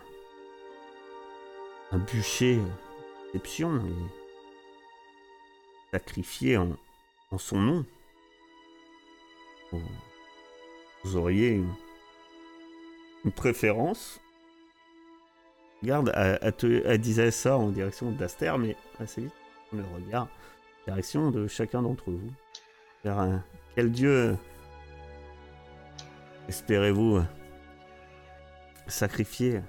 un 1.92 1.98
bûcher 1.98 2.60
d'exception 3.34 3.86
et 3.86 4.22
sacrifier 5.92 6.58
en, 6.58 6.78
en 7.32 7.38
son 7.38 7.60
nom. 7.60 7.86
Vous, 11.04 11.16
auriez 11.16 11.64
une 13.26 13.32
préférence 13.32 14.20
Regarde, 15.82 16.12
elle, 16.16 17.00
disait 17.00 17.32
ça 17.32 17.58
en 17.58 17.70
direction 17.70 18.12
d'Aster, 18.12 18.54
mais 18.60 18.76
assez 19.00 19.22
vite, 19.22 19.34
on 19.74 19.78
le 19.78 19.84
regard, 19.96 20.28
direction 20.86 21.32
de 21.32 21.48
chacun 21.48 21.82
d'entre 21.82 22.12
vous. 22.12 22.32
Vers 23.04 23.18
un- 23.18 23.44
quel 23.76 23.92
dieu 23.92 24.38
espérez-vous 26.48 27.24
sacrifier 28.86 29.62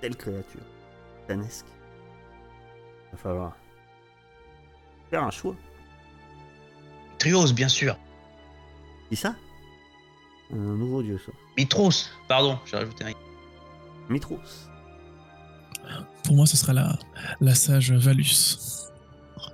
telle 0.00 0.16
créature 0.16 0.60
titanesque. 1.22 1.66
Il 3.06 3.12
va 3.12 3.16
falloir 3.18 3.56
faire 5.10 5.24
un 5.24 5.30
choix. 5.32 5.56
Trios, 7.18 7.52
bien 7.52 7.68
sûr. 7.68 7.96
Qui 9.08 9.16
ça? 9.16 9.34
Un 10.52 10.56
nouveau 10.56 11.02
dieu, 11.02 11.20
ça. 11.24 11.32
Mitros, 11.56 12.08
pardon, 12.26 12.58
j'ai 12.64 12.76
rajouté 12.76 13.04
un. 13.04 13.12
Mitros. 14.08 14.38
Pour 16.24 16.36
moi, 16.36 16.46
ce 16.46 16.56
sera 16.56 16.72
la, 16.72 16.98
la 17.40 17.54
sage 17.54 17.92
Valus. 17.92 18.88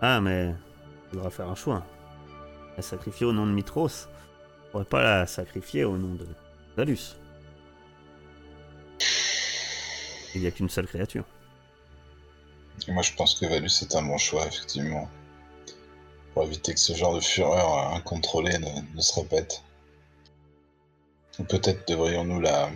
Ah, 0.01 0.20
mais 0.20 0.49
il 0.49 1.14
faudra 1.14 1.30
faire 1.30 1.49
un 1.49 1.55
choix. 1.55 1.84
La 2.76 2.82
sacrifier 2.82 3.26
au 3.26 3.32
nom 3.32 3.47
de 3.47 3.53
Mitros. 3.53 4.09
On 4.66 4.70
pourrait 4.70 4.84
pas 4.84 5.03
la 5.03 5.26
sacrifier 5.26 5.84
au 5.84 5.97
nom 5.97 6.14
de 6.14 6.26
Valus. 6.76 7.16
Il 10.34 10.40
n'y 10.40 10.47
a 10.47 10.51
qu'une 10.51 10.68
seule 10.68 10.86
créature. 10.86 11.24
Moi, 12.88 13.03
je 13.03 13.12
pense 13.14 13.34
que 13.34 13.47
Valus 13.47 13.70
est 13.82 13.95
un 13.95 14.03
bon 14.03 14.18
choix, 14.18 14.47
effectivement. 14.47 15.09
Pour 16.32 16.42
éviter 16.42 16.74
que 16.74 16.80
ce 16.80 16.92
genre 16.92 17.14
de 17.14 17.20
fureur 17.20 17.95
incontrôlée 17.95 18.59
ne, 18.59 18.97
ne 18.97 19.01
se 19.01 19.14
répète. 19.20 19.62
Peut-être 21.49 21.87
devrions-nous 21.89 22.41
la 22.41 22.70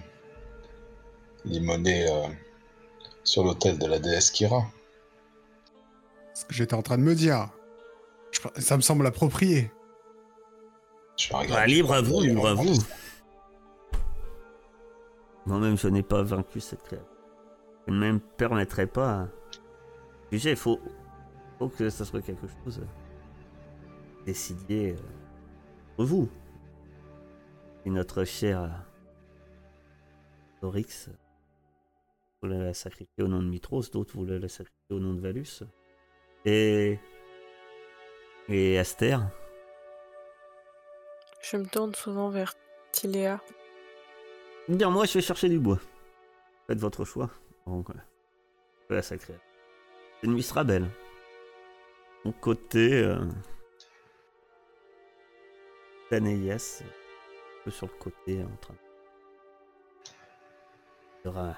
limoner 1.44 2.08
euh, 2.10 2.26
sur 3.24 3.44
l'autel 3.44 3.78
de 3.78 3.86
la 3.86 3.98
déesse 3.98 4.30
Kira. 4.30 4.62
Ce 6.34 6.44
que 6.44 6.54
j'étais 6.54 6.74
en 6.74 6.82
train 6.82 6.98
de 6.98 7.02
me 7.02 7.14
dire. 7.14 7.48
Je- 8.32 8.60
Ça 8.60 8.76
me 8.76 8.82
semble 8.82 9.06
approprié. 9.06 9.70
Je 11.16 11.32
Bah, 11.32 11.42
je 11.46 11.66
libre 11.66 11.92
à 11.94 12.00
vous, 12.00 12.20
libre 12.20 12.46
à 12.48 12.54
vous. 12.54 12.74
Moi-même, 15.46 15.76
je 15.78 15.88
n'ai 15.88 16.02
pas 16.02 16.22
vaincu 16.22 16.60
cette 16.60 16.82
créature. 16.82 17.06
Je 17.86 17.92
ne 17.92 18.12
me 18.12 18.18
permettrai 18.18 18.86
pas. 18.86 19.28
Juger, 20.30 20.50
il 20.50 20.56
faut... 20.56 20.78
faut 21.58 21.68
que 21.68 21.88
ça 21.90 22.04
soit 22.04 22.20
quelque 22.22 22.46
chose. 22.64 22.80
euh, 24.28 24.32
euh, 24.70 24.94
pour 25.96 26.04
vous. 26.04 26.28
Et 27.88 27.90
notre 27.90 28.24
cher 28.24 28.64
euh, 28.64 28.68
Oryx 30.60 31.08
voulait 32.42 32.58
la 32.58 32.74
sacrifier 32.74 33.24
au 33.24 33.28
nom 33.28 33.38
de 33.38 33.48
Mitros, 33.48 33.88
d'autres 33.90 34.14
voulaient 34.14 34.38
la 34.38 34.48
sacrifier 34.48 34.90
au 34.90 34.98
nom 34.98 35.14
de 35.14 35.20
Valus. 35.20 35.62
Et. 36.44 36.98
Et 38.50 38.78
Aster. 38.78 39.16
Je 41.40 41.56
me 41.56 41.64
tourne 41.64 41.94
souvent 41.94 42.28
vers 42.28 42.52
Tiléa. 42.92 43.40
Dire 44.68 44.90
moi, 44.90 45.06
je 45.06 45.14
vais 45.14 45.22
chercher 45.22 45.48
du 45.48 45.58
bois. 45.58 45.80
Faites 46.66 46.80
votre 46.80 47.06
choix. 47.06 47.30
Donc, 47.66 47.88
euh, 47.88 47.94
je 48.82 48.86
peux 48.88 48.96
la 48.96 49.02
sacrer. 49.02 49.38
Cette 50.20 50.28
nuit 50.28 50.42
sera 50.42 50.62
belle. 50.62 50.90
Mon 52.26 52.32
côté. 52.32 53.02
Euh... 53.02 53.16
peu 57.68 57.70
sur 57.70 57.86
le 57.86 57.92
côté, 57.98 58.42
en 58.42 58.56
train 58.62 58.74
de 58.74 58.78
sera 61.24 61.54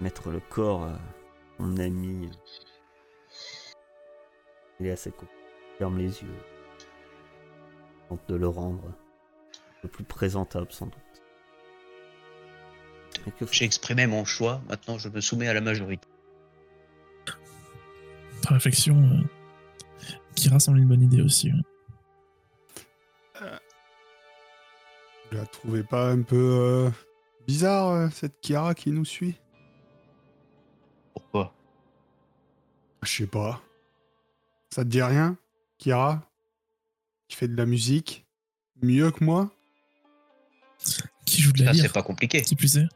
mettre 0.00 0.30
le 0.30 0.40
corps 0.40 0.84
à 0.84 0.98
mon 1.58 1.78
ami. 1.78 2.30
Il 4.78 4.86
est 4.86 4.90
à 4.90 4.96
ses 4.96 5.10
côtés. 5.10 5.32
Ferme 5.78 5.96
les 5.96 6.22
yeux. 6.22 6.38
Tente 8.10 8.28
de 8.28 8.34
le 8.34 8.48
rendre 8.48 8.92
le 9.82 9.88
plus 9.88 10.04
présentable, 10.04 10.70
sans 10.70 10.86
doute. 10.86 11.02
J'ai 13.50 13.64
exprimé 13.64 14.06
mon 14.06 14.26
choix, 14.26 14.60
maintenant 14.68 14.98
je 14.98 15.08
me 15.08 15.20
soumets 15.22 15.48
à 15.48 15.54
la 15.54 15.62
majorité. 15.62 16.06
Réflexion, 18.46 18.96
euh, 18.96 19.22
Kira 20.34 20.60
semble 20.60 20.78
une 20.78 20.88
bonne 20.88 21.02
idée 21.02 21.22
aussi. 21.22 21.50
ouais. 21.50 21.75
Vous 25.30 25.36
la 25.38 25.46
trouvez 25.46 25.82
pas 25.82 26.10
un 26.10 26.22
peu 26.22 26.36
euh, 26.36 26.90
bizarre, 27.46 27.88
euh, 27.90 28.08
cette 28.10 28.40
Kira 28.40 28.74
qui 28.74 28.90
nous 28.90 29.04
suit 29.04 29.36
Pourquoi? 31.14 31.52
Je 33.02 33.10
sais 33.10 33.26
pas. 33.26 33.60
Ça 34.70 34.84
te 34.84 34.88
dit 34.88 35.02
rien 35.02 35.36
Kira 35.78 36.22
Qui 37.28 37.36
fait 37.36 37.48
de 37.48 37.56
la 37.56 37.66
musique? 37.66 38.26
Mieux 38.82 39.10
que 39.10 39.24
moi? 39.24 39.50
Qui 41.24 41.40
joue 41.42 41.52
de 41.52 41.60
la 41.64 41.66
Ça, 41.66 41.72
c'est 41.74 41.82
lyre, 41.82 41.92
pas 41.92 42.02
compliqué. 42.02 42.42
qui 42.42 42.54
plus 42.54 42.76
est. 42.76 42.88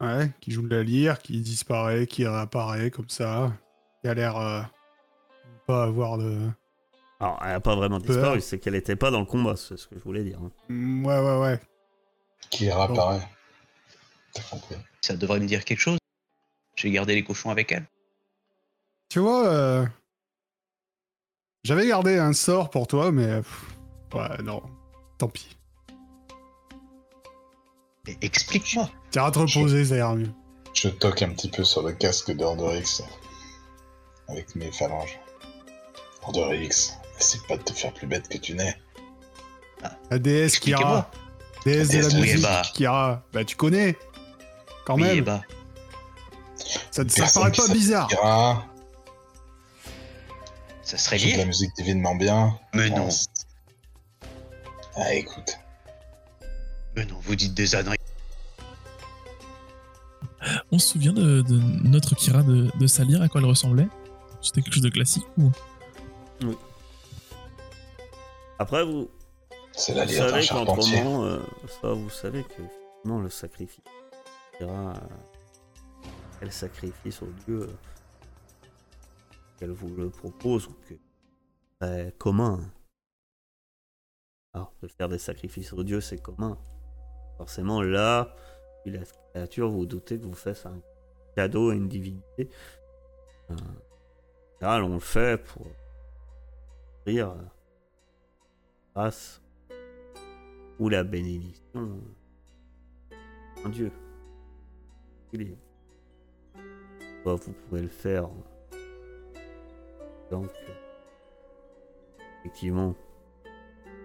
Ouais, 0.00 0.30
qui 0.40 0.50
joue 0.50 0.62
de 0.62 0.74
la 0.74 0.82
lyre, 0.82 1.18
qui 1.20 1.40
disparaît, 1.40 2.06
qui 2.06 2.26
réapparaît 2.26 2.90
comme 2.90 3.08
ça. 3.08 3.52
Qui 4.00 4.08
a 4.08 4.14
l'air 4.14 4.36
euh, 4.36 4.62
pas 5.66 5.84
avoir 5.84 6.18
de. 6.18 6.48
Alors, 7.22 7.38
elle 7.44 7.52
a 7.54 7.60
pas 7.60 7.76
vraiment 7.76 8.00
Peur. 8.00 8.08
disparu, 8.16 8.40
c'est 8.40 8.58
qu'elle 8.58 8.74
était 8.74 8.96
pas 8.96 9.12
dans 9.12 9.20
le 9.20 9.26
combat, 9.26 9.54
c'est 9.56 9.76
ce 9.76 9.86
que 9.86 9.96
je 9.96 10.02
voulais 10.02 10.24
dire. 10.24 10.38
hein. 10.42 10.50
Mm, 10.68 11.06
Ouais, 11.06 11.18
ouais, 11.20 11.38
ouais. 11.40 11.60
Qui 12.50 12.68
réapparaît. 12.70 13.26
T'as 14.34 14.42
compris. 14.42 14.74
Ça 15.02 15.14
devrait 15.16 15.38
me 15.38 15.46
dire 15.46 15.64
quelque 15.64 15.78
chose. 15.78 15.98
J'ai 16.74 16.90
gardé 16.90 17.14
les 17.14 17.22
cochons 17.22 17.50
avec 17.50 17.70
elle. 17.70 17.86
Tu 19.08 19.20
vois, 19.20 19.46
euh, 19.46 19.86
j'avais 21.62 21.86
gardé 21.86 22.18
un 22.18 22.32
sort 22.32 22.70
pour 22.70 22.86
toi, 22.88 23.12
mais. 23.12 23.36
pff, 23.42 23.66
ouais, 24.14 24.42
non. 24.42 24.60
Tant 25.18 25.28
pis. 25.28 25.56
Mais 28.06 28.16
explique-moi. 28.20 28.90
Tiens, 29.12 29.26
à 29.26 29.30
te 29.30 29.38
reposer, 29.38 29.84
ça 29.84 29.96
ira 29.96 30.16
mieux. 30.16 30.30
Je 30.74 30.88
toque 30.88 31.22
un 31.22 31.30
petit 31.30 31.50
peu 31.50 31.62
sur 31.62 31.82
le 31.82 31.92
casque 31.92 32.32
d'Ordorix 32.34 33.02
avec 34.26 34.56
mes 34.56 34.72
phalanges. 34.72 35.20
Ordorix, 36.22 36.92
essaie 37.18 37.38
pas 37.48 37.56
de 37.56 37.62
te 37.62 37.72
faire 37.72 37.92
plus 37.92 38.06
bête 38.06 38.28
que 38.28 38.38
tu 38.38 38.54
n'es. 38.54 38.76
La 40.10 40.18
déesse 40.18 40.58
Kira. 40.58 41.10
Déesse 41.64 41.88
de 41.88 41.98
la 41.98 42.06
oui, 42.08 42.20
musique, 42.20 42.42
bah. 42.42 42.62
Kira. 42.74 43.22
Bah, 43.32 43.44
tu 43.44 43.56
connais. 43.56 43.96
Quand 44.84 44.96
Oui, 44.96 45.20
même. 45.22 45.42
Ça, 46.90 47.04
Personne 47.04 47.42
paraît 47.42 47.52
pas 47.52 47.68
bizarre. 47.72 48.08
Kira, 48.08 48.66
ça 50.82 50.98
serait 50.98 51.18
de 51.18 51.30
la 51.30 51.36
lié. 51.38 51.44
musique 51.46 51.70
divinement 51.76 52.14
bien. 52.14 52.58
Mais 52.74 52.90
non. 52.90 53.08
Ah, 54.96 55.14
écoute. 55.14 55.58
Mais 56.94 57.04
non, 57.06 57.16
vous 57.22 57.34
dites 57.34 57.54
des 57.54 57.74
âneries. 57.74 57.96
On 60.70 60.78
se 60.78 60.88
souvient 60.88 61.12
de, 61.12 61.42
de 61.42 61.60
notre 61.88 62.14
Kira 62.14 62.42
de, 62.42 62.70
de 62.78 62.86
sa 62.86 63.04
lyre, 63.04 63.22
à 63.22 63.28
quoi 63.28 63.40
elle 63.40 63.46
ressemblait? 63.46 63.86
C'était 64.42 64.60
quelque 64.60 64.74
chose 64.74 64.82
de 64.82 64.90
classique 64.90 65.24
ou? 65.38 65.50
Après, 68.62 68.84
vous, 68.84 69.10
C'est 69.72 69.92
la 69.92 70.06
vous 70.06 70.12
savez 70.12 70.40
charpentier. 70.42 70.98
qu'autrement, 71.00 71.24
euh, 71.24 71.40
ça, 71.66 71.92
vous 71.94 72.10
savez 72.10 72.44
que 72.44 72.62
non, 73.04 73.20
le 73.20 73.28
sacrifice. 73.28 73.82
Kira, 74.56 74.92
euh, 74.92 76.08
elle 76.40 76.52
sacrifie 76.52 77.12
au 77.22 77.26
dieu 77.44 77.62
euh, 77.62 77.72
qu'elle 79.58 79.72
vous 79.72 79.92
le 79.96 80.10
propose 80.10 80.68
ou 80.68 80.74
que 80.88 80.94
c'est 81.80 82.16
commun. 82.18 82.60
Alors, 84.54 84.72
de 84.80 84.86
faire 84.86 85.08
des 85.08 85.18
sacrifices 85.18 85.72
aux 85.72 85.82
dieux, 85.82 86.00
c'est 86.00 86.22
commun. 86.22 86.56
Forcément, 87.38 87.82
là, 87.82 88.32
la 88.86 89.00
créature, 89.32 89.70
vous 89.70 89.78
vous 89.78 89.86
doutez 89.86 90.20
que 90.20 90.24
vous 90.24 90.34
faites 90.34 90.64
un 90.66 90.80
cadeau 91.34 91.70
à 91.70 91.74
une 91.74 91.88
divinité. 91.88 92.48
Euh, 93.50 93.56
général, 94.60 94.84
on 94.84 94.94
le 94.94 95.00
fait 95.00 95.42
pour 95.42 95.66
rire 97.04 97.34
grâce 98.94 99.42
ou 100.78 100.88
la 100.88 101.04
bénédiction 101.04 102.00
d'un 103.62 103.70
dieu. 103.70 103.92
Vous 107.24 107.52
pouvez 107.68 107.82
le 107.82 107.88
faire. 107.88 108.28
Donc, 110.30 110.50
effectivement, 112.40 112.94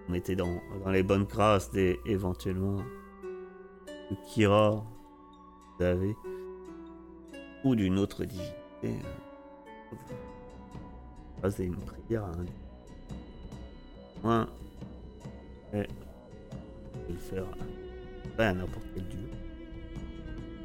on 0.07 0.13
était 0.13 0.35
dans, 0.35 0.61
dans 0.83 0.91
les 0.91 1.03
bonnes 1.03 1.23
grâces 1.25 1.71
des 1.71 1.99
éventuellement 2.05 2.77
de 2.77 4.15
Kira, 4.27 4.85
vous 5.77 5.83
avez, 5.83 6.15
ou 7.63 7.75
d'une 7.75 7.97
autre 7.97 8.23
divinité. 8.23 9.05
vous 9.91 9.97
Passez 11.41 11.65
une 11.65 11.75
prière 11.75 12.23
à 12.23 12.29
un 12.29 12.43
dieu. 12.43 12.53
Et 15.74 15.78
vous 15.78 16.99
pouvez 17.01 17.13
le 17.13 17.18
faire 17.20 17.43
à, 18.39 18.53
n'importe 18.53 18.86
quel 18.93 19.03
dieu. 19.07 19.30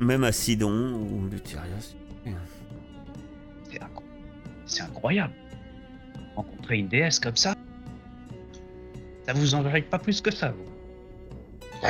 Même 0.00 0.24
à 0.24 0.32
Sidon 0.32 0.94
ou 0.94 1.06
voulez. 1.20 1.38
C'est 1.44 1.56
inc- 3.78 4.02
C'est 4.66 4.82
incroyable. 4.82 5.32
Rencontrer 6.36 6.78
une 6.78 6.88
déesse 6.88 7.18
comme 7.18 7.36
ça, 7.36 7.54
ça 9.26 9.32
vous 9.32 9.54
enverrait 9.54 9.82
pas 9.82 9.98
plus 9.98 10.20
que 10.20 10.30
ça, 10.30 10.50
vous. 10.50 10.64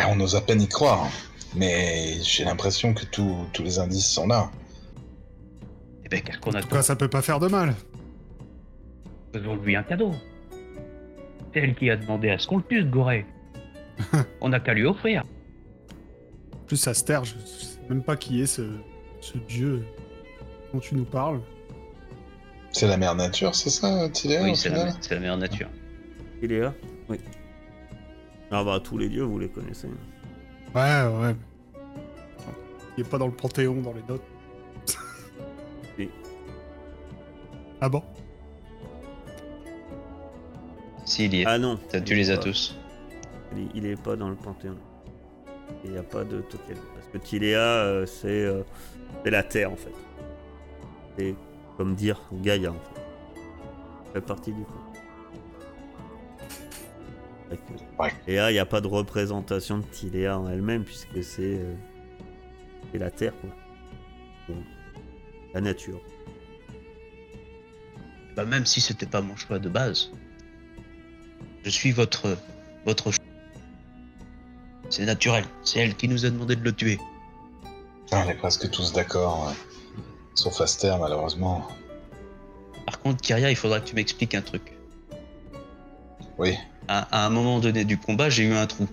On 0.09 0.19
ose 0.21 0.35
à 0.37 0.41
peine 0.41 0.61
y 0.63 0.69
croire. 0.69 1.09
Mais 1.55 2.15
j'ai 2.23 2.45
l'impression 2.45 2.95
que 2.95 3.05
tous 3.05 3.37
tous 3.53 3.63
les 3.63 3.79
indices 3.79 4.07
sont 4.07 4.27
là. 4.27 4.51
Eh 6.05 6.09
ben, 6.09 6.21
qu'est-ce 6.23 6.39
qu'on 6.39 6.49
En 6.51 6.53
tout 6.53 6.59
attend? 6.59 6.69
cas, 6.69 6.83
ça 6.83 6.97
peut 6.97 7.09
pas 7.09 7.21
faire 7.23 7.39
de 7.41 7.47
mal. 7.49 7.75
Faisons-lui 9.35 9.77
un 9.77 9.83
cadeau. 9.83 10.13
C'est 11.53 11.61
elle 11.61 11.75
qui 11.75 11.91
a 11.91 11.97
demandé 11.97 12.31
à 12.31 12.39
ce 12.39 12.47
qu'on 12.47 12.59
le 12.59 12.63
tue, 12.63 12.81
ce 12.81 12.87
Goré. 12.87 13.27
On 14.41 14.49
n'a 14.49 14.61
qu'à 14.61 14.75
lui 14.75 14.87
offrir. 14.87 15.23
En 16.55 16.67
plus, 16.67 16.87
Aster, 16.87 17.21
je 17.25 17.35
je 17.35 17.65
sais 17.65 17.79
même 17.89 18.03
pas 18.03 18.17
qui 18.17 18.41
est 18.41 18.47
ce, 18.47 18.63
ce 19.21 19.37
dieu 19.39 19.85
dont 20.73 20.81
tu 20.81 20.95
nous 20.95 21.05
parles. 21.05 21.41
C'est 22.71 22.87
la 22.87 22.97
mère 22.97 23.15
nature, 23.15 23.55
c'est 23.55 23.69
ça, 23.69 24.09
Tiléa, 24.09 24.43
Oui, 24.43 24.57
c'est 24.57 24.71
la, 24.71 25.21
meilleure 25.21 25.37
nature. 25.37 25.69
Il 26.43 26.53
est 26.53 26.61
là 26.61 26.73
Oui. 27.09 27.19
Ah 28.51 28.65
bah 28.65 28.81
tous 28.83 28.97
les 28.97 29.09
dieux, 29.09 29.25
vous 29.25 29.39
les 29.39 29.49
connaissez. 29.49 29.89
Ouais, 30.75 31.03
ouais. 31.03 31.37
Il 32.97 33.03
est 33.03 33.09
pas 33.09 33.19
dans 33.19 33.27
le 33.27 33.33
panthéon, 33.33 33.81
dans 33.83 33.93
les 33.93 34.03
notes. 34.09 34.23
Ah 37.85 37.89
bon? 37.89 38.03
S'il 41.13 41.35
y 41.35 41.43
est. 41.43 41.47
Ah 41.47 41.59
non. 41.59 41.79
Tu 42.07 42.15
les 42.15 42.31
as 42.31 42.39
tous. 42.39 42.75
Il, 43.55 43.69
il 43.75 43.87
est 43.87 44.01
pas 44.01 44.17
dans 44.17 44.31
le 44.31 44.35
panthéon. 44.35 44.79
Il 45.85 45.91
n'y 45.91 45.99
a 45.99 46.03
pas 46.03 46.25
de 46.25 46.41
token. 46.41 46.77
Parce 46.95 47.07
que 47.13 47.19
Tiléa, 47.19 47.61
euh, 47.61 48.07
c'est 48.07 48.29
euh, 48.29 48.63
c'est 49.23 49.31
la 49.31 49.43
terre 49.43 49.71
en 49.71 49.77
fait. 49.77 49.93
C'est 51.19 51.35
comme 51.77 51.95
dire 51.95 52.19
Gaïa 52.33 52.71
en 52.71 52.75
fait. 52.75 53.01
Ça 54.07 54.13
fait 54.15 54.21
partie 54.23 54.53
du 54.53 54.63
coup. 54.63 54.73
Ouais. 57.99 58.13
Et 58.27 58.37
là, 58.37 58.51
il 58.51 58.55
n'y 58.55 58.59
a 58.59 58.65
pas 58.65 58.81
de 58.81 58.87
représentation 58.87 59.79
de 59.79 59.85
Tiléa 59.85 60.39
en 60.39 60.49
elle-même 60.49 60.83
puisque 60.83 61.23
c'est 61.23 61.59
euh, 61.59 61.75
c'est 62.91 62.99
la 62.99 63.11
terre 63.11 63.35
quoi. 63.39 63.51
La 65.53 65.61
nature. 65.61 66.01
Bah, 68.35 68.47
même 68.47 68.65
si 68.65 68.81
c'était 68.81 69.05
pas 69.05 69.21
mon 69.21 69.37
choix 69.37 69.59
de 69.59 69.69
base, 69.69 70.11
je 71.65 71.71
suis 71.71 71.93
votre 71.93 72.37
votre. 72.87 73.11
C'est 74.91 75.05
naturel. 75.05 75.45
C'est 75.65 75.79
elle 75.81 75.95
qui 75.95 76.09
nous 76.09 76.27
a 76.27 76.31
demandé 76.31 76.57
de 76.57 76.63
le 76.65 76.73
tuer. 76.73 76.99
On 78.13 78.29
est 78.29 78.35
presque 78.35 78.71
tous 78.71 78.93
d'accord. 78.93 79.47
ouais. 79.47 79.55
Sauf 80.35 80.61
Aster, 80.61 80.95
malheureusement. 81.01 81.67
Par 82.85 82.99
contre, 83.01 83.21
Kyria, 83.23 83.51
il 83.51 83.57
faudra 83.57 83.81
que 83.81 83.89
tu 83.89 83.95
m'expliques 83.95 84.35
un 84.35 84.43
truc. 84.43 84.73
Oui. 86.39 86.57
À, 86.89 87.23
à 87.23 87.27
un 87.27 87.31
moment 87.31 87.59
donné 87.61 87.85
du 87.85 87.97
combat, 87.99 88.29
j'ai 88.29 88.45
eu 88.45 88.53
un 88.55 88.67
trou. 88.67 88.87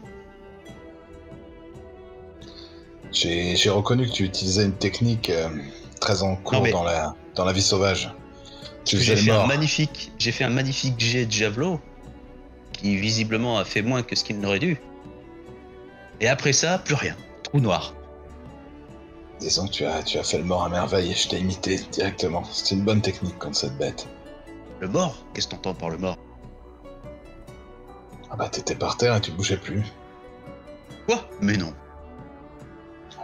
J'ai 3.12 3.56
j'ai 3.56 3.70
reconnu 3.70 4.08
que 4.08 4.12
tu 4.14 4.24
utilisais 4.24 4.66
une 4.66 4.74
technique 4.78 5.30
euh, 5.30 5.50
très 6.00 6.22
en 6.22 6.36
cours 6.36 6.62
mais- 6.62 6.72
dans, 6.72 6.84
la, 6.84 7.16
dans 7.36 7.44
la 7.46 7.54
vie 7.54 7.62
sauvage. 7.62 8.12
Tu 8.86 8.98
J'ai 9.00 9.16
fait 9.16 9.32
un 9.32 9.46
magnifique, 9.48 10.12
j'ai 10.18 10.32
fait 10.32 10.44
un 10.44 10.50
magnifique 10.50 11.00
jet 11.00 11.26
de 11.26 11.32
javelot 11.32 11.80
qui 12.80 12.96
visiblement 12.96 13.58
a 13.58 13.66
fait 13.66 13.82
moins 13.82 14.04
que 14.04 14.16
ce 14.16 14.24
qu'il 14.24 14.40
n'aurait 14.40 14.60
dû. 14.60 14.80
Et 16.22 16.28
après 16.28 16.54
ça, 16.54 16.80
plus 16.80 16.96
rien. 16.96 17.16
Trou 17.44 17.60
noir. 17.60 17.94
Disons 19.40 19.68
que 19.68 19.72
tu 19.72 19.86
as, 19.86 20.02
tu 20.04 20.18
as 20.18 20.24
fait 20.24 20.38
le 20.38 20.44
mort 20.46 20.64
à 20.64 20.70
merveille 20.70 21.12
et 21.12 21.16
je 21.16 21.28
t'ai 21.28 21.40
imité 21.40 21.78
directement. 21.92 22.44
C'est 22.46 22.76
une 22.76 22.84
bonne 22.84 23.02
technique 23.02 23.38
contre 23.38 23.58
cette 23.58 23.78
bête. 23.78 24.08
Le 24.80 24.88
mort? 24.88 25.18
Qu'est-ce 25.34 25.48
que 25.48 25.56
t'entends 25.56 25.74
par 25.74 25.90
le 25.90 25.98
mort? 25.98 26.18
Ah 28.32 28.36
bah 28.38 28.48
t'étais 28.48 28.76
par 28.76 28.96
terre 28.96 29.16
et 29.16 29.22
tu 29.22 29.32
bougeais 29.32 29.58
plus. 29.58 29.84
Quoi? 31.06 31.28
Mais 31.42 31.58
non. 31.58 31.74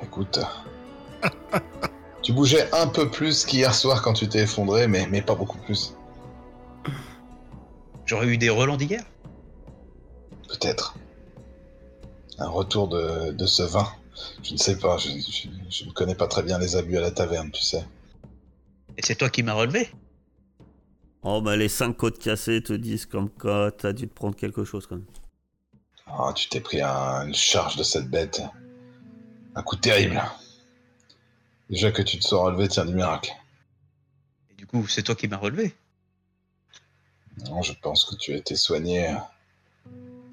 Écoute. 0.04 0.40
tu 2.22 2.34
bougeais 2.34 2.68
un 2.74 2.88
peu 2.88 3.10
plus 3.10 3.46
qu'hier 3.46 3.74
soir 3.74 4.02
quand 4.02 4.14
tu 4.14 4.28
t'es 4.28 4.40
effondré, 4.40 4.88
mais, 4.88 5.08
mais 5.10 5.22
pas 5.22 5.36
beaucoup 5.36 5.60
plus. 5.60 5.96
J'aurais 8.06 8.28
eu 8.28 8.38
des 8.38 8.50
relents 8.50 8.78
d'hier? 8.78 9.04
Peut-être. 10.48 10.96
Un 12.38 12.50
retour 12.50 12.88
de, 12.88 13.32
de 13.32 13.46
ce 13.46 13.64
vin. 13.64 13.88
Je 14.44 14.54
ne 14.54 14.58
sais 14.58 14.78
pas, 14.78 14.98
je, 14.98 15.10
je- 15.10 15.48
je 15.70 15.86
ne 15.86 15.92
connais 15.92 16.16
pas 16.16 16.28
très 16.28 16.44
bien 16.44 16.58
les 16.60 16.76
abus 16.76 16.98
à 16.98 17.02
la 17.02 17.12
taverne, 17.12 17.52
tu 17.52 17.64
sais. 17.64 17.86
Et 18.98 19.02
c'est 19.06 19.16
toi 19.16 19.30
qui 19.30 19.44
m'as 19.44 19.54
relevé 19.54 19.90
Oh 21.24 21.42
bah 21.42 21.56
les 21.58 21.70
5 21.70 21.94
côtes 21.98 22.20
cassées 22.20 22.62
te 22.62 22.72
disent 22.74 23.06
comme 23.08 23.30
quoi 23.30 23.72
t'as 23.72 23.94
dû 23.94 24.08
te 24.08 24.14
prendre 24.14 24.36
quelque 24.36 24.64
chose 24.64 24.86
quand 24.88 24.96
même. 24.98 25.06
Ah, 26.08 26.32
tu 26.36 26.48
t'es 26.50 26.62
pris 26.62 26.82
un- 26.82 27.28
une 27.28 27.34
charge 27.36 27.76
de 27.78 27.84
cette 27.84 28.10
bête. 28.10 28.42
Un 29.56 29.64
coup 29.64 29.76
terrible. 29.76 30.22
Déjà 31.70 31.92
que 31.92 32.04
tu 32.04 32.20
te 32.20 32.24
sois 32.24 32.44
relevé, 32.44 32.68
tiens 32.68 32.86
du 32.86 32.94
miracle. 32.94 33.32
Et 34.52 34.54
du 34.54 34.68
coup, 34.68 34.86
c'est 34.88 35.02
toi 35.02 35.16
qui 35.16 35.28
m'as 35.28 35.38
relevé 35.38 35.74
Non, 37.50 37.62
je 37.64 37.74
pense 37.74 38.06
que 38.06 38.16
tu 38.16 38.34
as 38.34 38.38
été 38.38 38.56
soigné 38.56 39.16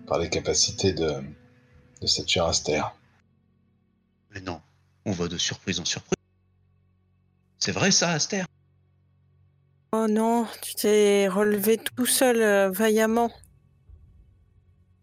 par 0.06 0.18
les 0.18 0.28
capacités 0.28 0.92
de, 0.92 1.22
de 2.00 2.06
cette 2.06 2.28
chère 2.28 2.46
Aster. 2.46 2.82
Mais 4.30 4.40
non, 4.40 4.60
on 5.04 5.12
va 5.12 5.28
de 5.28 5.38
surprise 5.38 5.80
en 5.80 5.84
surprise. 5.84 6.16
C'est 7.58 7.72
vrai 7.72 7.90
ça, 7.90 8.10
Aster? 8.10 8.44
Oh 9.92 10.06
non, 10.08 10.46
tu 10.62 10.74
t'es 10.74 11.28
relevé 11.28 11.78
tout 11.78 12.06
seul, 12.06 12.40
euh, 12.40 12.70
vaillamment. 12.70 13.30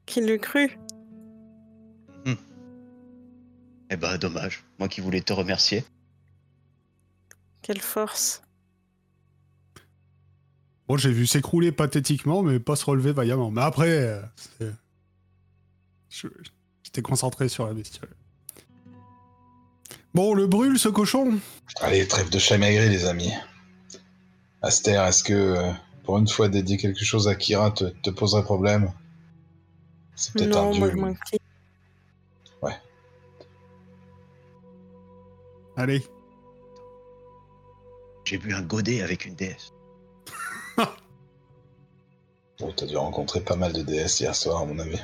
Qui 0.05 0.21
l'eût 0.21 0.39
cru? 0.39 0.77
Eh 3.91 3.97
ben, 3.97 4.17
dommage. 4.17 4.63
Moi 4.77 4.87
qui 4.87 5.01
voulais 5.01 5.21
te 5.21 5.33
remercier. 5.33 5.83
Quelle 7.63 7.81
force. 7.81 8.43
Bon, 10.87 10.97
j'ai 10.97 11.11
vu 11.11 11.25
s'écrouler 11.25 11.71
pathétiquement, 11.71 12.43
mais 12.43 12.59
pas 12.59 12.75
se 12.75 12.85
relever 12.85 13.11
vaillamment. 13.11 13.51
Mais 13.51 13.61
après, 13.61 14.21
euh, 14.61 14.71
j'étais 16.09 17.01
concentré 17.01 17.49
sur 17.49 17.65
la 17.67 17.73
bestiole. 17.73 18.09
Bon, 20.13 20.33
le 20.33 20.47
brûle, 20.47 20.79
ce 20.79 20.89
cochon 20.89 21.39
Allez, 21.81 22.07
trêve 22.07 22.29
de 22.29 22.39
chamaillerie, 22.39 22.89
les 22.89 23.05
amis. 23.05 23.31
Aster, 24.61 25.01
est-ce 25.07 25.23
que 25.23 25.33
euh, 25.33 25.71
pour 26.03 26.17
une 26.17 26.27
fois 26.27 26.49
dédier 26.49 26.77
quelque 26.77 27.05
chose 27.05 27.27
à 27.27 27.35
Kira 27.35 27.71
te, 27.71 27.85
te 27.85 28.09
poserait 28.09 28.43
problème? 28.43 28.91
C'est 30.15 30.33
peut-être 30.33 30.57
un 30.57 30.63
Non, 30.63 30.71
dieu. 30.71 30.79
moi 30.79 30.89
je 30.91 30.95
m'incline. 30.95 31.39
Allez. 35.77 36.03
J'ai 38.25 38.37
bu 38.37 38.53
un 38.53 38.61
godet 38.61 39.01
avec 39.01 39.25
une 39.25 39.35
déesse. 39.35 39.71
Bon, 42.59 42.73
t'as 42.75 42.85
dû 42.85 42.97
rencontrer 42.97 43.39
pas 43.39 43.55
mal 43.55 43.71
de 43.71 43.81
déesses 43.81 44.19
hier 44.19 44.35
soir, 44.35 44.61
à 44.61 44.65
mon 44.65 44.77
avis. 44.79 44.99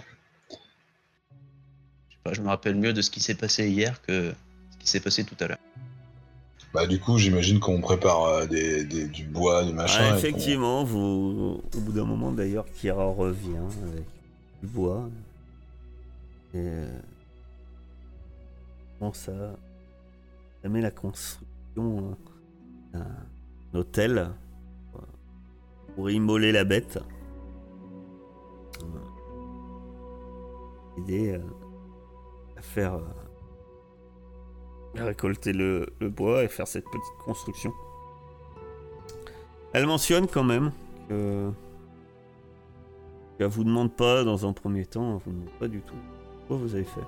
Je 2.31 2.41
me 2.41 2.47
rappelle 2.47 2.75
mieux 2.75 2.91
de 2.93 3.01
ce 3.01 3.11
qui 3.11 3.19
s'est 3.19 3.35
passé 3.35 3.69
hier 3.69 4.01
que 4.01 4.33
ce 4.71 4.77
qui 4.79 4.87
s'est 4.87 4.99
passé 4.99 5.23
tout 5.23 5.35
à 5.39 5.47
l'heure. 5.47 5.59
Bah, 6.73 6.87
du 6.87 6.99
coup, 6.99 7.17
j'imagine 7.17 7.59
qu'on 7.59 7.79
prépare 7.81 8.23
euh, 8.25 8.45
des, 8.47 8.83
des- 8.83 9.07
du 9.07 9.25
bois, 9.25 9.63
du 9.63 9.73
machin. 9.73 10.09
Ah, 10.11 10.17
effectivement, 10.17 10.83
vous, 10.83 11.61
au 11.75 11.79
bout 11.79 11.91
d'un 11.91 12.03
moment 12.03 12.31
d'ailleurs, 12.31 12.65
Kira 12.73 13.05
revient 13.05 13.55
avec 13.83 14.03
du 14.61 14.67
bois. 14.67 15.07
Et 16.53 16.57
euh, 16.57 16.99
commence 18.99 19.29
à 19.29 19.55
entamer 20.59 20.81
la 20.81 20.91
construction 20.91 22.17
hein, 22.93 22.99
d'un 23.73 23.79
hôtel 23.79 24.17
euh, 24.17 24.99
pour 25.95 26.09
immoler 26.09 26.51
la 26.51 26.63
bête. 26.63 26.97
Euh, 28.81 28.85
L'idée 30.97 31.31
euh, 31.33 31.39
à 31.39 31.64
faire 32.65 32.95
euh, 32.95 33.01
récolter 35.05 35.53
le, 35.53 35.87
bois 36.01 36.43
et 36.43 36.47
faire 36.47 36.67
cette 36.67 36.85
petite 36.85 37.17
construction. 37.23 37.71
Elle 39.73 39.85
mentionne 39.85 40.27
quand 40.27 40.43
même 40.43 40.71
que. 41.09 41.51
qu'elle 43.37 43.47
vous 43.47 43.63
demande 43.63 43.93
pas 43.93 44.23
dans 44.23 44.47
un 44.47 44.53
premier 44.53 44.85
temps, 44.85 45.15
elle 45.15 45.23
vous 45.23 45.31
demande 45.31 45.59
pas 45.59 45.67
du 45.67 45.81
tout 45.81 45.95
quoi 46.47 46.57
vous 46.57 46.75
avez 46.75 46.83
fait. 46.83 47.01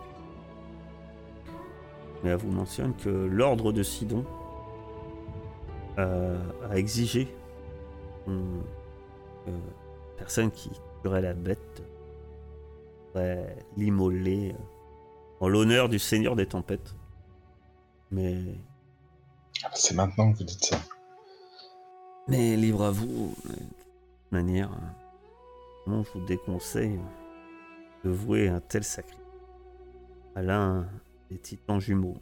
Mais 2.23 2.31
elle 2.31 2.37
vous 2.37 2.51
mentionne 2.51 2.93
que 2.95 3.09
l'ordre 3.09 3.71
de 3.71 3.83
Sidon 3.83 4.25
euh, 5.99 6.37
a 6.69 6.77
exigé 6.77 7.27
que 8.25 8.31
la 9.47 10.17
personne 10.17 10.51
qui 10.51 10.71
tuerait 11.01 11.21
la 11.21 11.33
bête 11.33 11.81
l'immoler 13.77 14.51
euh, 14.51 14.76
en 15.39 15.47
l'honneur 15.47 15.89
du 15.89 15.99
Seigneur 15.99 16.35
des 16.35 16.45
Tempêtes. 16.47 16.95
Mais 18.11 18.41
Ah 19.63 19.69
bah, 19.69 19.75
c'est 19.75 19.95
maintenant 19.95 20.31
que 20.31 20.39
vous 20.39 20.43
dites 20.43 20.65
ça. 20.65 20.79
Mais 22.27 22.55
libre 22.55 22.83
à 22.83 22.91
vous, 22.91 23.35
de 23.45 23.49
toute 23.53 24.31
manière, 24.31 24.71
euh, 24.71 24.87
comment 25.85 26.03
je 26.03 26.11
vous 26.19 26.25
déconseille 26.25 26.99
de 28.03 28.09
vouer 28.09 28.49
un 28.49 28.59
tel 28.59 28.83
sacrifice 28.83 29.21
à 30.35 30.41
l'un 30.41 30.87
des 31.31 31.37
titans 31.37 31.79
jumeaux. 31.79 32.17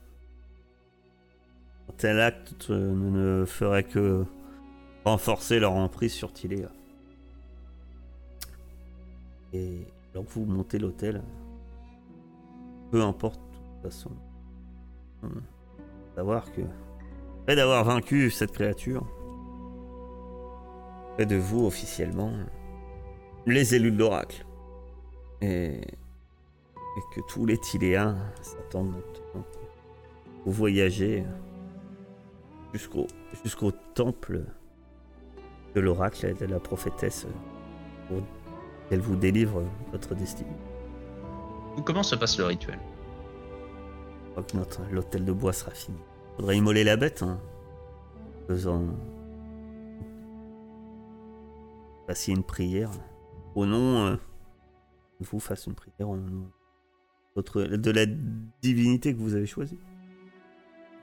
Un 1.89 1.93
tel 1.97 2.19
acte 2.21 2.69
euh, 2.69 2.93
ne 2.93 3.41
ne 3.41 3.45
ferait 3.45 3.83
que 3.83 4.25
renforcer 5.03 5.59
leur 5.59 5.73
emprise 5.73 6.13
sur 6.13 6.31
Tiléa. 6.31 6.69
Et 9.53 9.85
alors 10.13 10.25
que 10.25 10.31
vous 10.31 10.45
montez 10.45 10.79
l'hôtel, 10.79 11.21
peu 12.91 13.01
importe 13.01 13.39
de 13.39 13.57
toute 13.57 13.91
façon, 13.91 14.11
hum, 15.23 15.41
savoir 16.15 16.51
que 16.51 16.61
après 17.41 17.55
d'avoir 17.55 17.83
vaincu 17.83 18.31
cette 18.31 18.51
créature, 18.51 19.05
près 21.13 21.25
de 21.25 21.35
vous 21.35 21.65
officiellement, 21.65 22.31
les 23.45 23.75
élus 23.75 23.91
de 23.91 23.99
l'oracle, 23.99 24.45
et, 25.41 25.81
que 27.13 27.21
tous 27.27 27.45
les 27.45 27.57
Tiléens 27.57 28.15
s'attendent 28.41 28.91
maintenant 28.91 29.45
vous 30.45 30.51
voyagez 30.51 31.23
jusqu'au 32.71 33.07
jusqu'au 33.43 33.71
temple 33.71 34.43
de 35.73 35.79
l'oracle 35.81 36.25
et 36.27 36.33
de 36.33 36.45
la 36.45 36.59
prophétesse 36.59 37.25
pour 38.07 38.19
qu'elle 38.87 39.01
vous 39.01 39.15
délivre 39.15 39.63
votre 39.91 40.13
destinée. 40.13 40.55
Comment 41.83 42.03
se 42.03 42.15
passe 42.15 42.37
le 42.37 42.45
rituel 42.45 42.79
Je 44.25 44.31
crois 44.31 44.43
que 44.43 44.57
notre 44.57 44.81
l'hôtel 44.91 45.25
de 45.25 45.31
bois 45.33 45.53
sera 45.53 45.71
fini. 45.71 45.97
Faudrait 46.37 46.57
immoler 46.57 46.83
la 46.83 46.95
bête, 46.97 47.21
hein. 47.23 47.39
Faisant. 48.47 48.83
Fassiez 52.07 52.33
une 52.35 52.43
prière. 52.43 52.91
Au 53.55 53.65
nom. 53.65 54.05
euh, 54.07 54.15
Vous 55.21 55.39
fasse 55.39 55.65
une 55.67 55.73
prière 55.75 56.09
au 56.09 56.17
nom 56.17 56.49
votre- 57.35 57.63
de 57.63 57.91
la 57.91 58.05
divinité 58.61 59.13
que 59.13 59.19
vous 59.19 59.35
avez 59.35 59.45
choisie. 59.45 59.79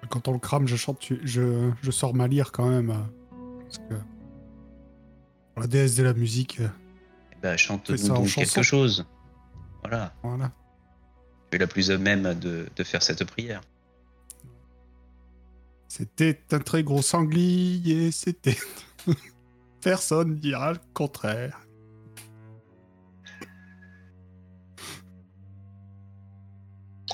Quand 0.09 0.29
on 0.29 0.33
le 0.33 0.39
crame, 0.39 0.67
je 0.67 0.77
chante, 0.77 0.99
tu- 0.99 1.21
je, 1.25 1.71
je 1.83 1.91
sors 1.91 2.15
ma 2.15 2.27
lyre 2.27 2.53
quand 2.53 2.69
même. 2.69 2.91
euh, 2.91 3.59
Parce 3.61 3.79
que. 3.79 3.95
La 5.59 5.67
déesse 5.67 5.97
de 5.97 6.03
la 6.05 6.15
musique, 6.15 6.61
euh, 6.61 6.69
Eh 7.33 7.37
ben, 7.43 7.51
Fais 7.53 7.59
chante-nous 7.59 8.11
en 8.11 8.15
donc 8.21 8.29
quelque 8.29 8.63
chose. 8.63 9.07
Voilà. 9.83 10.15
voilà. 10.23 10.53
Tu 11.53 11.57
es 11.57 11.59
la 11.59 11.67
plus 11.67 11.91
à 11.91 11.99
même 11.99 12.33
de, 12.41 12.67
de 12.75 12.83
faire 12.83 13.03
cette 13.03 13.25
prière. 13.25 13.61
C'était 15.87 16.41
un 16.53 16.61
très 16.61 16.83
gros 16.83 17.03
sanglier, 17.03 18.11
c'était. 18.11 18.57
Personne 19.83 20.37
dira 20.37 20.73
le 20.73 20.79
contraire. 20.95 21.61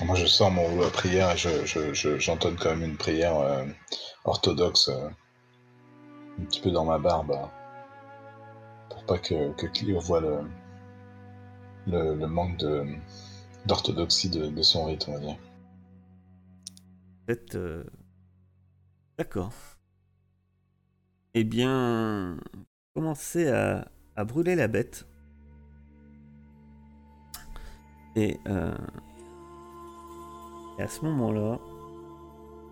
Moi, 0.05 0.15
je 0.15 0.27
sors 0.27 0.53
mon 0.53 0.63
rouleau 0.63 0.85
à 0.85 0.91
prière 0.91 1.33
et 1.33 1.37
je, 1.37 1.67
je- 1.67 1.93
je- 1.93 2.19
j'entonne 2.21 2.55
quand 2.57 2.71
même 2.71 2.85
une 2.85 2.97
prière 2.97 3.37
euh, 3.41 3.65
orthodoxe 4.25 4.89
euh, 4.91 5.09
un 6.41 6.45
petit 6.45 6.61
peu 6.61 6.71
dans 6.71 6.85
ma 6.85 6.99
barbe 6.99 7.33
hein, 7.33 7.51
pour 8.91 9.05
pas 9.07 9.19
que, 9.19 9.53
que 9.55 9.67
Clio 9.67 9.99
voit 9.99 10.21
le, 10.21 10.39
le, 11.89 12.15
le 12.15 12.27
manque 12.29 12.57
de, 12.59 12.85
d'orthodoxie 13.69 14.31
de, 14.31 14.63
son 14.63 14.87
rite, 14.87 15.07
on 15.09 15.13
va 15.13 15.19
dire. 15.21 15.37
Euh, 17.55 17.85
D'accord. 19.19 19.53
Eh 21.35 21.45
bien, 21.45 22.39
commencez 22.95 23.49
à, 23.49 23.91
brûler 24.25 24.57
la 24.57 24.67
bête. 24.67 25.07
Et, 28.17 28.39
euh, 28.49 28.75
à 30.79 30.89
ce 30.89 31.05
moment-là, 31.05 31.61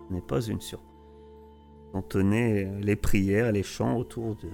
n'est 0.09 0.21
pas 0.21 0.41
une 0.41 0.59
surprise. 0.59 0.87
Entendez 1.93 2.65
euh, 2.65 2.79
les 2.79 2.95
prières, 2.95 3.51
les 3.51 3.63
chants 3.63 3.97
autour 3.97 4.35
de 4.35 4.49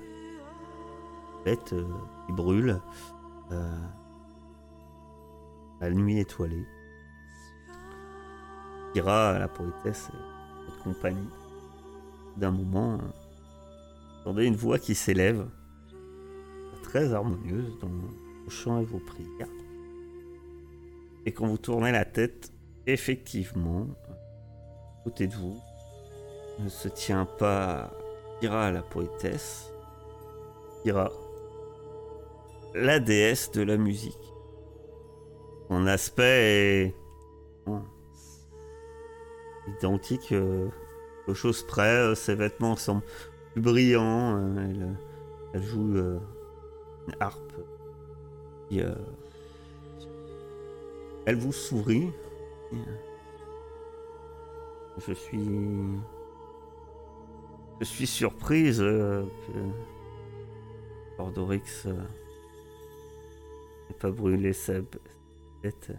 bête 1.46 1.74
euh, 1.74 1.88
qui 2.28 2.34
brûle. 2.34 2.80
La 5.84 5.92
nuit 5.92 6.20
étoilée. 6.20 6.66
Kira, 8.94 9.38
la 9.38 9.48
poétesse, 9.48 10.10
et 10.14 10.66
votre 10.66 10.84
compagnie. 10.84 11.30
D'un 12.38 12.52
moment, 12.52 12.94
euh, 12.94 12.98
vous 12.98 14.22
entendez 14.22 14.46
une 14.46 14.56
voix 14.56 14.80
qui 14.80 14.96
s'élève, 14.96 15.46
très 16.84 17.14
harmonieuse 17.14 17.78
dans 17.80 17.90
vos 17.90 18.50
chants 18.50 18.80
et 18.80 18.86
vos 18.86 19.00
prières. 19.00 19.48
Et 21.26 21.32
quand 21.32 21.48
vous 21.48 21.58
tournez 21.58 21.92
la 21.92 22.06
tête, 22.06 22.52
effectivement, 22.86 23.88
à 24.10 25.04
côté 25.04 25.28
de 25.28 25.34
vous, 25.34 25.60
ne 26.60 26.70
se 26.70 26.88
tient 26.88 27.26
pas 27.26 27.92
Kira, 28.40 28.72
la 28.72 28.84
poétesse, 28.84 29.72
Kira, 30.84 31.12
la 32.74 33.00
déesse 33.00 33.52
de 33.52 33.64
la 33.64 33.78
musique. 33.78 34.33
Son 35.74 35.88
aspect 35.88 36.86
est 36.86 36.96
identique 39.80 40.32
euh, 40.32 40.70
aux 41.28 41.34
choses 41.34 41.64
près. 41.64 41.90
euh, 41.98 42.14
ses 42.14 42.36
vêtements 42.36 42.76
semblent 42.76 43.02
plus 43.54 43.62
brillants. 43.62 44.38
euh, 44.38 44.70
elle, 44.70 44.96
elle 45.56 45.64
joue 45.64 45.96
euh, 45.98 46.20
une 47.08 47.16
harpe. 47.20 47.54
Euh, 48.74 48.94
elle 51.26 51.38
vous 51.38 51.52
sourit. 51.52 52.12
Euh, 52.74 52.78
je 55.08 55.14
suis. 55.14 55.50
Je 57.80 57.86
suis 57.86 58.06
surprise 58.06 58.80
euh, 58.80 59.24
que 59.48 61.20
Ordorix 61.20 61.64
euh, 61.88 61.94
n'ait 63.90 63.98
pas 64.00 64.12
brûlé 64.12 64.54
sa 64.54 64.74
bête. 65.64 65.92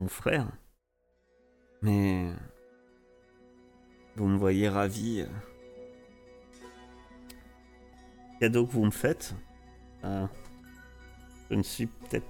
Mon 0.00 0.08
frère. 0.08 0.46
Mais. 1.82 2.30
Vous 4.16 4.26
me 4.26 4.36
voyez 4.36 4.68
ravi. 4.68 5.22
euh. 5.22 5.26
Cadeau 8.40 8.66
que 8.66 8.72
vous 8.72 8.84
me 8.84 8.90
faites. 8.90 9.34
Je 10.02 11.54
ne 11.54 11.62
suis 11.62 11.86
peut-être 11.86 12.26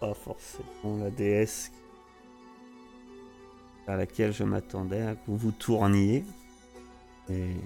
pas 0.00 0.14
forcément 0.14 0.96
la 0.98 1.10
déesse 1.10 1.72
à 3.86 3.96
laquelle 3.96 4.32
je 4.32 4.44
m'attendais 4.44 5.02
à 5.02 5.14
que 5.14 5.20
vous 5.26 5.36
vous 5.36 5.52
tourniez. 5.52 6.24
Et, 7.30 7.56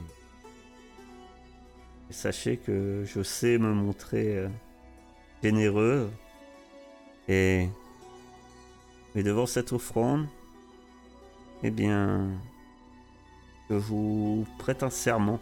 sachez 2.11 2.57
que 2.57 3.05
je 3.05 3.23
sais 3.23 3.59
me 3.59 3.73
montrer 3.73 4.39
euh, 4.39 4.49
généreux. 5.43 6.11
Et, 7.29 7.69
devant 9.15 9.47
cette 9.47 9.73
offrande, 9.73 10.27
eh 11.63 11.71
bien, 11.71 12.29
je 13.71 13.75
vous 13.75 14.47
prête 14.59 14.83
un 14.83 14.91
serment 14.91 15.41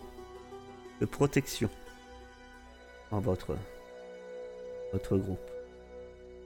de 1.01 1.07
protection 1.07 1.69
en 3.11 3.21
votre, 3.21 3.57
votre 4.93 5.17
groupe. 5.19 5.51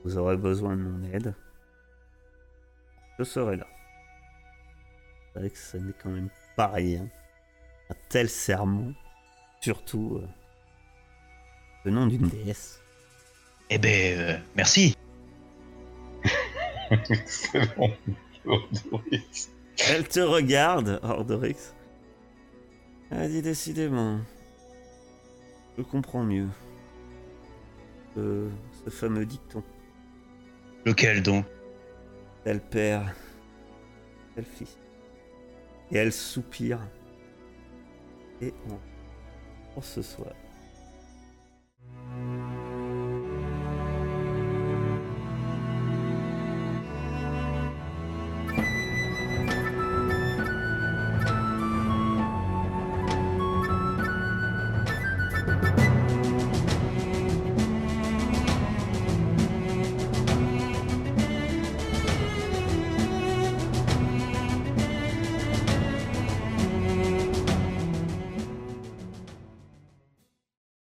Vous 0.03 0.17
aurez 0.17 0.37
besoin 0.37 0.75
de 0.75 0.81
mon 0.81 1.13
aide. 1.13 1.33
Je 3.17 3.23
serai 3.23 3.57
là. 3.57 3.67
C'est 5.33 5.39
vrai 5.39 5.49
que 5.49 5.57
ce 5.57 5.77
n'est 5.77 5.93
quand 6.01 6.09
même 6.09 6.29
pas 6.55 6.67
rien. 6.67 7.07
Un 7.89 7.95
tel 8.09 8.29
serment, 8.29 8.93
surtout 9.61 10.21
euh, 10.21 10.27
venant 11.85 12.07
d'une 12.07 12.27
déesse. 12.27 12.81
Eh 13.69 13.77
ben, 13.77 14.19
euh, 14.19 14.37
merci. 14.55 14.95
Ordorix. 18.45 19.49
Elle 19.89 20.07
te 20.07 20.19
regarde, 20.19 20.99
Ordorix. 21.03 21.73
Elle 23.11 23.31
dit 23.31 23.41
décidément. 23.41 24.19
Je 25.77 25.83
comprends 25.83 26.23
mieux. 26.23 26.49
Ce, 28.15 28.49
ce 28.83 28.89
fameux 28.89 29.25
dicton. 29.25 29.63
Lequel 30.85 31.21
donc? 31.23 31.45
Tel 32.43 32.61
père, 32.61 33.13
tel 34.35 34.45
fils. 34.45 34.77
Et 35.91 35.97
elle 35.97 36.13
soupire. 36.13 36.79
Et 38.41 38.53
en, 38.69 38.79
en 39.77 39.81
ce 39.81 40.01
soir, 40.01 40.33